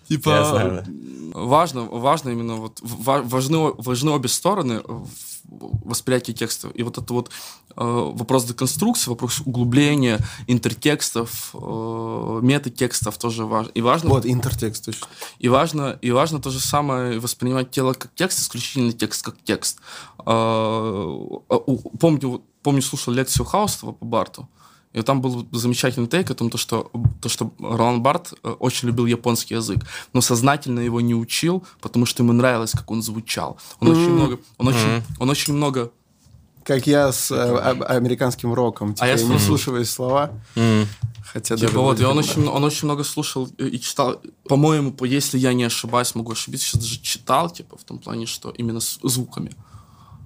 [0.07, 0.83] Типа, Я знаю.
[1.33, 5.07] важно, важно именно вот, ва- важны, важны обе стороны в
[5.85, 6.69] восприятии текста.
[6.69, 7.31] И вот это вот э,
[8.15, 13.71] вопрос деконструкции, вопрос углубления интертекстов, э, метатекстов тоже важно.
[13.75, 15.07] И важно, Вот, интертекст точно.
[15.39, 19.79] и важно, и важно то же самое воспринимать тело как текст, исключительно текст как текст.
[20.25, 21.05] А,
[21.65, 24.47] у- Помню, помню, слушал лекцию Хаустова по Барту,
[24.93, 26.91] и там был замечательный тейк о том, то, что,
[27.21, 29.79] то, что Ролан Барт э, очень любил японский язык,
[30.13, 33.57] но сознательно его не учил, потому что ему нравилось, как он звучал.
[33.79, 35.91] Он очень много, он очень, он очень много
[36.63, 38.93] Как я с э, а- американским роком.
[38.93, 40.31] Типа, А я я с не слушаю слова.
[41.33, 44.21] Хотя Типа вот, и он очень, он очень много слушал и читал.
[44.47, 48.27] По-моему, по- если я не ошибаюсь, могу ошибиться, сейчас даже читал, типа, в том плане,
[48.27, 49.51] что именно с звуками.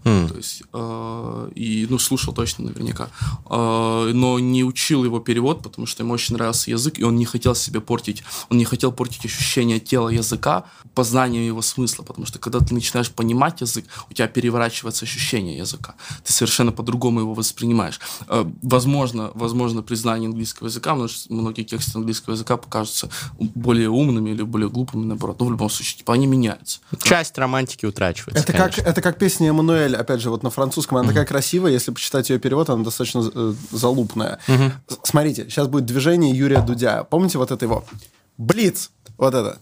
[0.08, 0.28] Хм.
[0.30, 3.10] То есть, э, и, ну, слушал точно наверняка.
[3.50, 7.26] Э, но не учил его перевод, потому что ему очень нравился язык, и он не
[7.26, 10.64] хотел себе портить, он не хотел портить ощущение тела языка,
[10.96, 15.96] познание его смысла, потому что когда ты начинаешь понимать язык, у тебя переворачивается ощущение языка.
[16.24, 18.00] Ты совершенно по-другому его воспринимаешь.
[18.28, 24.30] Э, возможно, возможно, признание английского языка, потому что многие тексты английского языка покажутся более умными
[24.30, 25.40] или более глупыми, наоборот.
[25.40, 26.80] Но в любом случае, типа, они меняются.
[27.04, 28.90] Часть романтики утрачивается, Это как, конечно.
[28.90, 30.98] это как песня Эммануэль, опять же, вот на французском.
[30.98, 34.40] Она такая красивая, если почитать ее перевод, она достаточно э, залупная.
[34.88, 37.04] С- Смотрите, сейчас будет движение Юрия Дудя.
[37.04, 37.84] Помните вот это его?
[38.38, 38.92] Блиц!
[39.18, 39.60] Вот это.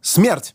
[0.00, 0.54] Смерть!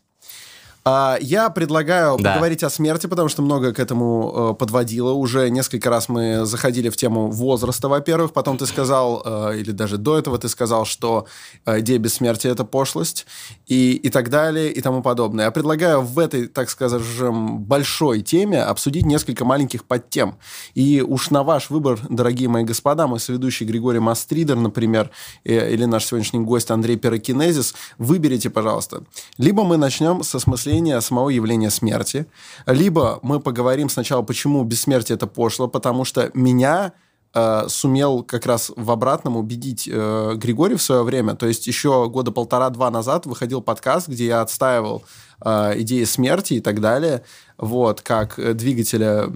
[0.84, 2.32] А, Я предлагаю Да.
[2.32, 5.12] поговорить о смерти, потому что много к этому э, подводило.
[5.12, 8.32] Уже несколько раз мы заходили в тему возраста, во-первых.
[8.32, 11.26] Потом ты сказал, э, или даже до этого ты сказал, что
[11.66, 13.26] э, идея бессмертия– это пошлость,
[13.66, 15.44] и, и так далее, и тому подобное.
[15.46, 20.36] Я предлагаю в этой, так скажем, большой теме обсудить несколько маленьких подтем.
[20.74, 25.10] И уж на ваш выбор, дорогие мои господа, мой соведущий Григорий Мастридер, например,
[25.44, 29.02] или наш сегодняшний гость Андрей Пирокинезис, выберите, пожалуйста.
[29.36, 30.34] Либо мы начнем с
[30.70, 32.26] осмысления самого явления смерти,
[32.66, 36.92] либо мы поговорим сначала, почему бессмертие это пошло, потому что меня
[37.34, 41.34] э, сумел как раз в обратном убедить э, Григорий в свое время.
[41.34, 45.02] То есть еще года полтора-два назад выходил подкаст, где я отстаивал
[45.44, 47.22] э, идеи смерти и так далее,
[47.58, 49.28] вот, как двигателя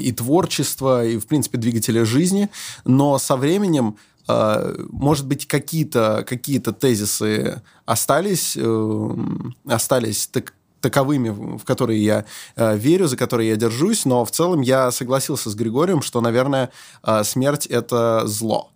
[0.00, 2.48] и творчества, и, в принципе, двигателя жизни.
[2.84, 9.16] Но со временем может быть, какие-то какие тезисы остались, э,
[9.66, 12.24] остались так, таковыми, в которые я
[12.56, 16.70] э, верю, за которые я держусь, но в целом я согласился с Григорием, что, наверное,
[17.02, 18.70] э, смерть— это зло.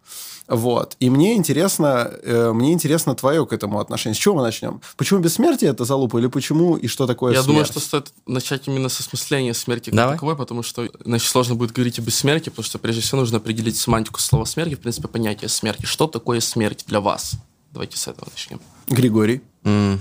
[0.49, 0.97] Вот.
[0.99, 4.15] И мне интересно, э, мне интересно твое к этому отношение.
[4.15, 4.81] С чего мы начнем?
[4.97, 7.47] Почему бессмертие это залупа или почему и что такое Я смерть?
[7.49, 10.15] думаю, что стоит начать именно с осмысления смерти как Давай.
[10.15, 13.77] таковой, потому что иначе сложно будет говорить о бессмертии, потому что прежде всего нужно определить
[13.77, 15.85] семантику слова смерти, в принципе, понятие смерти.
[15.85, 17.33] Что такое смерть для вас?
[17.73, 18.61] Давайте с этого начнем.
[18.89, 19.43] Григорий.
[19.65, 20.01] М,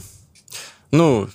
[0.92, 1.28] Ну,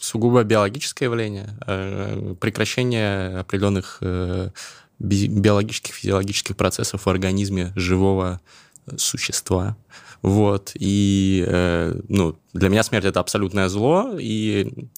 [0.00, 4.50] сугубо биологическое явление, э, прекращение определенных э,
[4.98, 8.40] би- биологических, физиологических процессов в организме живого
[8.86, 9.76] э, существа.
[10.22, 10.72] Вот.
[10.74, 14.88] И э, ну, для меня смерть это абсолютное зло, и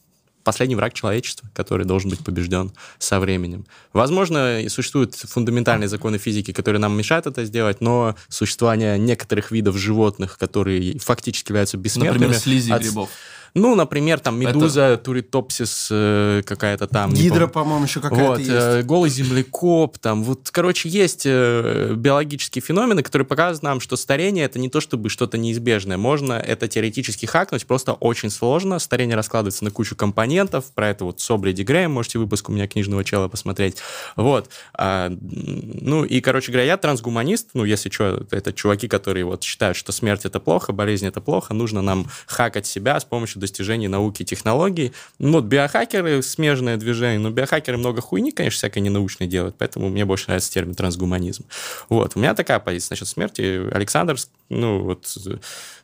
[0.45, 3.67] последний враг человечества, который должен быть побежден со временем.
[3.93, 9.77] Возможно, и существуют фундаментальные законы физики, которые нам мешают это сделать, но существование некоторых видов
[9.77, 12.29] животных, которые фактически являются бессмертными...
[12.29, 13.11] Например, слизи от- грибов.
[13.55, 17.13] Ну, например, там медуза, туритопсис э, какая-то там.
[17.13, 18.51] Гидра, по-моему, еще какая-то Вот, есть.
[18.51, 24.45] э, голый землекоп, там, вот, короче, есть э, биологические феномены, которые показывают нам, что старение
[24.45, 25.97] это не то чтобы что-то неизбежное.
[25.97, 28.79] Можно это теоретически хакнуть, просто очень сложно.
[28.79, 30.67] Старение раскладывается на кучу компонентов.
[30.75, 33.79] Про это вот Собри Дегреем можете выпуск у меня книжного чела посмотреть.
[34.17, 34.51] Вот.
[34.75, 37.51] А, ну, и, короче говоря, я трансгуманист.
[37.55, 41.55] Ну, если что, это чуваки, которые вот считают, что смерть это плохо, болезнь это плохо,
[41.55, 44.93] нужно нам хакать себя с помощью достижений науки и технологий.
[45.19, 50.05] Ну, вот биохакеры, смежное движение, но биохакеры много хуйни, конечно, всякой ненаучной делают, поэтому мне
[50.05, 51.45] больше нравится термин трансгуманизм.
[51.89, 53.69] Вот, у меня такая позиция насчет смерти.
[53.73, 54.17] Александр,
[54.49, 55.07] ну, вот,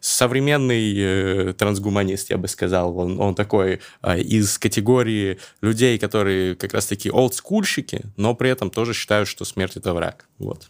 [0.01, 6.74] современный э, трансгуманист, я бы сказал, он, он такой э, из категории людей, которые как
[6.74, 10.26] раз-таки олдскульщики, но при этом тоже считают, что смерть это враг.
[10.39, 10.68] Вот.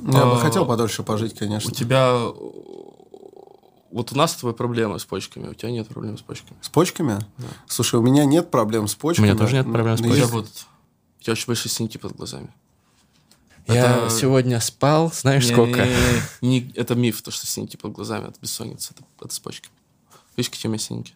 [0.00, 1.70] Я бы А, хотел подольше пожить, конечно.
[1.70, 2.18] У тебя...
[3.94, 6.58] Вот у нас с тобой проблемы с почками, у тебя нет проблем с почками.
[6.60, 7.20] С почками?
[7.68, 9.26] Слушай, у меня нет проблем с почками.
[9.26, 10.66] У меня тоже нет проблем с тебя есть- будут...
[11.20, 12.52] У тебя очень большие синяки под глазами.
[13.68, 15.86] Я Это- сегодня спал, знаешь, сколько?
[16.40, 19.72] Не, не- это миф, то, что синяки под глазами от бессонницы, это, это с почками.
[20.36, 21.14] Видишь, какие у меня синяки?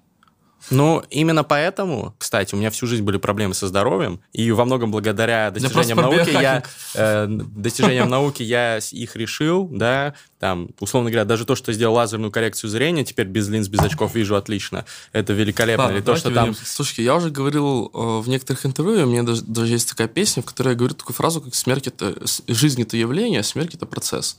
[0.70, 4.90] Ну, именно поэтому, кстати, у меня всю жизнь были проблемы со здоровьем, и во многом
[4.90, 6.62] благодаря достижениям науки я
[6.94, 12.30] э, достижениям науки я их решил, да, там, условно говоря, даже то, что сделал лазерную
[12.30, 15.84] коррекцию зрения, теперь без линз, без очков вижу отлично, это великолепно.
[15.84, 16.54] Ладно, Или то, что там...
[16.54, 20.42] Слушайте, я уже говорил э, в некоторых интервью, у меня даже, даже есть такая песня,
[20.42, 22.14] в которой я говорю такую фразу, как смерть это
[22.46, 24.36] жизнь это явление, а смерть это процесс.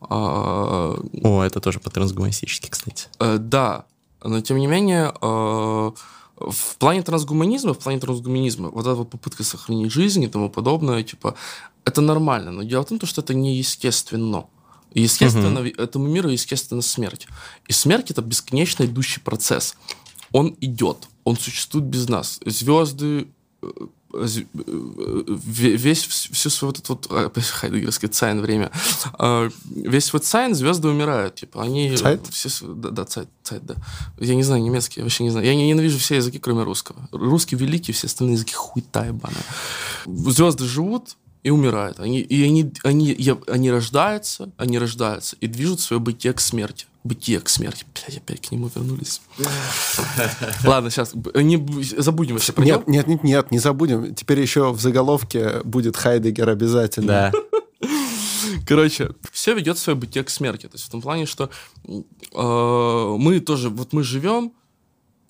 [0.00, 3.08] А, О, это тоже по-трансгуманистически, кстати.
[3.18, 3.86] Э, да,
[4.22, 5.90] но тем не менее, э,
[6.36, 11.02] в плане трансгуманизма, в плане трансгуманизма, вот эта вот попытка сохранить жизнь и тому подобное,
[11.02, 11.34] типа,
[11.84, 12.50] это нормально.
[12.50, 14.46] Но дело в том, что это неестественно.
[14.92, 17.26] Естественно, этому миру естественно смерть.
[17.68, 19.76] И смерть это бесконечно идущий процесс.
[20.32, 22.40] Он идет, он существует без нас.
[22.44, 23.28] Звезды,
[23.62, 23.68] э,
[24.12, 28.70] весь вс- всю свою вот эту вот а, опять хайдеггерский цайн время,
[29.18, 32.30] а, весь вот цайн звезды умирают, типа они Zeit?
[32.30, 33.74] все да, да цайт, цайт, да.
[34.18, 35.46] Я не знаю немецкий, я вообще не знаю.
[35.46, 37.08] Я не- ненавижу все языки, кроме русского.
[37.12, 39.44] Русский великий, все остальные языки хуйта ебаная.
[40.06, 42.00] Звезды живут и умирают.
[42.00, 46.86] Они, и они, они, я- они рождаются, они рождаются и движут свое бытие к смерти.
[47.06, 47.84] Бытие к смерти.
[47.94, 49.20] Блядь, опять к нему вернулись.
[50.64, 51.56] Ладно, сейчас не
[52.00, 52.78] забудем вообще про него.
[52.78, 54.14] Нет, нет, нет, нет, не забудем.
[54.14, 57.32] Теперь еще в заголовке будет Хайдегер обязательно.
[57.32, 57.88] Да.
[58.66, 60.66] Короче, все ведет свое бытие к смерти.
[60.66, 61.48] То есть в том плане, что
[61.84, 64.52] э, мы тоже, вот мы живем,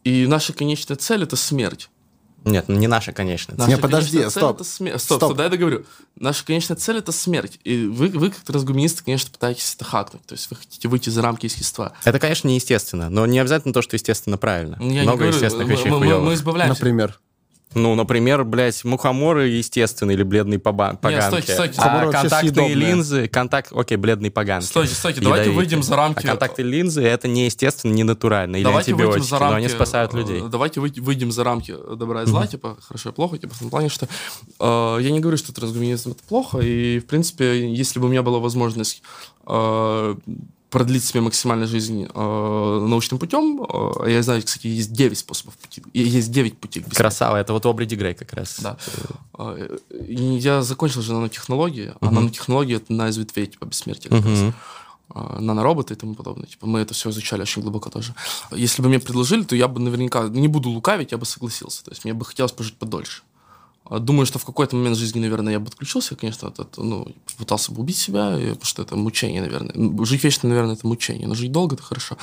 [0.05, 1.91] и наша конечная цель это смерть.
[2.47, 3.55] Нет, ну не наша, конечно.
[3.57, 4.57] Наша Не, подожди, конечная цель стоп.
[4.57, 5.03] это смерть.
[5.03, 5.31] Стоп, Стоп.
[5.33, 5.85] стоп, я договорю.
[6.19, 7.59] Наша конечная цель это смерть.
[7.65, 10.25] И вы, вы как трансгуманисты, конечно, пытаетесь это хакнуть.
[10.27, 11.93] То есть вы хотите выйти за рамки естества.
[12.05, 14.77] Это, конечно, неестественно, но не обязательно то, что естественно правильно.
[14.81, 16.79] Ну, Я Много не говорю, естественных мы, вещей мы- мы- мы избавляемся.
[16.81, 17.19] Например.
[17.77, 21.27] Ну, например, блядь, мухоморы естественные или бледные поба- поганки.
[21.27, 21.75] стойте, стойте.
[21.79, 24.65] А контактные линзы, контакт, окей, бледные поганки.
[24.65, 25.57] Стойте, стойте, давайте Ядовитые.
[25.57, 26.25] выйдем за рамки.
[26.25, 28.57] А контактные линзы это неестественно, не натурально.
[28.57, 30.43] Или давайте выйдем антибиотики, за рамки, но они спасают э, людей.
[30.49, 33.69] Давайте выйдем, выйдем за рамки добра и зла, типа, хорошо и плохо, типа, в том
[33.69, 34.09] плане, что
[34.59, 38.23] э, я не говорю, что трансгуманизм это плохо, и, в принципе, если бы у меня
[38.23, 39.03] была возможность
[39.47, 40.15] э,
[40.71, 45.83] продлить себе максимально жизнь э, научным путем, э, я знаю, кстати, есть 9 способов пути,
[45.95, 46.83] есть 9 путей.
[46.83, 48.59] Красава, это вот Обри Дигрей как раз.
[48.61, 48.77] Да.
[49.39, 49.79] Э,
[50.09, 54.39] Я закончил же нанотехнологии, а нанотехнологии это одна из ветвей, типа, бессмертия как раз.
[54.41, 54.55] Мгм.
[55.09, 56.47] а, нанороботы и тому подобное.
[56.47, 58.15] Типа, мы это все изучали очень глубоко тоже.
[58.51, 61.85] Если бы мне предложили, то я бы наверняка, не буду лукавить, я бы согласился.
[61.85, 63.23] То есть мне бы хотелось пожить подольше.
[63.91, 67.73] Думаю, что в какой-то момент жизни, наверное, я бы отключился, конечно, от этого, ну, пытался
[67.73, 70.05] бы убить себя, потому что это мучение, наверное.
[70.05, 72.17] Жить вечно, наверное, это мучение, но жить долго это хорошо.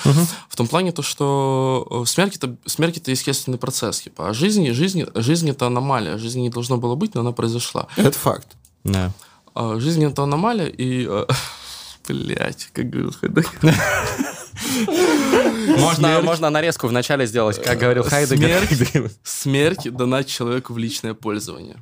[0.50, 4.70] В том плане то, что э, смерть это, смерть это естественный процесс, типа, а жизнь,
[4.72, 7.88] жизнь, жизнь это аномалия, жизни не должно было быть, но она произошла.
[7.96, 8.48] Это факт.
[8.84, 9.12] Да.
[9.56, 11.26] А, Жизнь это аномалия, и э,
[12.08, 13.14] Блять, как говорил
[15.66, 18.68] Можно, можно нарезку вначале сделать, как говорил Хайдегер.
[18.68, 21.78] Смерть, смерть дана человеку в личное пользование.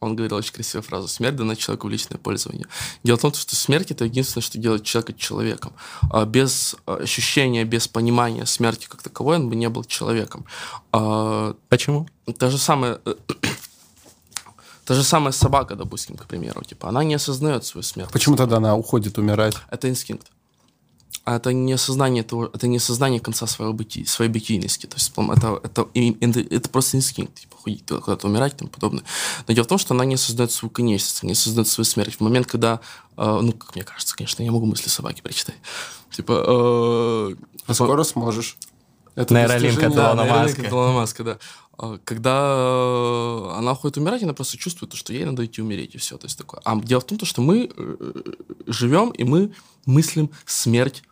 [0.00, 1.08] Он говорил очень красивую фразу.
[1.08, 2.66] Смерть дана человеку в личное пользование.
[3.02, 5.72] Дело в том, что смерть это единственное, что делает человека человеком.
[6.10, 10.44] А без ощущения, без понимания смерти как таковой он бы не был человеком.
[10.92, 12.08] А, Почему?
[12.38, 13.00] Та же самая
[14.84, 18.10] Та же самая собака, допустим, к примеру, типа, она не осознает свою смерть.
[18.12, 19.56] Почему тогда она уходит умирать?
[19.68, 20.28] Это инстинкт.
[21.26, 24.86] А это не осознание того, это не осознание конца своего бытия, своей бытийности.
[24.86, 27.56] То есть это, это, это, это просто инстинкт, типа,
[28.00, 29.02] куда-то умирать и тому подобное.
[29.48, 32.14] Но дело в том, что она не осознает свою конечность, не осознает свою смерть.
[32.14, 32.80] В момент, когда,
[33.16, 35.56] э, ну, как мне кажется, конечно, я могу мысли собаки прочитать.
[36.12, 36.44] Типа...
[36.46, 37.34] Э,
[37.66, 38.56] а скоро сможешь.
[39.16, 40.68] Это Нейролинка Илона Маска.
[40.68, 41.38] Илона Маска, да.
[41.76, 45.98] А, когда э, она уходит умирать, она просто чувствует, что ей надо идти умереть, и
[45.98, 46.18] все.
[46.18, 46.60] То есть такое.
[46.64, 48.12] А дело в том, что мы э,
[48.68, 49.52] живем, и мы
[49.86, 51.02] мыслим смерть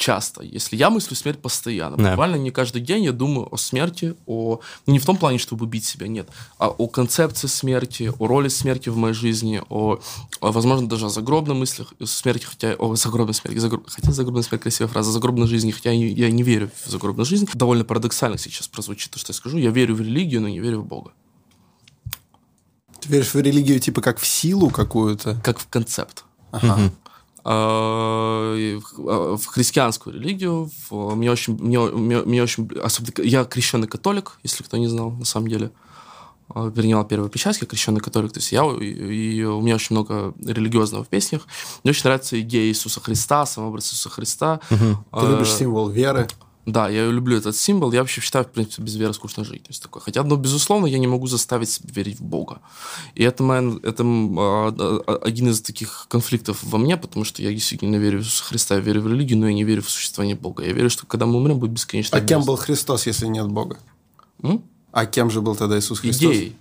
[0.00, 0.42] часто.
[0.42, 2.10] Если я мыслю смерть постоянно, да.
[2.10, 5.84] буквально не каждый день я думаю о смерти, о не в том плане, чтобы убить
[5.84, 6.28] себя, нет,
[6.58, 10.00] а о концепции смерти, о роли смерти в моей жизни, о,
[10.40, 14.62] о возможно, даже о загробной мыслях смерти, хотя о загробной смерти, загроб, хотя загробная смерть
[14.62, 17.46] красивая фраза, загробной жизни, хотя я, я не верю в загробную жизнь.
[17.52, 19.58] Довольно парадоксально сейчас прозвучит то, что я скажу.
[19.58, 21.12] Я верю в религию, но не верю в Бога.
[23.00, 25.38] Ты веришь в религию типа как в силу какую-то?
[25.44, 26.24] Как в концепт.
[26.52, 26.84] Ага.
[26.84, 26.92] Угу.
[27.44, 28.78] А,
[29.36, 30.70] в христианскую религию.
[30.90, 35.24] Мне очень, мне, мне, мне очень, особенно, я крещенный католик, если кто не знал, на
[35.24, 35.70] самом деле.
[36.48, 39.94] А, принял первую печать, я крещенный католик, то есть я, и, и у меня очень
[39.94, 41.46] много религиозного в песнях.
[41.84, 44.60] Мне очень нравится идея Иисуса Христа, самообраз Иисуса Христа.
[44.70, 45.20] Угу.
[45.20, 46.28] Ты любишь символ веры?
[46.66, 47.90] Да, я люблю этот символ.
[47.92, 49.62] Я вообще считаю, в принципе, без веры скучно жить.
[49.62, 50.02] То есть такое.
[50.02, 52.60] Хотя, ну, безусловно, я не могу заставить себя верить в Бога.
[53.14, 57.96] И это, моя, это а, один из таких конфликтов во мне, потому что я действительно
[57.96, 60.64] верю в Иисуса Христа, я верю в религию, но я не верю в существование Бога.
[60.64, 62.16] Я верю, что когда мы умрем, будет бесконечно.
[62.16, 63.78] А кем был Христос, если нет Бога?
[64.42, 64.62] М?
[64.92, 66.30] А кем же был тогда Иисус Христос?
[66.30, 66.56] Идеей.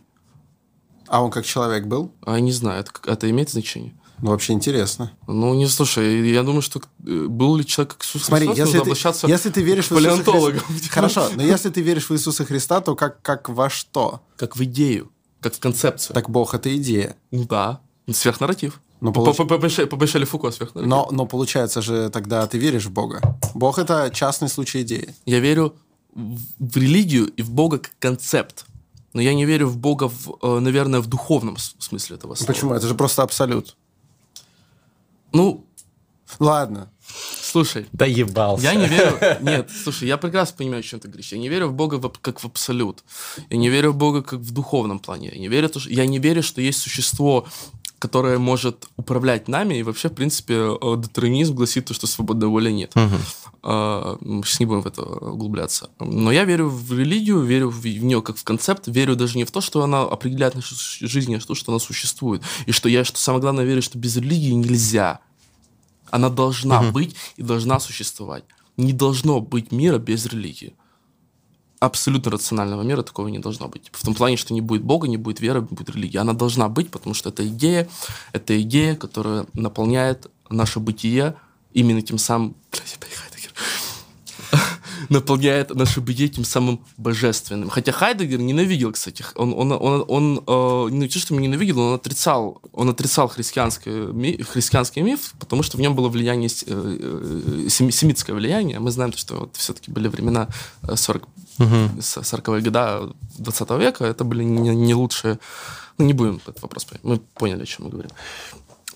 [1.08, 2.12] А он как человек был?
[2.22, 3.94] А, не знаю, это, это имеет значение?
[4.22, 5.12] Ну, вообще интересно.
[5.28, 8.80] Ну, не слушай, я думаю, что э, был ли человек как Иисус Смотри, Христос, если
[8.80, 10.90] ты, если ты веришь в Иисуса Христа...
[10.90, 14.22] Хорошо, но если ты веришь в Иисуса Христа, то как, как во что?
[14.36, 16.14] Как в идею, как в концепцию.
[16.14, 17.16] Так Бог— это идея.
[17.32, 17.80] Ну да,
[18.12, 18.82] сверхнарратив.
[19.02, 19.38] Но получ...
[19.38, 20.90] по, по, по, по Бешеле Фуко сверхнарратив.
[20.90, 23.22] Но, но получается же тогда ты веришь в Бога.
[23.54, 25.16] Бог— это частный случай идеи.
[25.26, 25.76] Я верю
[26.14, 28.66] в религию и в Бога как концепт.
[29.14, 32.48] Но я не верю в Бога, в, э, наверное, в духовном смысле этого слова.
[32.48, 32.74] Почему?
[32.74, 33.76] Это же просто абсолют.
[35.34, 35.66] Ну,
[36.40, 36.90] ладно.
[37.42, 37.88] Слушай.
[37.92, 38.64] Да ебался.
[38.64, 39.18] Я не верю...
[39.42, 41.32] Нет, слушай, я прекрасно понимаю, о чем ты говоришь.
[41.32, 43.04] Я не верю в Бога как в абсолют.
[43.50, 45.32] Я не верю в Бога как в духовном плане.
[45.34, 45.90] Я не верю, что...
[45.90, 47.48] я не верю, что есть существо,
[47.98, 49.76] которое может управлять нами.
[49.76, 52.96] И вообще, в принципе, э, детерминизм гласит, что свободной воли нет.
[52.96, 53.16] Угу.
[53.62, 55.90] Мы сейчас не будем в это углубляться.
[56.00, 59.52] Но я верю в религию, верю в нее как в концепт, верю даже не в
[59.52, 62.42] то, что она определяет нашу жизнь, а в то, что она существует.
[62.66, 65.20] И что я, что самое главное, верю, что без религии нельзя.
[66.10, 66.92] Она должна угу.
[66.92, 68.44] быть и должна существовать.
[68.78, 70.74] Не должно быть мира без религии
[71.80, 73.90] абсолютно рационального мира такого не должно быть.
[73.92, 76.18] В том плане, что не будет Бога, не будет веры, не будет религии.
[76.18, 77.88] Она должна быть, потому что это идея,
[78.34, 81.36] это идея, которая наполняет наше бытие
[81.74, 82.56] именно тем самым...
[82.72, 82.98] Блядь,
[85.10, 87.70] наполняет наше бытие тем самым божественным.
[87.70, 92.62] Хотя Хайдегер ненавидел, кстати, он, он, он, он э, не то, что ненавидел, он отрицал,
[92.74, 98.80] он отрицал христианский, христианский миф, потому что в нем было влияние, э, э, семитское влияние.
[98.80, 100.48] Мы знаем, что вот все-таки были времена
[100.94, 101.24] 40,
[101.60, 101.66] угу.
[102.00, 105.40] 40-е года 20 века, это были не, не лучшие...
[105.98, 108.12] Ну, не будем этот вопрос, мы поняли, о чем мы говорим.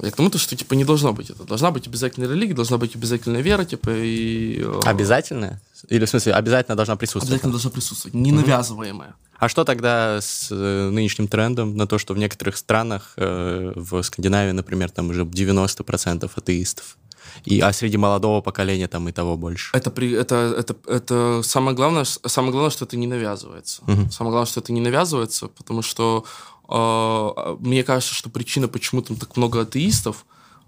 [0.02, 1.44] Я к тому, то, что типа не должно быть это.
[1.44, 4.62] Должна быть обязательная религия, должна быть обязательная вера, типа и.
[4.62, 5.62] Э, обязательная?
[5.90, 7.30] Или в смысле обязательно должна присутствовать?
[7.30, 9.16] Обязательно должна присутствовать, не навязываемая.
[9.38, 14.02] А что тогда с э, нынешним трендом на то, что в некоторых странах, э, в
[14.02, 16.98] Скандинавии, например, там уже 90% атеистов?
[17.46, 19.76] И, а среди молодого поколения там и того больше.
[19.76, 23.82] Это, при, это, это, это самое, главное, самое главное, что это не навязывается.
[23.84, 24.12] Угу.
[24.12, 26.26] Самое главное, что это не навязывается, потому что
[26.74, 30.26] мне кажется, что причина, почему там так много атеистов,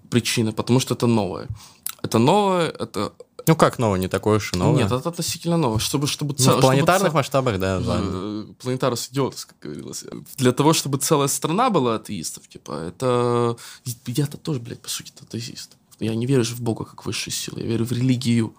[0.10, 1.48] причина, потому что это новое.
[2.04, 3.14] Это новое, это
[3.48, 4.84] ну как новое, не такое уж и новое.
[4.84, 5.80] Нет, это относительно новое.
[5.80, 7.80] Чтобы, чтобы ну, в планетарных чтобы масштабах, да.
[7.86, 10.04] Э, планетарус идиотус, как говорилось.
[10.38, 13.56] Для того, чтобы целая страна была атеистов, типа, это...
[14.08, 15.78] Я-то тоже, блядь, по сути, атеист.
[16.00, 18.56] Я не верю же в Бога как высшую силу, я верю в религию.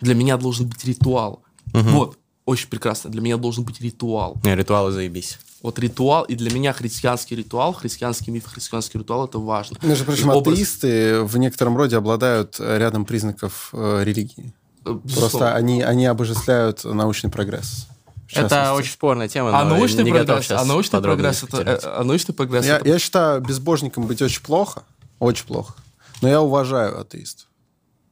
[0.00, 1.42] Для меня должен быть ритуал.
[1.72, 1.82] Угу.
[1.90, 2.18] Вот,
[2.50, 3.10] очень прекрасно.
[3.10, 4.36] Для меня должен быть ритуал.
[4.44, 5.38] Не, ритуалы заебись.
[5.62, 9.76] Вот ритуал, и для меня христианский ритуал, христианский миф, христианский ритуал это важно.
[9.82, 14.52] Между прочим, Образ- атеисты в некотором роде обладают э, рядом признаков э, религии.
[14.84, 15.54] э, Просто безусловно.
[15.54, 17.86] они, они обожествляют научный прогресс.
[18.32, 22.04] Это очень спорная тема, А но научный прогресс, сейчас а научный прогресс, это, э, а
[22.04, 24.82] научный прогресс Я, это я считаю, безбожником быть очень плохо.
[25.18, 25.74] Очень плохо.
[26.22, 27.46] Но я уважаю атеистов.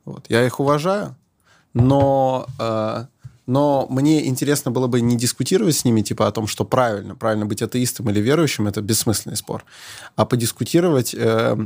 [0.04, 0.26] Вот.
[0.28, 1.14] Я их уважаю,
[1.72, 3.04] но, э,
[3.48, 7.46] но мне интересно было бы не дискутировать с ними, типа, о том, что правильно, правильно
[7.46, 9.64] быть атеистом или верующим, это бессмысленный спор,
[10.16, 11.56] а подискутировать, э,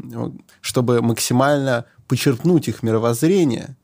[0.61, 3.77] чтобы максимально почерпнуть их мировоззрение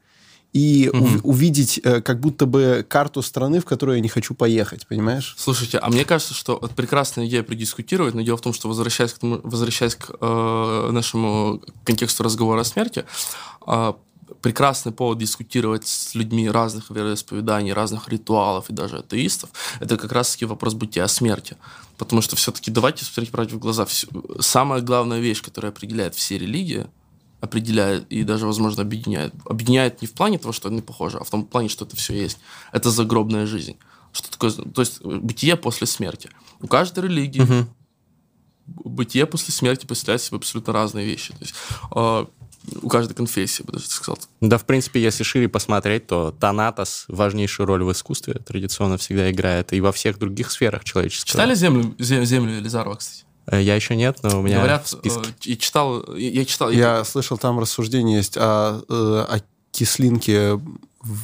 [0.52, 4.86] и ув- увидеть э, как будто бы карту страны, в которую я не хочу поехать,
[4.86, 5.34] понимаешь?
[5.36, 9.12] Слушайте, а мне кажется, что это прекрасная идея предискутировать, но дело в том, что возвращаясь
[9.12, 13.04] к, тому- возвращаясь к э, нашему контексту разговора о смерти,
[13.66, 13.92] э,
[14.40, 19.50] прекрасный повод дискутировать с людьми разных вероисповеданий, разных ритуалов и даже атеистов,
[19.80, 21.56] это как раз-таки вопрос бытия смерти.
[21.96, 23.86] Потому что все-таки давайте смотреть правде в глаза.
[24.40, 26.86] Самая главная вещь, которая определяет все религии,
[27.40, 29.34] определяет и даже, возможно, объединяет.
[29.44, 32.14] Объединяет не в плане того, что они похожи, а в том плане, что это все
[32.14, 32.38] есть.
[32.72, 33.76] Это загробная жизнь.
[34.12, 36.30] Что такое, то есть э, бытие после смерти.
[36.60, 37.66] У каждой религии
[38.66, 41.32] бытие после смерти представляет себе абсолютно разные вещи.
[41.32, 41.54] То есть
[41.94, 42.26] э,
[42.82, 44.18] у каждой конфессии, бы даже так сказал.
[44.40, 49.72] Да, в принципе, если шире посмотреть, то Танатос важнейшую роль в искусстве традиционно всегда играет
[49.72, 51.32] и во всех других сферах человеческого.
[51.32, 53.24] Читали землю, Зе- землю Елизарова, кстати?
[53.46, 55.20] Э, Я еще нет, но у меня Говорят, в списке.
[55.44, 58.92] э, и читал, я, я читал, Я слышал, там рассуждение есть о, э,
[59.36, 59.40] о
[59.70, 61.18] кислинке в,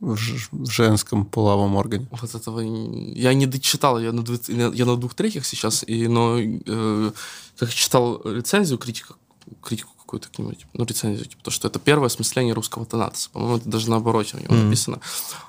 [0.00, 2.06] в женском половом органе.
[2.10, 4.38] Вот этого я не дочитал, я на, две-
[4.74, 7.10] я на двух третьих сейчас, и, но э,
[7.58, 9.14] как читал рецензию, критика,
[9.62, 13.30] критику какую-то к нему, типа, ну, рецензию, типа, то, что это первое осмысление русского тонатоса.
[13.30, 14.64] По-моему, это даже наоборот у него Мгм.
[14.66, 15.00] написано.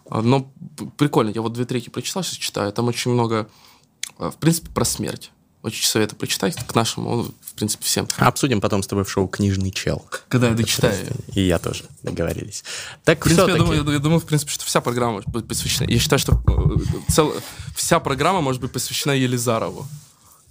[0.10, 0.52] А, Но
[0.98, 3.48] прикольно, я вот две трети прочитал, сейчас читаю, там очень много,
[4.20, 5.32] э, в принципе, про смерть.
[5.62, 8.08] Очень советую прочитать к нашему, в принципе, всем.
[8.18, 10.06] Обсудим потом с тобой в шоу «Книжный чел».
[10.30, 11.08] Когда я дочитаю.
[11.34, 12.64] И я тоже, договорились.
[13.04, 15.48] Так, В принципе, я думаю, я, я думаю, в принципе, что вся программа может быть
[15.48, 15.90] посвящена.
[15.90, 17.34] Я считаю, что э, цел-
[17.76, 19.88] вся программа может быть посвящена Елизарову.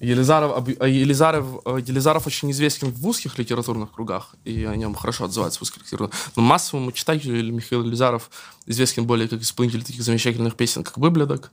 [0.05, 5.25] Елизаров, а Елизаров, э, Елизаров очень известен в узких литературных кругах, и о нем хорошо
[5.25, 6.15] отзываются в узких литературных.
[6.37, 8.31] Но массовому читателю Михаил Елизаров
[8.67, 11.51] известен более как исполнитель таких замечательных песен, как «Выблядок».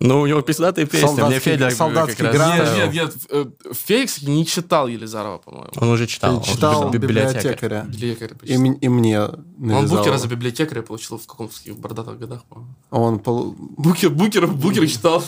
[0.00, 1.06] Ну, у него пиздатые песни.
[1.06, 2.54] Мне Солдатский- Федя солдатский как раз.
[2.56, 3.46] Нет, нет, нет, э,
[3.84, 5.70] Феликс не читал Елизарова, по-моему.
[5.74, 6.36] Он уже читал.
[6.36, 7.42] он Читал библиотекарь.
[7.42, 7.82] библиотекаря.
[7.88, 8.52] Библиотекарь И,
[8.84, 9.98] и мне Он навязал.
[9.98, 12.74] Букера за библиотекаря получил в каком-то таких бородатых годах, по-моему.
[12.90, 15.24] Он пол- Букер, Букер, Букер читал.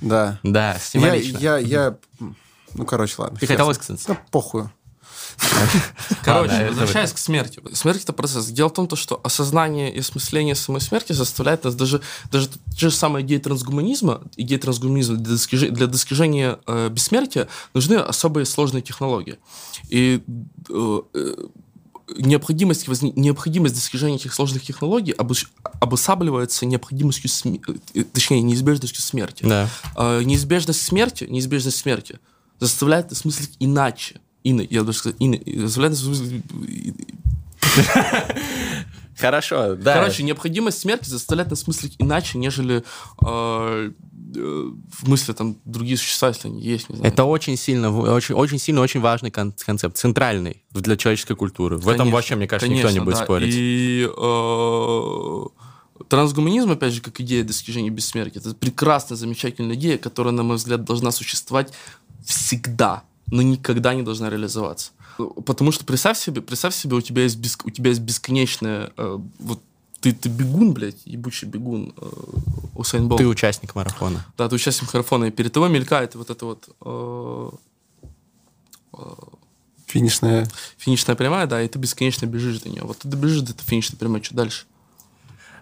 [0.00, 0.38] Да.
[0.42, 1.38] Да, Я, символично.
[1.38, 1.96] я, я...
[2.74, 3.38] Ну, короче, ладно.
[3.38, 4.08] Ты хотел высказаться?
[4.08, 4.70] Да похую.
[6.22, 7.62] Короче, Ладно, это возвращаясь к смерти.
[7.72, 8.46] Смерть это процесс.
[8.46, 12.00] Дело в том, то, что осознание и осмысление самой смерти заставляет нас даже,
[12.30, 17.94] даже те же самые идеи трансгуманизма, идеи трансгуманизма для достижения, для достижения э, бессмертия нужны
[17.94, 19.38] особые сложные технологии.
[19.88, 20.22] И
[20.68, 21.34] э, э,
[22.18, 25.14] необходимость, возни- необходимость достижения этих сложных технологий
[25.80, 27.60] обуславливается необходимостью, сме-
[27.94, 29.44] э, точнее, неизбежностью смерти.
[29.44, 29.68] Да.
[29.96, 32.18] Э, неизбежность смерти, неизбежность смерти
[32.58, 34.20] заставляет нас мыслить иначе.
[34.44, 36.44] Ино, я даже сказать, ино, заставляет нас мыслить-
[39.18, 39.94] Хорошо, да.
[39.94, 42.82] Короче, необходимость смерти заставляет нас мыслить иначе, нежели э,
[43.26, 43.90] э,
[44.34, 47.12] в мысли там другие существа, если они есть, не знаю.
[47.12, 51.76] Это очень сильно, очень, очень сильно, очень важный кон- концепт, центральный для человеческой культуры.
[51.76, 53.24] В этом Конечно, вообще, мне кажется, никто не конечно, будет да.
[53.24, 53.54] спорить.
[53.56, 60.42] И э, трансгуманизм, опять же, как идея достижения бессмертия, это прекрасная, замечательная идея, которая, на
[60.42, 61.72] мой взгляд, должна существовать
[62.24, 64.92] всегда, но никогда не должна реализоваться.
[65.44, 68.90] Потому что представь себе, представь себе, у тебя есть, бес- у тебя есть бесконечная...
[68.96, 69.60] э, вот
[70.00, 72.10] ты, ты бегун, блядь, ебучий бегун э,
[72.74, 73.20] Усейн Болт.
[73.20, 74.24] Ты участник марафона.
[74.36, 77.50] Да, ты участник марафона, и перед тобой мелькает вот эта вот э,
[79.86, 80.48] Финишная...
[80.78, 82.82] финишная прямая, да, и ты бесконечно бежишь до нее.
[82.82, 84.66] Вот ты добежишь до этой финишной прямой, что дальше?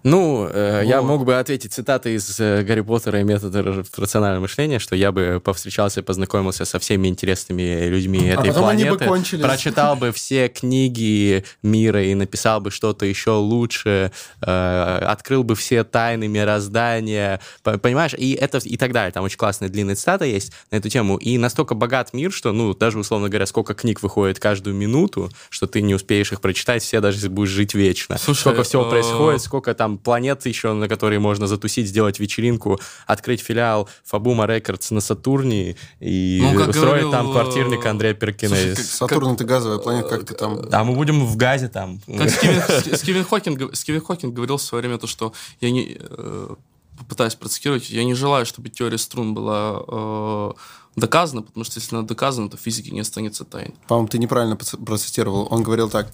[0.04, 4.42] Ну, э, я мог бы ответить цитатой из э, Гарри Поттера и метода ра- рационального
[4.42, 9.04] мышления, что я бы повстречался, познакомился со всеми интересными людьми этой потом они бы планеты,
[9.06, 9.44] кончились.
[9.44, 15.84] прочитал бы все книги мира и написал бы что-то еще лучше, э, открыл бы все
[15.84, 18.14] тайны мироздания, по- понимаешь?
[18.16, 19.12] И это и так далее.
[19.12, 21.16] Там очень классная длинная цитата есть на эту тему.
[21.16, 25.66] И настолько богат мир, что, ну, даже условно говоря, сколько книг выходит каждую минуту, что
[25.66, 28.16] ты не успеешь их прочитать все, даже если будешь жить вечно.
[28.18, 32.78] Слушай, сколько всего э, происходит, сколько там планет еще, на которые можно затусить, сделать вечеринку,
[33.06, 38.56] открыть филиал Фабума Рекордс на Сатурне и Ну, устроить говорил, там э, квартирник Андрея Перкина.
[38.56, 40.60] слушай, из- как- Сатурн— это газовая планета, как ты там...
[40.72, 42.00] А мы будем в газе там.
[42.06, 45.96] Как Стивен, С- Стивен, Хокинг, Стивен Хокинг говорил в свое время то, что я не...
[46.00, 46.54] э,
[46.98, 50.50] попытаюсь процитировать, я не желаю, чтобы теория струн была э,
[50.96, 53.74] доказана, потому что если она доказана, то физики не останется тайной.
[53.86, 55.46] По-моему, ты неправильно процитировал.
[55.50, 56.12] Он говорил так.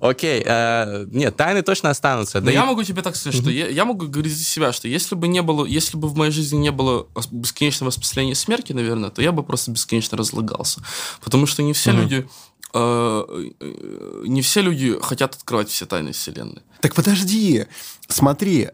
[0.00, 0.42] Окей.
[0.44, 2.40] Э, нет, тайны точно останутся.
[2.40, 5.28] Но я могу тебе так сказать, что я могу говорить за себя, что если бы
[5.28, 9.32] не было, если бы в моей жизни не было бесконечного воспоминания смерти, наверное, то я
[9.32, 10.82] бы просто бесконечно разлагался.
[11.22, 12.28] Потому что не все люди
[12.74, 16.62] э, э, не все люди хотят открывать все тайны Вселенной.
[16.80, 17.64] Так подожди,
[18.08, 18.68] смотри,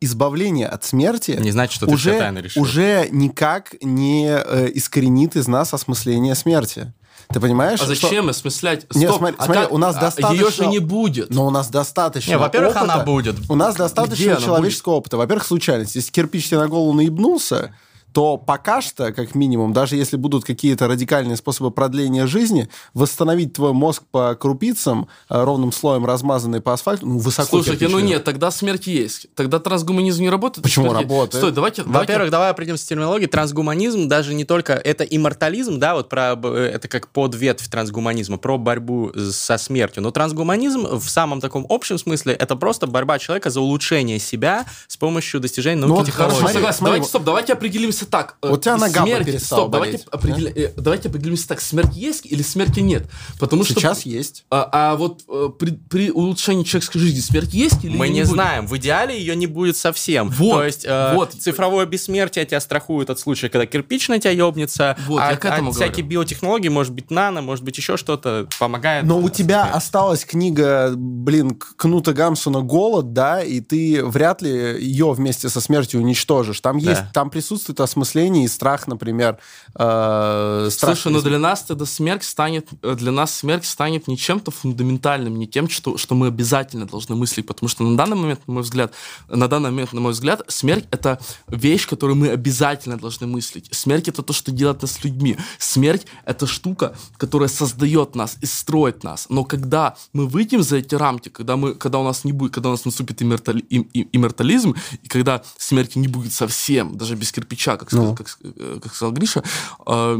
[0.00, 2.62] избавление от смерти не значит, что уже, ты все тайны решил.
[2.62, 4.30] уже никак не
[4.74, 6.92] искоренит из нас осмысление смерти.
[7.28, 7.80] Ты понимаешь?
[7.80, 8.30] А зачем что...
[8.30, 8.82] осмыслять?
[8.82, 9.72] Стоп, Нет, смотри, а смотри как...
[9.72, 10.32] у нас достаточно...
[10.32, 11.30] Ее же не будет.
[11.30, 12.94] Но у нас достаточно Не, во-первых, опыта.
[12.94, 13.36] она будет.
[13.48, 15.00] У нас достаточно человеческого будет?
[15.00, 15.16] опыта.
[15.16, 15.96] Во-первых, случайность.
[15.96, 17.74] Если кирпич тебе на голову наебнулся,
[18.16, 23.74] то пока что, как минимум, даже если будут какие-то радикальные способы продления жизни, восстановить твой
[23.74, 28.50] мозг по крупицам, э, ровным слоем размазанный по асфальту, ну, высоко Слушайте, ну нет, тогда
[28.50, 29.26] смерть есть.
[29.34, 30.62] Тогда трансгуманизм не работает.
[30.62, 31.02] Почему смерти...
[31.02, 31.42] работает?
[31.42, 31.82] Стой, давайте...
[31.82, 32.30] Во-первых, давайте...
[32.30, 33.28] давай определимся с терминологией.
[33.28, 34.72] Трансгуманизм даже не только...
[34.72, 36.40] Это иммортализм, да, вот про...
[36.42, 40.02] Э, это как подветвь трансгуманизма, про борьбу со смертью.
[40.02, 44.96] Но трансгуманизм в самом таком общем смысле это просто борьба человека за улучшение себя с
[44.96, 46.82] помощью достижения науки ну, вот Хорошо, согласен.
[46.82, 48.36] Давайте, стоп, давайте определимся так.
[48.42, 50.52] Э, У тебя нога смерть, стоп, давайте, определя...
[50.52, 50.60] да?
[50.60, 53.06] Э, давайте определимся так, смерть есть или смерти нет?
[53.38, 54.08] Потому Сейчас что...
[54.08, 54.44] есть.
[54.50, 58.24] А, а вот э, при, при улучшении человеческой жизни смерть есть или Мы не, не
[58.24, 58.66] знаем.
[58.66, 60.28] В идеале ее не будет совсем.
[60.30, 61.32] Вот, То есть э, вот.
[61.32, 65.44] цифровое бессмертие тебя страхует от случая, когда кирпич на тебя ебнется, вот, а, я к
[65.44, 66.20] этому а всякие говорю.
[66.20, 69.04] биотехнологии, может быть, нано, может быть, еще что-то помогает.
[69.04, 75.12] Но у тебя осталась книга, блин, Кнута Гамсона «Голод», да, и ты вряд ли ее
[75.12, 76.60] вместе со смертью уничтожишь.
[76.60, 77.10] Там есть, да.
[77.12, 79.38] там присутствует осмысление и страх, например.
[79.74, 84.50] Э, страх Слушай, но для нас тогда смерть станет, для нас смерть станет не чем-то
[84.50, 88.54] фундаментальным, не тем, что, что мы обязательно должны мыслить, потому что на данный момент, на
[88.54, 88.92] мой взгляд,
[89.28, 91.18] на данный момент, на мой взгляд, смерть это
[91.48, 93.68] вещь, которую мы обязательно должны мыслить.
[93.72, 95.36] Смерть это то, что делает нас людьми.
[95.58, 99.26] Смерть это штука, которая создает нас и строит нас.
[99.30, 102.68] Но когда мы выйдем за эти рамки, когда мы, когда у нас не будет, когда
[102.68, 107.75] у нас наступит иммертали, им, иммертализм, и когда смерти не будет совсем, даже без кирпича,
[107.76, 108.14] как, ну.
[108.14, 109.42] как, э, как сказал Гриша,
[109.86, 110.18] э,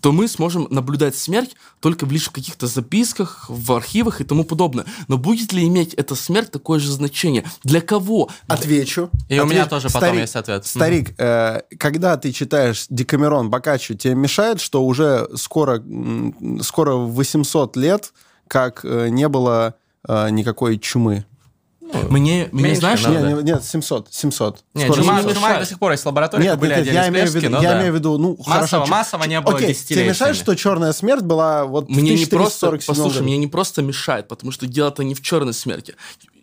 [0.00, 4.86] то мы сможем наблюдать смерть только лишь в каких-то записках, в архивах и тому подобное.
[5.08, 7.44] Но будет ли иметь эта смерть такое же значение?
[7.64, 8.28] Для кого?
[8.46, 9.10] Отвечу.
[9.28, 9.44] И Ответ...
[9.44, 10.66] у меня тоже потом старик, есть ответ.
[10.66, 15.82] Старик, э, когда ты читаешь Декамерон Бокаччо, тебе мешает, что уже скоро,
[16.62, 18.12] скоро 800 лет,
[18.48, 19.74] как э, не было
[20.06, 21.24] э, никакой чумы?
[21.92, 23.20] Ну, мне, мне знаешь, надо.
[23.20, 24.64] Нет, нет, 700, 700.
[24.74, 27.60] Нет, чума до сих пор есть лаборатории, нет, были нет, я, имею в виду, я
[27.60, 27.78] да.
[27.78, 28.86] имею в виду, ну, хорошо.
[28.86, 33.22] Массово не было Окей, тебе мешает, что черная смерть была вот мне не просто, Послушай,
[33.22, 35.94] мне не просто мешает, потому что дело-то не в черной смерти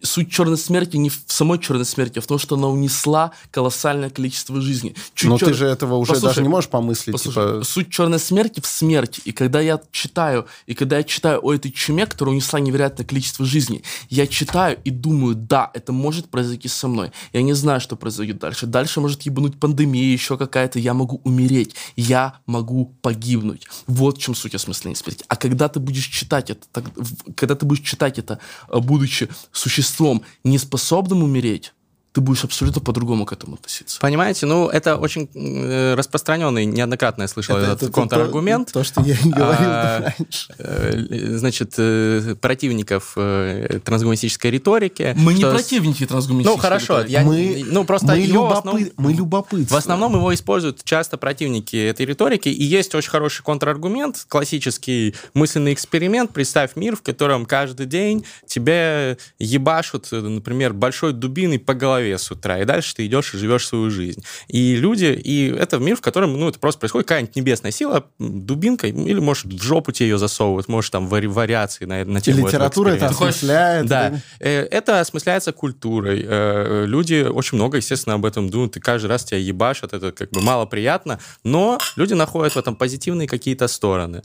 [0.04, 4.10] суть черной смерти не в самой черной смерти, а в том, что она унесла колоссальное
[4.10, 4.96] количество жизней.
[5.16, 5.50] Чуть Но чер...
[5.50, 7.14] ты же этого уже послушай, даже не можешь помыслить.
[7.14, 7.64] Послушай, типа...
[7.64, 9.22] Суть черной смерти в смерти.
[9.26, 13.46] И когда я читаю, и когда я читаю о этой чуме, которая унесла невероятное количество
[13.46, 17.12] жизней, я читаю и думаю, да, это может произойти со мной.
[17.32, 18.68] Я не знаю, что произойдет дальше.
[18.68, 20.80] Дальше может ебануть пандемия, еще какая-то.
[20.80, 21.76] Я могу умереть.
[21.96, 23.68] Я могу погибнуть.
[23.88, 25.24] Вот в чем суть осмысления смерти.
[25.30, 26.84] А когда ты будешь читать это, так,
[27.36, 28.40] когда ты будешь читать это,
[28.70, 30.58] э, будучи существом, существом, не
[31.24, 31.74] умереть,
[32.14, 34.00] ты будешь абсолютно по-другому к этому относиться.
[34.00, 38.68] Понимаете, ну, это очень э, распространенный, неоднократно я слышал это, этот это, контраргумент.
[38.72, 40.54] То, то, что я и говорил а, раньше.
[40.60, 43.18] Э, значит, э, противников
[43.84, 45.16] трансгуманистической риторики.
[45.18, 45.48] Мы что...
[45.48, 47.00] не противники трансгуманистической Ну, хорошо.
[47.00, 47.12] Риторики.
[47.12, 48.54] Я, мы, ну, просто мы, любопы...
[48.58, 49.68] основном, мы любопытствуем.
[49.68, 55.74] В основном его используют часто противники этой риторики, и есть очень хороший контраргумент, классический мысленный
[55.74, 56.32] эксперимент.
[56.32, 62.32] Представь мир, в котором каждый день тебе ебашут, например, большой дубиной по голове голове с
[62.32, 64.24] утра, и дальше ты идешь и живешь свою жизнь.
[64.48, 68.92] И люди, и это мир, в котором, ну, это просто происходит какая-нибудь небесная сила дубинкой,
[68.92, 72.90] или, может, в жопу тебе ее засовывают, может, там вари вариации на, на тему Литература
[72.90, 73.86] это осмысляет.
[73.88, 74.10] Да.
[74.10, 74.22] да.
[74.40, 76.24] Э, это осмысляется культурой.
[76.28, 80.30] Э, люди очень много, естественно, об этом думают, и каждый раз тебя ебашат, это как
[80.32, 84.24] бы мало приятно, но люди находят в этом позитивные какие-то стороны.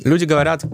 [0.00, 0.64] Люди говорят,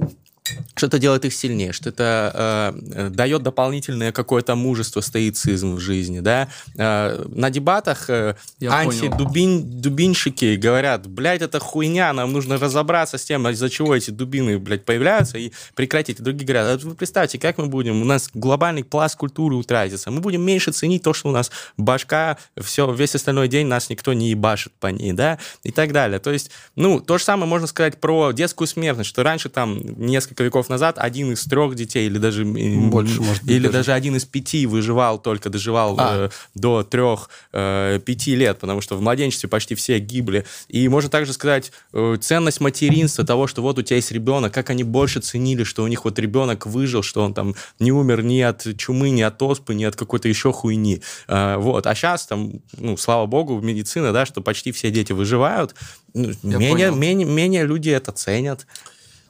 [0.74, 6.20] что это делает их сильнее, что это э, дает дополнительное какое-то мужество, стоицизм в жизни,
[6.20, 6.48] да.
[6.76, 13.68] Э, на дебатах э, антидубинщики говорят, блядь, это хуйня, нам нужно разобраться с тем, из-за
[13.68, 16.22] чего эти дубины, блядь, появляются, и прекратить.
[16.22, 20.20] Другие говорят, а вы представьте, как мы будем, у нас глобальный пласт культуры утратится, мы
[20.20, 24.30] будем меньше ценить то, что у нас башка, все, весь остальной день нас никто не
[24.30, 26.18] ебашит по ней, да, и так далее.
[26.20, 30.39] То есть, ну, то же самое можно сказать про детскую смертность, что раньше там несколько
[30.40, 33.78] несколько веков назад один из трех детей или даже больше, может быть, или даже.
[33.78, 36.26] даже один из пяти выживал только доживал а.
[36.26, 40.44] э, до трех э, пяти лет, потому что в младенчестве почти все гибли.
[40.68, 44.70] И можно также сказать э, ценность материнства того, что вот у тебя есть ребенок, как
[44.70, 48.40] они больше ценили, что у них вот ребенок выжил, что он там не умер ни
[48.40, 51.02] от чумы, ни от оспы, ни от какой-то еще хуйни.
[51.28, 51.86] Э, вот.
[51.86, 55.74] А сейчас там, ну, слава богу, медицина, да, что почти все дети выживают.
[56.14, 58.66] Ну, менее, менее, менее люди это ценят.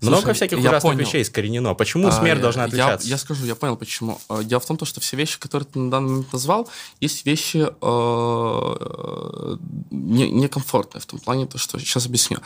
[0.01, 0.99] Слушай, Много всяких ужасных понял.
[1.01, 1.75] вещей искоренено.
[1.75, 3.07] Почему а, смерть должна отличаться?
[3.07, 4.19] Я, я скажу, я понял, почему.
[4.31, 6.71] А, дело в том, что все вещи, которые ты на данный момент назвал,
[7.01, 9.57] есть вещи э,
[9.91, 12.39] не, некомфортные в том плане, то, что сейчас объясню.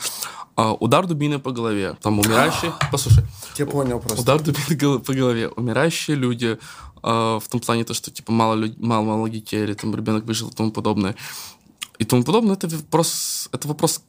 [0.57, 2.73] Э, удар дубины по голове, там умирающие...
[2.91, 3.23] Послушай.
[3.57, 4.21] Я понял просто.
[4.21, 6.57] Удар дубины по голове, умирающие люди,
[7.03, 8.77] э, в том плане то, что типа мало, люд...
[8.81, 11.15] мало, мало детей, или там ребенок выжил и тому подобное.
[11.99, 14.01] И тому подобное, это вопрос, это вопрос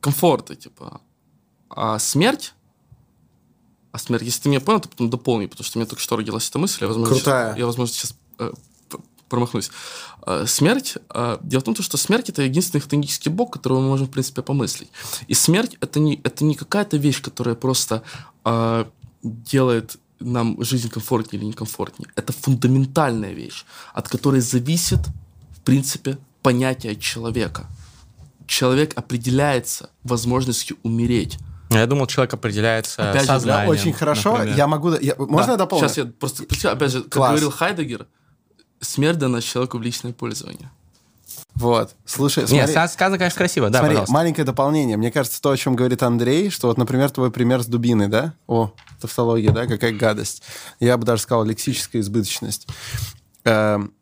[0.00, 1.00] комфорта, типа.
[1.70, 2.54] А смерть
[3.92, 6.16] а смерть, если ты меня понял, то потом дополни, потому что у меня только что
[6.16, 6.78] родилась эта мысль.
[6.80, 7.48] Я, возможно, Крутая.
[7.48, 8.52] Сейчас, я, возможно, сейчас э,
[9.28, 9.70] промахнусь.
[10.26, 14.06] Э, смерть, э, дело в том, что смерть это единственный хтонический бог, которого мы можем,
[14.06, 14.90] в принципе, помыслить.
[15.26, 18.02] И смерть это не, это не какая-то вещь, которая просто
[18.44, 18.84] э,
[19.22, 22.10] делает нам жизнь комфортнее или некомфортнее.
[22.14, 23.64] Это фундаментальная вещь,
[23.94, 25.00] от которой зависит,
[25.50, 27.66] в принципе, понятие человека.
[28.46, 31.38] Человек определяется возможностью умереть.
[31.78, 33.74] Я думал, человек определяется опять сознанием.
[33.74, 34.32] Же, очень хорошо.
[34.32, 34.56] Например.
[34.56, 34.94] Я могу...
[34.94, 35.52] Я, можно да.
[35.52, 35.88] я дополню?
[35.88, 36.44] Сейчас я просто...
[36.70, 37.30] Опять же, как Класс.
[37.30, 38.06] говорил Хайдегер,
[38.80, 40.70] смерть дана человеку в личное пользование.
[41.54, 42.56] Вот, слушай, смотри.
[42.56, 44.14] Нет, сказано, конечно, красиво, да, Смотри, пожалуйста.
[44.14, 44.96] маленькое дополнение.
[44.96, 48.34] Мне кажется, то, о чем говорит Андрей, что вот, например, твой пример с дубиной, да?
[48.46, 50.42] О, тавтология, да, какая гадость.
[50.80, 52.66] Я бы даже сказал, лексическая избыточность.
[53.44, 53.92] Эм,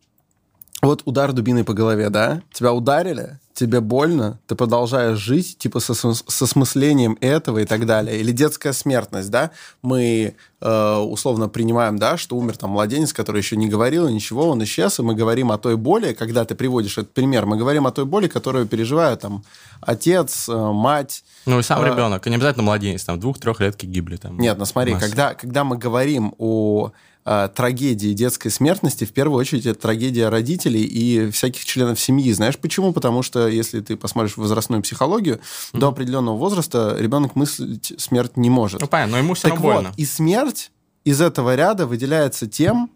[0.82, 2.42] вот удар дубиной по голове, да?
[2.52, 8.18] Тебя ударили, тебе больно, ты продолжаешь жить, типа со, со смыслением этого и так далее.
[8.18, 9.50] Или детская смертность, да?
[9.82, 14.62] Мы э, условно принимаем, да, что умер там младенец, который еще не говорил ничего, он
[14.64, 17.90] исчез, и мы говорим о той боли, когда ты приводишь этот пример, мы говорим о
[17.90, 19.44] той боли, которую переживают там
[19.82, 21.22] отец, э, мать.
[21.44, 24.16] Ну и сам э, ребенок, и не обязательно младенец, там двух-трехлетки гибли.
[24.16, 26.92] Там, Нет, ну смотри, когда, когда мы говорим о
[27.30, 32.32] э, трагедии детской смертности, в первую очередь, это трагедия родителей и всяких членов семьи.
[32.32, 32.92] Знаешь почему?
[32.92, 35.78] Потому что, если ты посмотришь возрастную психологию, mm-hmm.
[35.78, 38.80] до определенного возраста ребенок мыслить смерть не может.
[38.80, 39.88] Ну, понятно, но ему все равно больно.
[39.90, 40.72] Вот, и смерть
[41.04, 42.90] из этого ряда выделяется тем,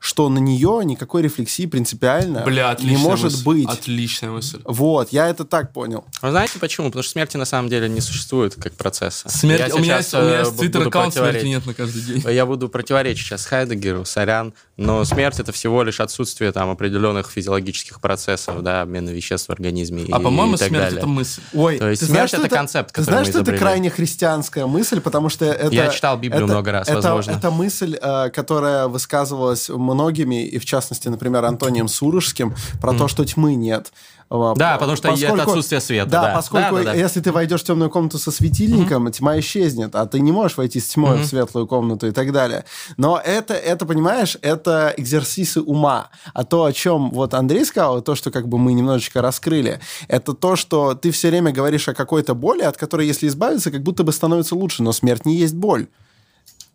[0.00, 3.44] что на нее никакой рефлексии принципиально Бля, не может мысль.
[3.44, 3.68] быть.
[3.68, 4.60] Отличная мысль.
[4.64, 6.04] Вот, я это так понял.
[6.22, 6.88] Вы знаете почему?
[6.88, 9.28] Потому что смерти на самом деле не существует как процесса.
[9.28, 12.24] Смерть, я у меня есть, у меня есть твиттер-аккаунт смерти нет на каждый день.
[12.30, 18.00] Я буду противоречить сейчас Хайдегеру, сорян, но смерть это всего лишь отсутствие там определенных физиологических
[18.00, 20.98] процессов, да, обмена веществ в организме А и, по-моему, и так смерть далее.
[20.98, 21.42] это мысль.
[21.52, 24.64] Ой, То есть смерть знаешь, это, это концепт, который Ты знаешь, что это крайне христианская
[24.64, 25.74] мысль, потому что это...
[25.74, 27.32] Я читал Библию это, много раз, это, возможно.
[27.32, 32.98] Это мысль, э, которая высказывалась многими, и в частности, например, Антонием Сурожским, про mm.
[32.98, 33.92] то, что тьмы нет.
[34.30, 36.08] Да, потому что поскольку, это отсутствие света.
[36.08, 36.34] Да, да.
[36.34, 36.94] поскольку да, да, да.
[36.94, 39.12] если ты войдешь в темную комнату со светильником, mm-hmm.
[39.12, 41.22] тьма исчезнет, а ты не можешь войти с тьмой mm-hmm.
[41.22, 42.64] в светлую комнату и так далее.
[42.96, 46.10] Но это, это, понимаешь, это экзерсисы ума.
[46.32, 50.32] А то, о чем вот Андрей сказал, то, что как бы мы немножечко раскрыли, это
[50.32, 54.04] то, что ты все время говоришь о какой-то боли, от которой, если избавиться, как будто
[54.04, 55.88] бы становится лучше, но смерть не есть боль.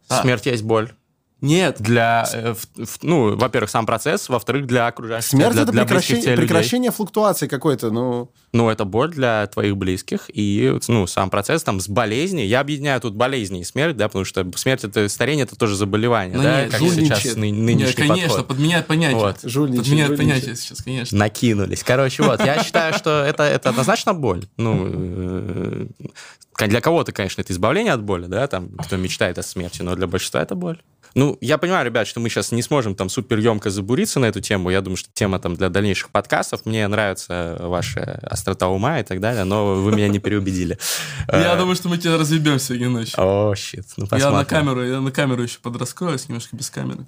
[0.10, 0.50] Смерть а.
[0.50, 0.92] есть боль.
[1.42, 1.78] Нет.
[1.80, 2.56] Для, э,
[3.02, 5.30] ну, во-первых, сам процесс, во-вторых, для окружающих.
[5.30, 8.32] Смерть для, это для прекращение, прекращение флуктуации какой-то, ну...
[8.54, 12.48] Ну, это боль для твоих близких, и, ну, сам процесс там с болезнью.
[12.48, 16.38] Я объединяю тут болезни и смерть, да, потому что смерть, это старение, это тоже заболевание,
[16.38, 18.48] ну, да, нет, как сейчас ны, нынешний нет, конечно, подход.
[18.48, 19.20] подменяет понятие.
[19.20, 19.40] Вот.
[19.44, 20.18] Жульничает, подменяет жульничает.
[20.18, 21.18] понятие сейчас, конечно.
[21.18, 21.84] Накинулись.
[21.84, 24.46] Короче, вот, я считаю, что это, это однозначно боль.
[24.56, 25.88] Ну, э,
[26.68, 30.08] для кого-то, конечно, это избавление от боли, да, там, кто мечтает о смерти, но для
[30.08, 30.80] большинства это боль.
[31.16, 34.42] Ну, я понимаю, ребят, что мы сейчас не сможем там супер емко забуриться на эту
[34.42, 34.70] тему.
[34.70, 36.66] Я думаю, что тема там для дальнейших подкастов.
[36.66, 40.78] Мне нравится ваша острота ума и так далее, но вы меня не переубедили.
[41.32, 43.16] Я э, думаю, что мы тебя разъебем сегодня ночью.
[43.18, 43.86] О, щит.
[43.96, 47.06] Ну, я на камеру, я на камеру еще подраскроюсь, немножко без камеры.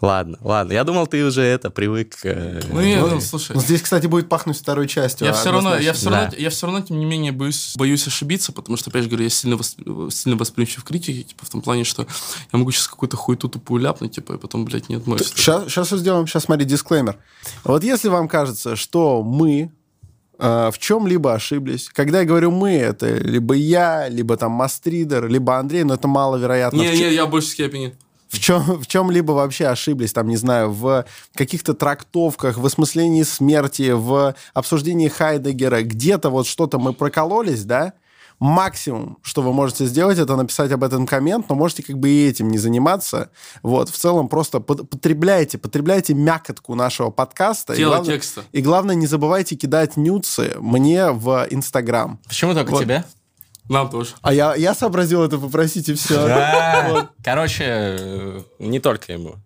[0.00, 0.72] Ладно, ладно.
[0.72, 2.16] Я думал, ты уже это привык.
[2.24, 3.58] Э, ну, нет, ну, слушай.
[3.58, 5.26] Здесь, кстати, будет пахнуть второй частью.
[5.26, 8.52] Я все равно, я все равно, я все равно, тем не менее, боюсь, боюсь ошибиться,
[8.52, 9.78] потому что, опять же говорю, я сильно, восп...
[10.10, 12.06] сильно восприимчив к критике, типа, в том плане, что
[12.52, 15.28] я могу сейчас какую-то хуету тупую ляпнуть, типа, и потом, блядь, не отмоюсь.
[15.28, 17.16] Сейчас, сейчас сделаем, сейчас смотри, дисклеймер.
[17.64, 19.70] Вот если вам кажется, что мы
[20.38, 21.88] э, в чем-либо ошиблись.
[21.92, 26.78] Когда я говорю мы, это либо я, либо там Мастридер, либо Андрей, но это маловероятно.
[26.78, 27.94] Не, не, я больше степени
[28.32, 31.04] в, чем, в чем-либо вообще ошиблись, там, не знаю, в
[31.34, 37.92] каких-то трактовках, в осмыслении смерти, в обсуждении Хайдегера, где-то вот что-то мы прокололись, да,
[38.38, 42.26] максимум, что вы можете сделать, это написать об этом коммент, но можете как бы и
[42.26, 43.30] этим не заниматься.
[43.62, 47.76] Вот, в целом просто потребляйте, потребляйте мякотку нашего подкаста.
[47.76, 48.42] Тело и главное, текста.
[48.50, 52.18] И главное, не забывайте кидать нюцы мне в Инстаграм.
[52.26, 52.82] Почему только Вот.
[52.82, 53.04] тебе?
[53.72, 54.10] Нам тоже.
[54.20, 56.14] А я, я сообразил это попросить, и все.
[56.26, 57.08] Да.
[57.24, 59.36] Короче, э, не только ему.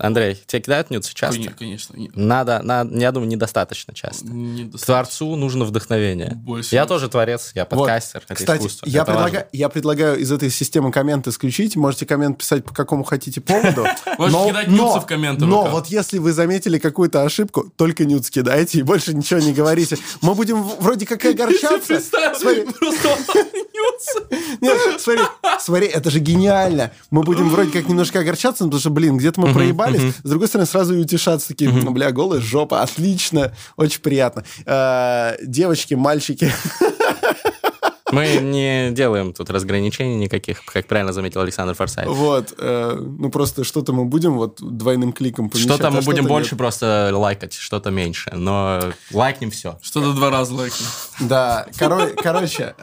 [0.00, 1.36] Андрей, тебе кидают нюцы часто?
[1.40, 1.96] Кони- Конечно.
[1.96, 4.26] не- Надо, надо, я думаю, недостаточно часто.
[4.26, 4.86] недостаточно.
[4.86, 6.32] Творцу нужно вдохновение.
[6.36, 6.74] Больше.
[6.74, 7.70] Я тоже творец, я Вот.
[7.70, 8.86] подкастер, это Кстати, искусство.
[8.88, 11.76] я, это предлагаю, я предлагаю из этой системы коммент исключить.
[11.76, 13.86] Можете коммент писать по какому хотите поводу.
[14.18, 18.78] Можете кидать нюцы в комменты Но вот если вы заметили какую-то ошибку, только нюц кидайте
[18.78, 19.96] и больше ничего не говорите.
[20.22, 22.00] Мы будем вроде как огорчаться.
[22.00, 22.64] Смотри,
[24.60, 25.22] нет, смотри,
[25.60, 26.90] смотри, это же гениально.
[27.10, 29.52] Мы будем вроде как немножко огорчаться, потому что, блин, где-то мы
[29.92, 30.14] проебались.
[30.22, 34.44] С другой стороны, сразу и утешаться такие, ну, бля, голая жопа, отлично, очень приятно.
[34.66, 36.52] Э, Девочки, мальчики,
[38.12, 42.08] Мы не делаем тут разграничений никаких, как правильно заметил Александр Форсайт.
[42.08, 45.72] Вот, э, ну просто что-то мы будем вот двойным кликом помещать.
[45.72, 46.58] Что-то а мы будем что-то больше нет.
[46.58, 48.30] просто лайкать, что-то меньше.
[48.34, 48.80] Но
[49.12, 49.78] лайкнем все.
[49.82, 50.88] Что-то два раза лайкнул.
[51.20, 52.74] Да, коро- короче,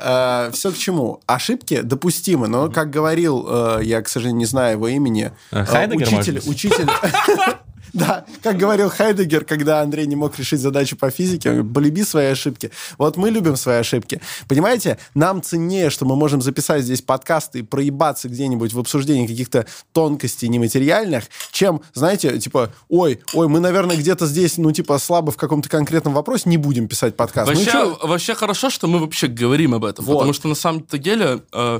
[0.54, 1.22] все к чему.
[1.26, 5.96] Ошибки допустимы, но, как говорил, э, я, к сожалению, не знаю его имени, Э, э,
[5.96, 6.88] учитель, учитель...
[7.98, 12.04] Да, как говорил Хайдегер, когда Андрей не мог решить задачу по физике, он говорит, полюби
[12.04, 12.72] свои ошибки.
[13.00, 14.22] Вот мы любим свои ошибки.
[14.48, 19.66] Понимаете, нам ценнее, что мы можем записать здесь подкасты и проебаться где-нибудь в обсуждении каких-то
[19.94, 25.38] тонкостей нематериальных, чем, знаете, типа, ой, ой, мы, наверное, где-то здесь, ну, типа, слабо в
[25.38, 27.50] каком-то конкретном вопросе, не будем писать подкаст.
[27.52, 27.98] Ну, Вообще, чё?
[28.04, 30.14] вообще хорошо, что мы вообще говорим об этом, Вот.
[30.14, 31.80] потому что на самом-то деле э,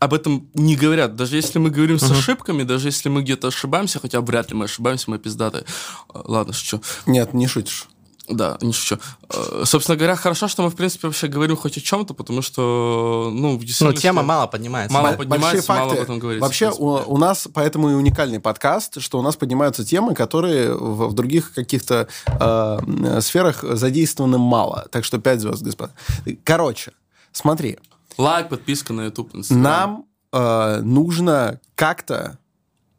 [0.00, 1.14] об этом не говорят.
[1.14, 4.64] Даже если мы говорим с ошибками, даже если мы где-то ошибаемся, хотя вряд ли мы
[4.64, 5.64] ошибаемся, мы пиздатые.
[6.14, 6.80] Э, Ладно, шучу.
[7.06, 7.86] Нет, не шутишь.
[8.26, 8.98] Да, не шучу.
[9.28, 13.30] Э, Собственно говоря, хорошо, что мы, в принципе, вообще говорим хоть о чем-то, потому что,
[13.30, 14.94] ну, в Ну, тема мало поднимается.
[14.94, 19.02] Мало Бо- поднимается, мало об этом говорится, Вообще, у, у нас поэтому и уникальный подкаст,
[19.02, 24.86] что у нас поднимаются темы, которые в, в других каких-то э, сферах задействованы мало.
[24.90, 25.92] Так что 5 звезд, господа.
[26.44, 26.92] Короче,
[27.32, 27.78] смотри,
[28.20, 29.62] Лайк, подписка на YouTube, Instagram.
[29.62, 32.38] нам э, нужно как-то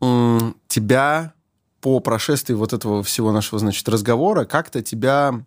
[0.01, 1.33] м, тебя
[1.79, 5.43] по прошествии вот этого всего нашего, значит, разговора, как-то тебя...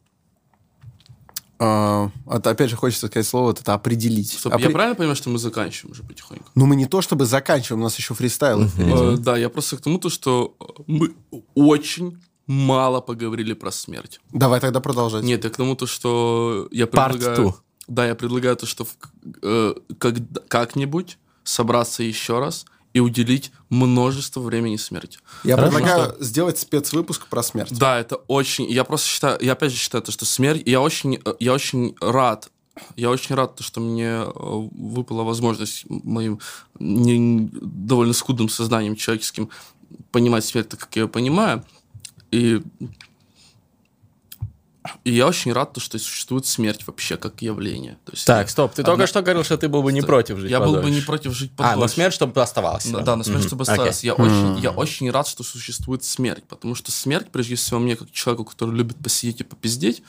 [1.61, 4.31] э, это, опять же, хочется сказать слово, вот это определить.
[4.33, 6.45] Стоп, Опре- Я правильно понимаю, что мы заканчиваем уже потихоньку?
[6.55, 8.93] Ну, мы не то чтобы заканчиваем, у нас еще фристайл впереди.
[8.93, 11.15] Э, Да, я просто к тому, то, что э, мы
[11.55, 14.21] очень мало поговорили про смерть.
[14.33, 15.25] Давай тогда продолжать.
[15.25, 17.37] Нет, я к тому, то, что я Part предлагаю...
[17.49, 17.55] two.
[17.87, 18.87] Да, я предлагаю то, что
[19.43, 20.15] э, как,
[20.49, 25.19] как-нибудь собраться еще раз и уделить множество времени смерти.
[25.43, 25.77] Я Хорошо.
[25.77, 27.77] предлагаю сделать спецвыпуск про смерть.
[27.77, 28.71] Да, это очень...
[28.71, 29.39] Я просто считаю...
[29.43, 30.63] Я опять же считаю, то, что смерть...
[30.65, 32.51] Я очень, э, я очень рад
[32.97, 36.41] я очень рад, то, что мне э, выпала возможность моим
[36.79, 39.49] не- довольно скудным сознанием человеческим
[40.11, 41.65] понимать смерть так, как я ее понимаю.
[42.31, 42.63] И,
[45.05, 47.97] и я очень рад, то, что существует смерть вообще как явление.
[48.05, 50.39] То есть Так, стоп, ты Одна- только что говорил, что ты был бы не против
[50.39, 50.99] жить я был бы подольше.
[50.99, 51.95] не против жить А, но подольше.
[51.95, 52.85] смерть, чтобы оставалась.
[52.87, 53.73] Да, да, на смерть, чтобы Окей.
[53.73, 54.05] осталось.
[54.05, 58.11] Я, очень, я очень рад, что существует смерть, потому что смерть, прежде всего, мне, как
[58.13, 60.03] человеку, который любит посидеть и попиздеть,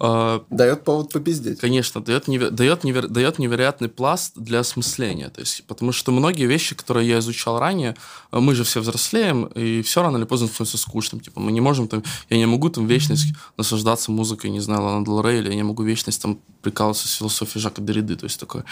[0.00, 1.60] э, Дает повод попиздеть.
[1.60, 5.28] конечно, дает, неве- дает, невер- дает невероятный пласт для осмысления.
[5.28, 7.96] То есть, потому что многие вещи, которые я изучал ранее,
[8.32, 11.20] э, мы же все взрослеем, и все рано или поздно становится скучным.
[11.20, 15.22] Типа, мы не можем там, я не могу там вечность наслаждаться музыкой, не знаю, Лана
[15.28, 18.64] Рей, или я не могу вечность там прикалываться с философией Жака Derrida, то есть такое.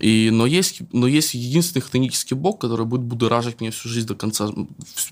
[0.00, 4.14] И, но, есть, но есть единственный хтонический бог, который будет будоражить меня всю жизнь до
[4.14, 4.48] конца,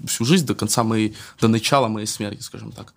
[0.07, 2.95] всю жизнь до конца моей, до начала моей смерти, скажем так.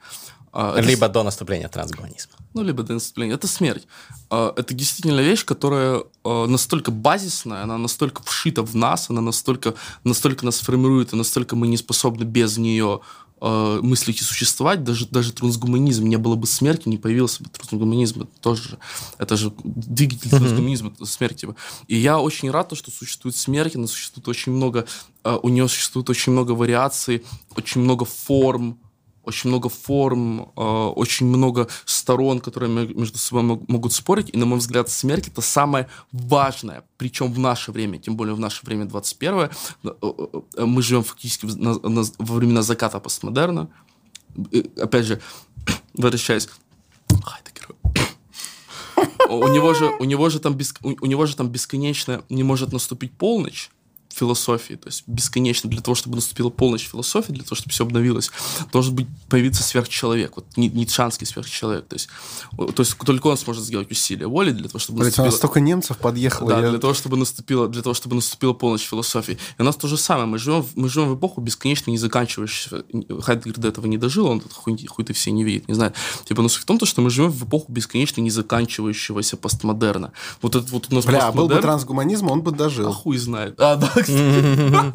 [0.52, 2.34] А, это Либо до наступления трансгуманизма.
[2.54, 3.36] ну, либо до наступления.
[3.36, 3.88] Это смерть.
[4.30, 9.76] А, Это действительно вещь, которая а, настолько базисная, она настолько вшита в нас, она настолько,
[10.04, 13.02] настолько нас формирует, и настолько мы не способны без нее
[13.42, 14.84] мыслить и существовать.
[14.84, 18.24] Даже, даже трансгуманизм, не было бы смерти, не появился бы трансгуманизм.
[18.24, 18.78] Это тоже же,
[19.18, 21.44] это же двигатель трансгуманизма, это смерть.
[21.44, 21.56] его.
[21.88, 24.88] И я очень рад, то, что существует смерть, она существует очень много,
[25.24, 27.24] у нее существует очень много вариаций,
[27.56, 28.78] очень много форм,
[29.30, 30.62] очень много форм, э,
[30.96, 34.30] очень много сторон, которые ме- между собой мог- могут спорить.
[34.34, 36.84] И, на мой взгляд, смерть это самое важное.
[36.98, 39.50] Причем в наше время, тем более в наше время 21
[39.84, 39.90] э,
[40.58, 43.70] э, Мы живем фактически во времена заката постмодерна.
[44.52, 45.22] Э, Опять же,
[45.94, 46.50] возвращаясь.
[49.30, 52.44] У него же, у него же там бес- у у него же там бесконечно не
[52.44, 53.70] может наступить полночь.
[54.20, 58.32] Философии, то есть бесконечно для того, чтобы наступила полночь философии, для того, чтобы все обновилось,
[58.72, 62.10] должен быть появиться сверхчеловек, вот ницшанский сверхчеловек, то есть,
[62.58, 65.26] то есть только он сможет сделать усилия воли для того, чтобы Блять, наступила...
[65.26, 66.50] у нас столько немцев подъехало.
[66.50, 66.70] Да, я...
[66.70, 69.38] для того, чтобы наступила, для того, чтобы наступила полночь философии.
[69.58, 72.84] И у нас то же самое, мы живем, мы живем в эпоху бесконечно не заканчивающейся.
[73.22, 75.94] Хайдгер до этого не дожил, он хуй, хуй ты все не видит, не знаю.
[76.26, 80.12] Типа, но суть в том, что мы живем в эпоху бесконечно не заканчивающегося постмодерна.
[80.42, 81.48] Вот это вот у нас Бля, постмодерн...
[81.48, 82.90] был бы трансгуманизм, он бы дожил.
[82.90, 83.56] А хуй знает.
[83.60, 84.94] А, да, кстати.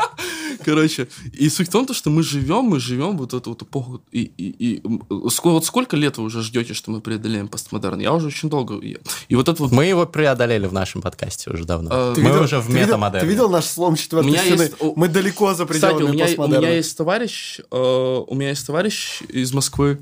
[0.65, 4.03] Короче, и суть в том, что мы живем, мы живем вот эту вот эпоху.
[4.13, 8.01] И, и, и вот сколько лет вы уже ждете, что мы преодолеем постмодерн?
[8.01, 8.81] Я уже очень долго.
[9.29, 9.73] И вот это вот...
[9.73, 11.91] Мы его преодолели в нашем подкасте уже давно.
[11.93, 13.21] А, мы видел, уже в метамодели.
[13.21, 14.63] Ты видел наш слом четвертой стены?
[14.63, 14.75] Есть...
[14.97, 18.67] Мы далеко за пределами Кстати, у меня, у меня есть товарищ, э, у меня есть
[18.67, 20.01] товарищ из Москвы,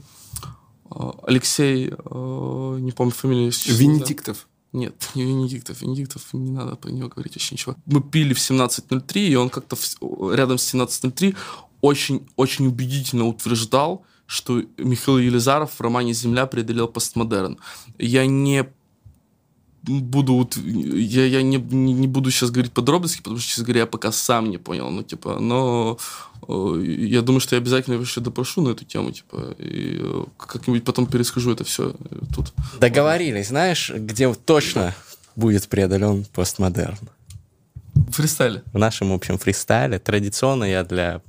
[0.90, 3.52] э, Алексей, э, не помню фамилию.
[3.66, 4.46] Венедиктов.
[4.72, 5.82] Нет, не Венедиктов.
[5.82, 7.76] Венедиктов, не надо про него говорить вообще ничего.
[7.86, 11.36] Мы пили в 17.03, и он как-то в, рядом с 17.03
[11.80, 17.58] очень, очень убедительно утверждал, что Михаил Елизаров в романе «Земля» преодолел постмодерн.
[17.98, 18.66] Я не
[19.82, 24.12] буду я, я не, не буду сейчас говорить подробности, потому что, честно говоря, я пока
[24.12, 25.98] сам не понял, ну, типа, но
[26.48, 30.84] я думаю, что я обязательно его еще допрошу на эту тему, типа, и э, как-нибудь
[30.84, 32.52] потом перескажу это все э, тут.
[32.80, 34.94] Договорились, знаешь, где точно
[35.36, 36.98] будет преодолен постмодерн?
[38.10, 38.62] Фристайле.
[38.72, 39.98] В нашем общем фристайле.
[39.98, 41.20] Традиционно я для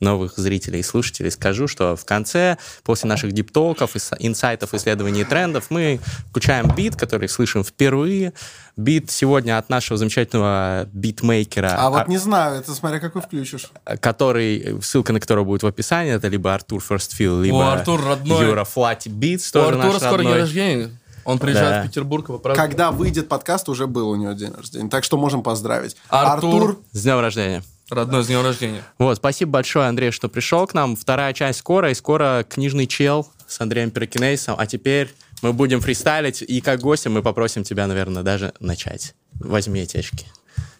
[0.00, 5.22] новых зрителей и слушателей скажу, что в конце, после наших deep talk ов, инсайтов, исследований
[5.22, 6.00] и трендов, мы
[6.30, 8.32] включаем бит, который слышим впервые.
[8.76, 11.74] Бит сегодня от нашего замечательного битмейкера.
[11.76, 13.70] А вот не знаю, это смотря какой включишь.
[14.00, 18.46] Который, ссылка на которого будет в описании, это либо Артур Ферстфилл, либо О, Артур родной.
[18.46, 20.90] Юра Flaty Beats, тоже У Артура скоро день рождения.
[21.24, 21.82] Он приезжает да.
[21.82, 24.88] в Петербург и Когда выйдет подкаст, уже был у него день рождения.
[24.88, 25.96] Так что можем поздравить.
[26.08, 27.62] Артур, Артур с днем рождения.
[27.90, 28.82] Родной, с днем рождения.
[28.98, 30.96] Вот, спасибо большое, Андрей, что пришел к нам.
[30.96, 34.56] Вторая часть скоро, и скоро книжный чел с Андреем Перекинейсом.
[34.58, 39.14] А теперь мы будем фристайлить, и как гостя мы попросим тебя, наверное, даже начать.
[39.34, 40.26] Возьми эти очки.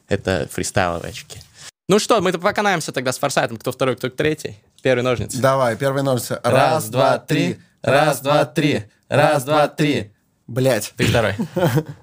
[0.08, 1.40] Это фристайловые очки.
[1.88, 3.56] Ну что, мы поканаемся тогда с форсайтом.
[3.56, 4.56] Кто второй, кто третий?
[4.82, 5.38] Первый ножницы.
[5.38, 6.40] Давай, первый ножницы.
[6.42, 7.58] Раз, Раз два, три.
[7.82, 8.84] Раз, два, три.
[9.08, 10.11] Раз, два, три.
[10.52, 10.92] Блять.
[10.98, 11.34] Ты второй.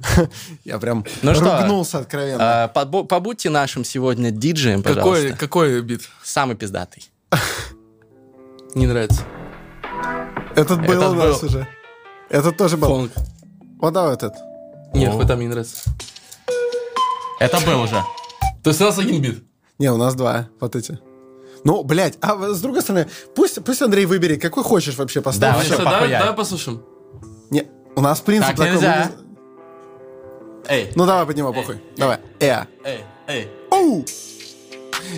[0.65, 2.63] Я прям ну ругнулся что, откровенно.
[2.63, 5.34] А, побудьте нашим сегодня диджеем, пожалуйста.
[5.34, 6.01] Какой, какой бит?
[6.23, 7.11] Самый пиздатый.
[8.73, 9.21] Не нравится.
[10.55, 11.47] Этот был этот у нас был.
[11.47, 11.67] уже.
[12.30, 12.88] Этот тоже был.
[12.88, 13.11] Фонг.
[13.80, 14.34] Вот давай этот.
[14.95, 15.91] Нет, хоть там не нравится.
[17.39, 18.03] Это был уже.
[18.63, 19.43] То есть у нас один бит?
[19.77, 20.49] Не, у нас два.
[20.59, 20.97] Вот эти.
[21.63, 25.67] Ну, блядь, а с другой стороны, пусть, пусть Андрей выберет, какой хочешь вообще поставь.
[25.69, 26.81] Да, давай, давай послушаем.
[27.99, 28.71] У нас принцип так такой.
[28.71, 29.11] Нельзя.
[30.69, 30.89] Эй.
[30.95, 31.76] Ну давай поднимай, похуй.
[31.76, 31.81] Эй.
[31.97, 32.17] Давай.
[32.39, 32.63] Э.
[32.85, 33.03] Эй.
[33.27, 33.49] Эй.
[33.71, 34.05] Оу.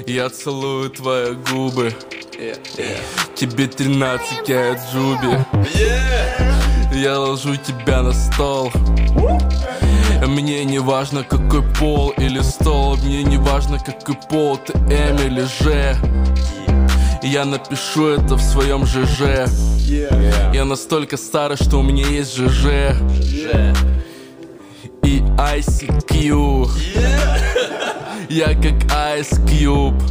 [0.07, 1.93] Я целую твои губы.
[2.39, 2.99] Yeah, yeah.
[3.35, 5.27] Тебе 13, я Джуби.
[5.75, 6.95] Yeah.
[6.95, 8.71] Я ложу тебя на стол.
[10.25, 15.45] Мне не важно, какой пол или стол Мне не важно, какой пол, ты М или
[17.23, 19.47] Я напишу это в своем ЖЖ
[20.53, 22.95] Я настолько старый, что у меня есть ЖЖ
[25.03, 26.69] И ICQ
[28.29, 28.73] Я как
[29.19, 30.01] Ice Cube.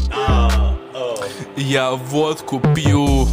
[1.57, 3.27] Я водку пью.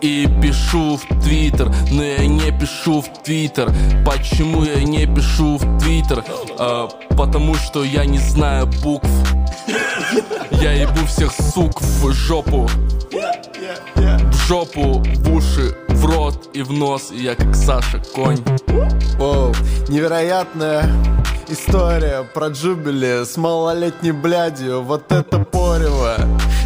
[0.00, 3.72] И пишу в Твиттер Но я не пишу в Твиттер.
[4.04, 6.22] Почему я не пишу в Твиттер?
[6.58, 9.08] А, потому что я не знаю букв
[10.50, 12.68] Я ебу всех сук в жопу.
[13.94, 18.42] В жопу, в уши, в рот и в нос И я как Саша Конь
[19.18, 19.52] Оу,
[19.88, 20.88] невероятная
[21.48, 26.16] история про Джубили с малолетней блядью Вот это порево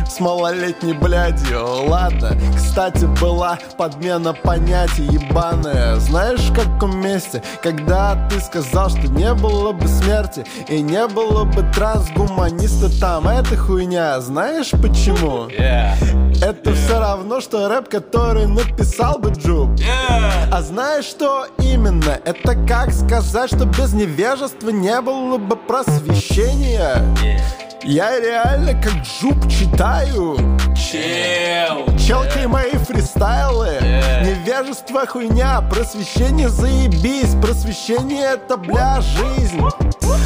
[0.08, 7.42] с малолетней блядью Ладно, кстати, была подмена понятий ебаная Знаешь, в каком месте?
[7.62, 13.56] Когда ты сказал, что не было бы смерти И не было бы трансгуманиста там Это
[13.56, 15.48] хуйня, знаешь почему?
[15.48, 15.94] Yeah.
[16.42, 16.74] Это yeah.
[16.74, 20.48] все равно, что рэп, который написал бы Джуб yeah.
[20.50, 22.20] А знаешь, что именно?
[22.24, 27.40] Это как сказать, что без невежества не было бы просвещения yeah.
[27.84, 30.36] Я реально как жук читаю
[30.74, 32.48] Чел Челки yeah.
[32.48, 34.24] мои фристайлы yeah.
[34.24, 39.60] Невежество хуйня Просвещение заебись Просвещение это бля жизнь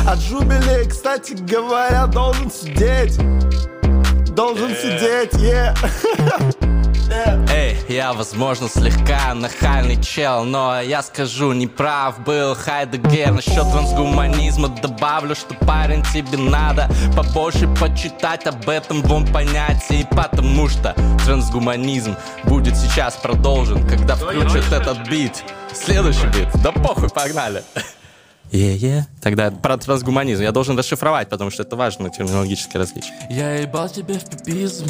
[0.07, 3.17] А Джубили, кстати говоря, должен сидеть
[4.35, 5.31] Должен yeah.
[5.31, 5.75] сидеть, е
[6.19, 6.69] yeah.
[7.51, 13.33] Эй, Я, возможно, слегка нахальный чел Но я скажу, не прав был Хайдегер.
[13.33, 18.47] Насчет трансгуманизма добавлю, что парень тебе надо Побольше почитать.
[18.47, 20.95] Об этом вон понятии Потому что
[21.25, 25.43] трансгуманизм будет сейчас продолжен Когда включат этот бит.
[25.73, 27.63] Следующий бит, да похуй, погнали.
[28.53, 29.07] Е-е.
[29.23, 30.43] Тогда про трансгуманизм.
[30.43, 33.15] Я должен расшифровать, потому что это важно терминологическое различие.
[33.31, 34.87] Я ебал тебе в пипизм.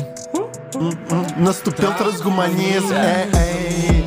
[0.75, 2.95] Наступил трансгуманизм.
[2.95, 4.07] Эй, эй.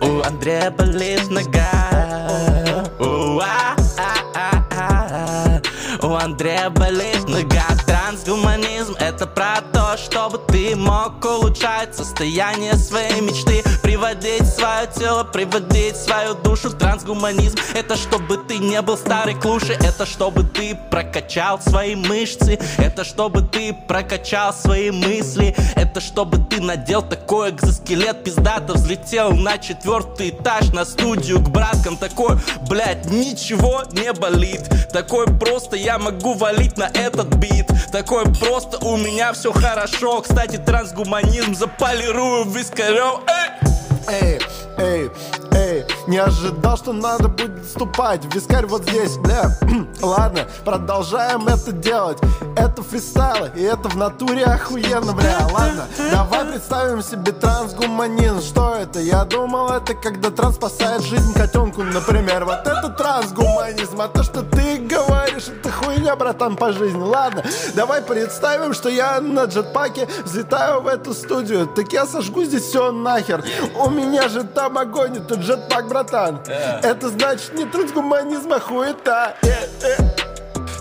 [0.00, 2.84] У Андрея болит нога.
[3.00, 6.06] У, а, а, а.
[6.06, 7.64] У Андрея болит нога.
[7.86, 11.20] Трансгуманизм это про то, чтобы ты мог
[11.64, 17.56] улучшать состояние своей мечты, приводить свое тело, приводить свою душу трансгуманизм.
[17.74, 23.42] Это чтобы ты не был старой клушей, это чтобы ты прокачал свои мышцы, это чтобы
[23.42, 30.72] ты прокачал свои мысли, это чтобы ты надел такой экзоскелет, пиздато взлетел на четвертый этаж
[30.72, 32.36] на студию к браткам, такой,
[32.68, 34.62] блядь, ничего не болит,
[34.92, 40.56] такой просто я могу валить на этот бит, такой просто у меня все хорошо, кстати,
[40.56, 43.93] трансгуманизм заполирую вискарем, эй!
[44.08, 44.40] Эй,
[44.76, 45.10] эй,
[45.52, 49.58] эй, не ожидал, что надо будет вступать Вискарь вот здесь, бля.
[50.02, 52.18] Ладно, продолжаем это делать.
[52.56, 55.46] Это фристайл, и это в натуре охуенно, бля.
[55.52, 58.40] Ладно, давай представим себе трансгуманизм.
[58.40, 59.00] Что это?
[59.00, 64.42] Я думал, это когда транс спасает жизнь котенку, например Вот это трансгуманизм, а то, что
[64.42, 67.02] ты говоришь, это хуйня, братан, по жизни.
[67.02, 67.42] Ладно,
[67.74, 71.66] давай представим, что я на джетпаке взлетаю в эту студию.
[71.66, 73.44] Так я сожгу здесь все нахер.
[73.76, 76.40] У меня же там огонь, это джетпак, братан
[76.82, 79.48] Это значит не трансгуманизм, а хуета Э,
[79.82, 79.96] э.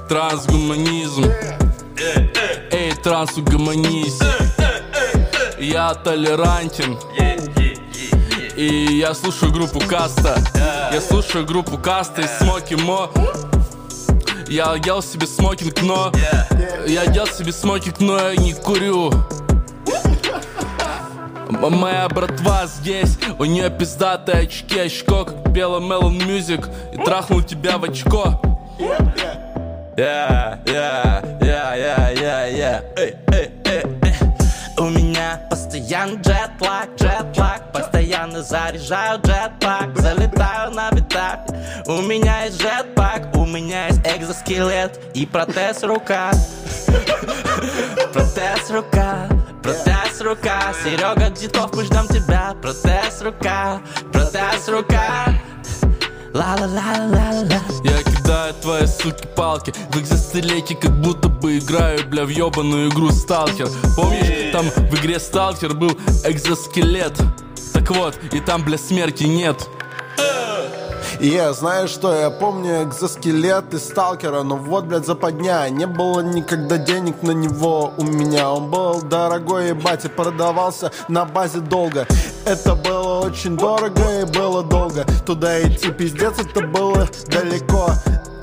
[0.09, 1.25] Трансгуманизм.
[2.71, 4.25] Эй, трансгуманизм.
[5.57, 6.97] Я толерантен.
[8.55, 10.37] И я слушаю группу Каста.
[10.91, 13.09] Я слушаю группу Каста и Смоки Мо.
[14.47, 16.11] Я ел себе смокинг, но
[16.85, 19.11] Я ел себе смокинг, но я не курю
[21.59, 27.77] Моя братва здесь, у нее пиздатые очки Очко, как белый Melon Music И трахнул тебя
[27.77, 28.41] в очко.
[29.95, 32.83] Yeah, yeah, yeah, yeah, yeah, yeah.
[32.97, 34.13] Эй, эй, эй, эй.
[34.79, 41.41] У меня постоянно джетлаг, джетлаг Постоянно заряжаю джетпак Залетаю на битах
[41.85, 46.31] У меня есть джетпак У меня есть экзоскелет И протез рука.
[48.13, 49.27] Протез рука
[49.63, 50.73] Протез рука.
[50.83, 52.53] Серега Дитов, мы ждем тебя.
[52.61, 53.81] Протез рука.
[54.11, 55.39] Протез рука.
[56.33, 57.61] Ла-ла-ла-ла-ла.
[57.85, 59.73] Я кидаю твои суки палки.
[59.91, 65.17] В экзоскелете как будто бы играю, бля, в ебаную игру Сталкер Помнишь, там в игре
[65.19, 65.91] Сталкер был
[66.25, 67.17] экзоскелет?
[67.71, 69.69] Так вот, и там, бля, смерти нет
[71.23, 75.69] Я, знаешь что, я помню экзоскелет из сталкера Но вот, блядь, западня.
[75.69, 78.51] Не было никогда денег на него у меня.
[78.51, 82.05] Он был дорогой, ебать, и продавался на базе долго
[82.45, 85.05] Это было очень дорого и было долго.
[85.25, 87.91] Туда идти пиздец, это было далеко.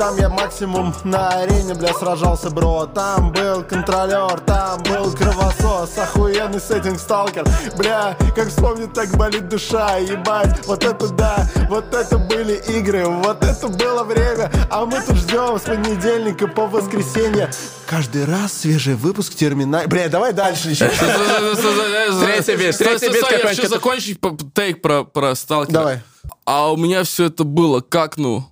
[0.00, 2.86] Там я максимум на арене, бля, сражался, бро.
[2.86, 7.44] Там был контролер, там был кровосос Охуенный сеттинг сталкер.
[7.76, 13.44] Бля, как вспомнить, так болит душа Ебать, вот это да, вот это были игры Вот
[13.44, 17.50] это было время, а мы тут ждем С понедельника по воскресенье.
[17.86, 23.70] Каждый раз свежий выпуск терминал Бля, давай дальше еще Третий бит, стой, бит какой-нибудь.
[23.98, 26.00] Закончить тейк про, про сталкера Давай
[26.44, 28.44] А у меня все это было как, ну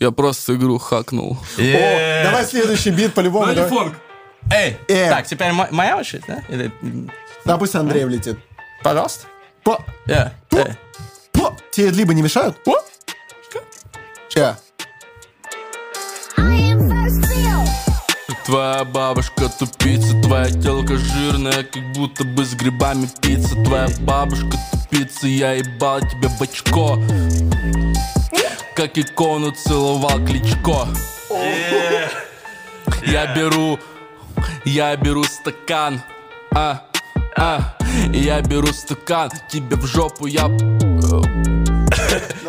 [0.00, 3.68] Я просто игру хакнул О, давай следующий бит по-любому давай.
[3.70, 3.94] фонк
[4.52, 5.08] Эй, Э.
[5.10, 6.42] так, теперь мо- моя очередь, да?
[6.48, 6.70] Или,
[7.44, 8.38] Да пусть Андрей влетит
[8.82, 9.26] пожалуйста.
[9.64, 10.30] По, Yeah.
[10.52, 10.76] Эй.
[11.32, 11.56] по.
[11.72, 12.56] Тебе либо не мешают?
[12.66, 12.74] О,
[14.28, 14.56] Че?
[16.38, 17.55] I am.
[18.44, 23.54] Твоя бабушка тупица, твоя телка жирная, как будто бы с грибами пицца.
[23.64, 26.98] Твоя бабушка тупица, я ебал тебе в очко
[28.74, 30.86] Как икону целовал Кличко.
[33.06, 33.78] Я беру,
[34.64, 36.02] я беру стакан,
[36.54, 36.82] а,
[37.36, 37.76] а.
[38.12, 40.46] Я беру стакан, тебе в жопу я...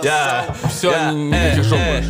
[0.04, 2.04] Я, Все, я, не- э, э,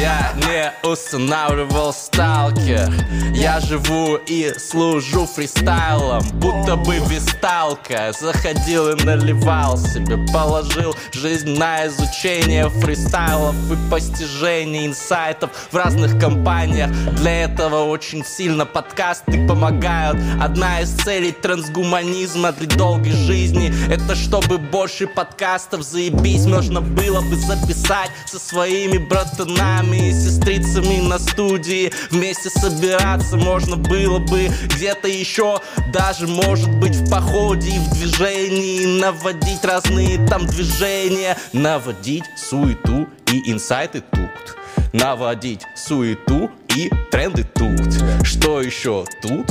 [0.00, 2.90] Я не устанавливал сталкер.
[3.34, 11.86] Я живу и служу фристайлом Будто бы висталка Заходил и наливал себе Положил жизнь на
[11.86, 16.90] изучение фристайлов И постижение инсайтов в разных компаниях.
[17.16, 20.18] Для этого очень сильно подкасты помогают.
[20.40, 27.36] Одна из целей трансгуманизма для долгой жизни Это чтобы больше подкастов заебись Можно было бы
[27.36, 31.92] записать со своими братанами и сестрицами на студии.
[32.10, 35.60] Вместе собираться можно было бы где-то еще.
[35.92, 39.00] Даже может быть в походе и в движении.
[39.00, 41.36] Наводить разные там движения.
[41.52, 44.56] Наводить суету и инсайты тут.
[44.92, 48.26] Наводить суету и тренды тут.
[48.26, 49.46] Что еще тут?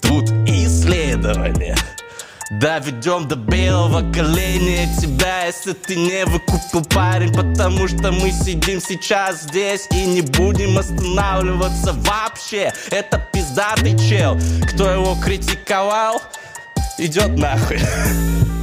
[0.00, 1.76] Тут исследования
[2.50, 9.42] Доведем до белого коленя тебя, если ты не выкупил парень Потому что мы сидим сейчас
[9.42, 12.72] здесь и не будем останавливаться вообще.
[12.90, 16.22] Это пиздатый чел, кто его критиковал,
[16.98, 17.80] идет нахуй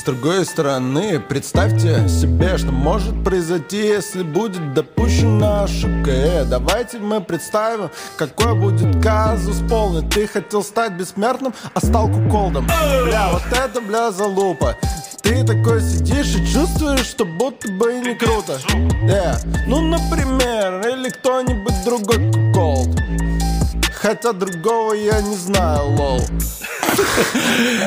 [0.00, 6.10] С другой стороны, представьте себе, что может произойти, если будет допущена ошибка.
[6.10, 10.08] Э, давайте мы представим, какой будет казус полный.
[10.08, 12.64] Ты хотел стать бессмертным, а стал куколдом.
[12.64, 14.74] Бля, вот это, бля, залупа.
[15.20, 18.58] Ты такой сидишь и чувствуешь, что будто бы и не круто.
[19.02, 19.34] Э,
[19.66, 22.88] ну, например, или кто-нибудь другой куколд.
[24.00, 26.20] Хотя другого я не знаю, лол.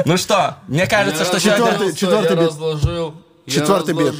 [0.06, 1.96] Ну что, мне кажется, что Четвертый- сегодня...
[1.96, 2.48] четвертый я бит.
[2.50, 3.14] разложил.
[3.48, 4.14] Четвертый бит.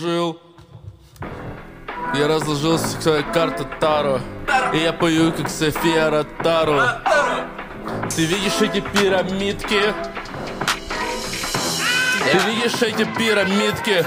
[2.16, 4.20] Я разложил свои карты Таро.
[4.74, 6.80] И я пою, как София Ротару.
[8.16, 9.94] Ты видишь эти пирамидки?
[12.32, 14.06] Ты видишь эти пирамидки?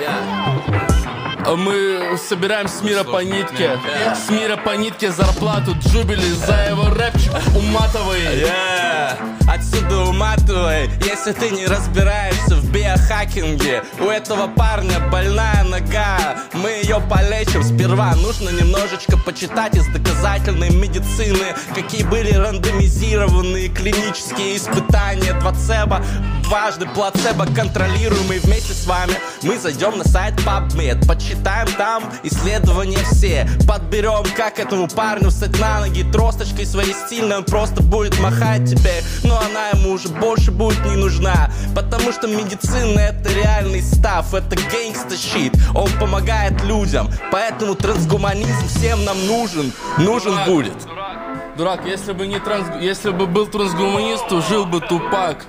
[1.55, 3.79] Мы собираем с мира по нитке.
[4.15, 9.37] С мира по нитке зарплату Джубили За его рэпчик уматывай Yeah.
[9.49, 17.01] Отсюда уматывай, если ты не разбираешься в биохакинге У этого парня больная нога, мы ее
[17.09, 17.63] полечим.
[17.63, 26.03] Сперва нужно немножечко почитать из доказательной медицины Какие были рандомизированные клинические испытания Двацеба,
[26.47, 29.15] дважды плацебо контролируемый вместе с вами.
[29.43, 33.49] Мы зайдем на сайт PubMed, почитаем там исследования все.
[33.67, 37.39] Подберем, как этому парню встать на ноги Тросточкой своей стильной.
[37.39, 41.51] Он просто будет махать тебе Но она ему уже больше будет не нужна.
[41.75, 49.05] Потому что медицина это реальный став Это гейнгста щит, он помогает людям Поэтому трансгуманизм всем
[49.05, 49.73] нам нужен.
[49.99, 50.85] Нужен Дурак, будет.
[50.85, 52.67] Дурак, дурак, если бы не транс...
[52.81, 55.45] Если бы был трансгуманист, то жил бы Тупак.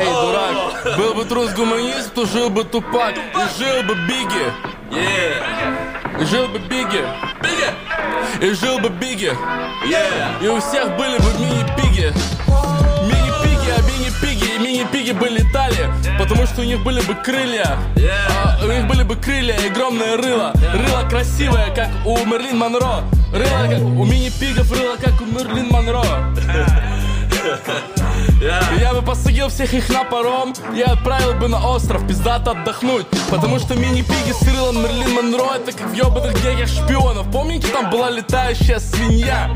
[0.00, 3.14] Эй, дурак, был бы трансгуманист, то жил бы Тупак.
[3.16, 4.50] И жил бы Бигги.
[6.18, 7.04] И жил бы Бигги.
[8.40, 9.30] И жил бы Бигги.
[10.40, 12.14] И у всех были бы мини-пиги.
[13.02, 17.76] Мини-пиги, а мини-пиги и мини-пиги бы летали, потому что у них были бы крылья.
[18.42, 20.54] А, у них были бы крылья и огромное рыло.
[20.54, 23.04] Рыло красивое, как у Мерлин Монро.
[23.34, 26.02] Рыло, как у мини-пигов, рыло, как у Мерлин Монро.
[28.78, 30.54] Я бы посадил всех их на паром.
[30.74, 33.06] И отправил бы на остров пиздато отдохнуть.
[33.30, 37.30] Потому что мини-пиги с рылом Мерлин Монро Это как в ебаных гегах шпионов.
[37.30, 39.54] Помните, там была летающая свинья?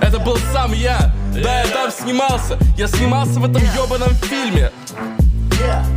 [0.00, 1.14] Это был сам я.
[1.34, 2.58] Да, я там снимался.
[2.76, 4.70] Я снимался в этом ебаном фильме.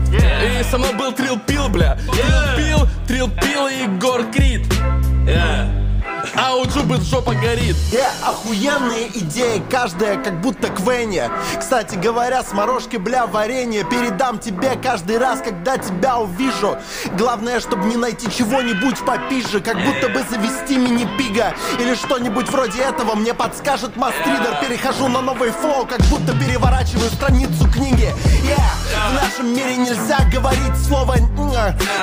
[0.10, 1.98] И со мной был Трил Пил, бля.
[2.12, 4.66] Трил Пил, Трил Пил и Егор Крид
[6.36, 7.76] А у Джубы жопа горит.
[7.94, 11.24] Э, охуенные идеи, каждая как будто Квенни
[11.60, 16.78] Кстати говоря, с морожки, бля, варенье Передам тебе каждый раз, когда тебя увижу.
[17.18, 23.16] Главное, чтобы не найти чего-нибудь попизже Как будто бы завести мини-пига Или что-нибудь вроде этого.
[23.16, 28.14] Мне подскажет мастридер Перехожу на новый флоу, как будто переворачиваю страницу книги.
[28.44, 28.78] Yeah,
[29.10, 31.18] в нашем мире нельзя говорить слово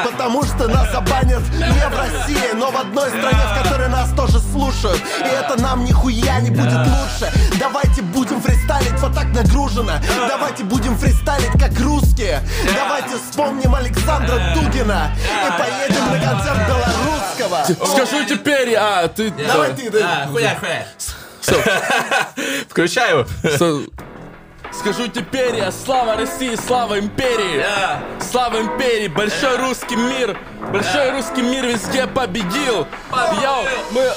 [0.04, 4.40] Потому что нас забанят не в России Но в одной стране, в которой нас тоже
[4.52, 5.00] слушают.
[5.20, 7.32] И это нам нихуя не будет лучше.
[7.58, 9.92] Давайте будем фристайлить вот так нагружено.
[10.28, 12.40] Давайте будем фристайлить как русские.
[12.74, 17.86] Давайте вспомним Александра Дугина И поедем на концерт белорусского.
[17.86, 19.30] Скажу теперь, а, ты...
[19.30, 20.26] Давай ты, да.
[20.30, 20.86] хуя, хуя
[22.68, 23.26] Включаю
[24.84, 27.64] Скажу теперь я слава России, слава империи.
[28.20, 30.36] Слава империи, большой русский мир.
[30.70, 32.86] Большой русский мир везде победил.
[33.10, 34.12] Йоу, мы...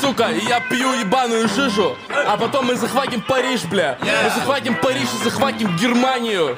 [0.00, 3.96] Сука, и я пью ебаную жижу А потом мы захватим Париж, бля.
[4.00, 6.56] Мы захватим Париж и захватим Германию.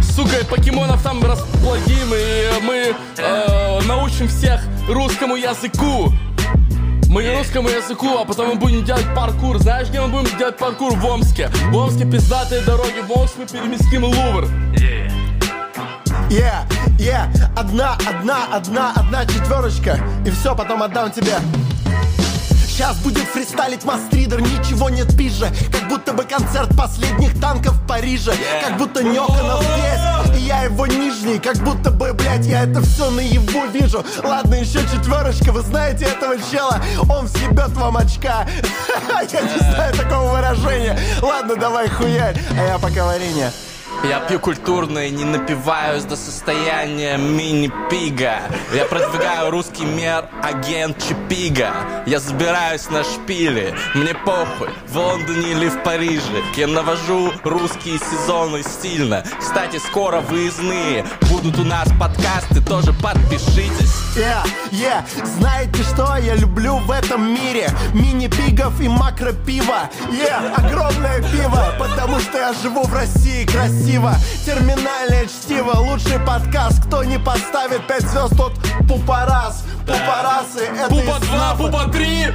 [0.00, 6.10] Сука, и покемонов там расплодим И мы э, научим всех русскому языку.
[7.08, 9.58] Мы не русскому языку, а потом мы будем делать паркур.
[9.58, 10.94] Знаешь, где мы будем делать паркур?
[10.94, 11.48] В Омске.
[11.72, 13.00] В Омске пиздатые дороги.
[13.00, 14.46] В Омске мы переместим Лувр.
[16.28, 16.68] Yeah,
[16.98, 17.26] yeah,
[17.56, 21.36] одна, одна, одна, одна четверочка, и все, потом отдам тебе.
[22.78, 28.32] Сейчас будет фристайлить мастридер, ничего нет пизже Как будто бы концерт последних танков в Париже.
[28.64, 31.40] Как будто Нёканов здесь, и я его нижний.
[31.40, 34.04] Как будто бы, блядь, я это все наяву вижу.
[34.22, 36.80] Ладно, еще четверочка, вы знаете этого чела.
[37.10, 38.46] Он съебет вам очка.
[39.32, 40.96] Я не знаю такого выражения.
[41.20, 43.50] Ладно, давай хуярь, а я пока варенье
[44.04, 48.42] я пью культурно и не напиваюсь до состояния мини-пига.
[48.72, 51.72] Я продвигаю русский мир, агент Чипига.
[52.06, 56.42] Я забираюсь на шпили, мне похуй, в Лондоне или в Париже.
[56.56, 59.24] Я навожу русские сезоны стильно.
[59.38, 63.94] Кстати, скоро выездные будут у нас подкасты, тоже подпишитесь.
[64.16, 67.70] Yeah, yeah, знаете что я люблю в этом мире?
[67.94, 69.90] Мини-пигов и макро-пиво.
[70.10, 74.14] Yeah, огромное пиво, потому что я живу в России красиво красиво.
[74.44, 76.84] Терминальное чтиво, лучший подкаст.
[76.86, 78.52] Кто не поставит 5 звезд, тот
[78.88, 79.64] пупорас.
[79.80, 82.26] Пупорасы, это Пупа 2, пупа 3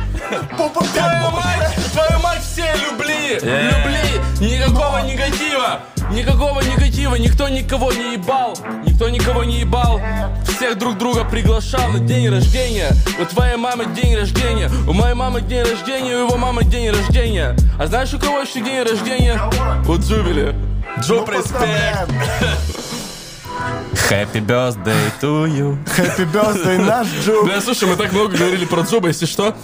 [0.58, 3.36] Пупа 5, Твою мать, твою мать все любли.
[3.44, 5.82] Любли, никакого негатива.
[6.12, 8.58] Никакого негатива, никто никого не ебал.
[8.86, 10.02] Никто никого не ебал.
[10.48, 12.90] Всех друг друга приглашал на день рождения.
[13.22, 14.70] У твоей мамы день рождения.
[14.88, 17.56] У моей мамы день рождения, у его мамы день рождения.
[17.80, 19.40] А знаешь, у кого еще день рождения?
[19.88, 20.56] У Джубили
[21.00, 22.10] Джуб респект
[24.10, 25.78] Happy birthday to you.
[25.98, 27.46] Happy birthday, наш Джуб.
[27.46, 29.56] Бля, слушай, мы так много говорили про Джуба, если что.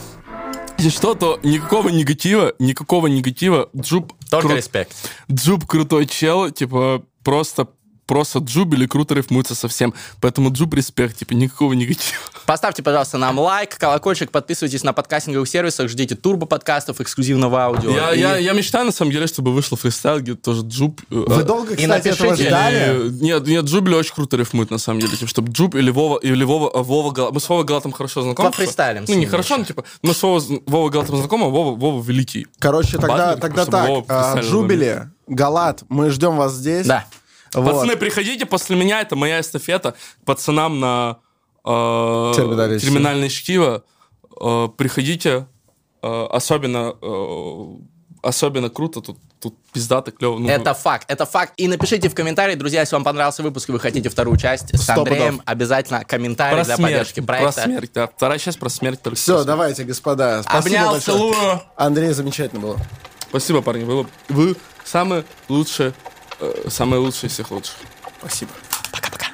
[0.77, 3.69] Если что, то никакого негатива, никакого негатива.
[3.75, 4.13] Джуб...
[4.29, 4.57] Только кру...
[4.57, 4.95] респект.
[5.31, 7.67] Джуб крутой чел, типа, просто
[8.09, 9.93] просто Джуб или круто рифмуется совсем.
[10.19, 12.17] Поэтому Джуб респект, типа, никакого негатива.
[12.47, 17.91] Поставьте, пожалуйста, нам лайк, колокольчик, подписывайтесь на подкастинговых сервисах, ждите турбо-подкастов, эксклюзивного аудио.
[17.91, 18.19] Я, и...
[18.19, 21.01] я, я мечтаю, на самом деле, чтобы вышло фристайл, где тоже Джуб...
[21.11, 23.09] Э, Вы долго, кстати, и напишите, этого ждали?
[23.21, 25.15] Нет, нет, Джубли очень круто рифмует, на самом деле.
[25.15, 27.29] Типа, чтобы Джуб или Вова, или Вова, а Вова Гала...
[27.31, 28.49] Мы с Вовой Галатом хорошо знакомы.
[28.49, 29.05] По фристайлем.
[29.07, 32.47] Ну, не хорошо, но, типа, мы с Вовой, Вовой Галатом знакомы, а Вова, Вова великий.
[32.57, 36.87] Короче, тогда, Батлер, тогда так, а, Джубили, Галат, мы ждем вас здесь.
[36.87, 37.05] Да.
[37.53, 37.73] Вот.
[37.73, 39.95] Пацаны, приходите после меня, это моя эстафета
[40.25, 41.19] пацанам на
[41.65, 41.69] э,
[42.35, 43.83] терминальное, терминальное чтиво.
[44.39, 45.47] Э, приходите,
[46.01, 47.65] э, особенно э,
[48.21, 50.37] особенно круто, тут, тут пиздато, клево.
[50.37, 51.53] Ну, это факт, это факт.
[51.57, 54.89] И напишите в комментарии, друзья, если вам понравился выпуск, и вы хотите вторую часть с
[54.89, 55.43] Андреем, пудов.
[55.45, 57.53] обязательно комментарий про для смерть, поддержки проекта.
[57.53, 58.07] Про смерть, да.
[58.07, 59.01] Вторая часть про смерть.
[59.01, 60.43] Только Все, давайте, господа.
[60.43, 61.17] Спасибо Обнял, большое.
[61.17, 61.61] целую.
[61.75, 62.77] Андрей, замечательно было.
[63.29, 63.83] Спасибо, парни.
[63.83, 65.93] Вы, вы самые лучшие,
[66.39, 67.75] Э, самые лучшие всех лучших.
[68.19, 68.51] Спасибо.
[68.91, 69.27] Пока-пока.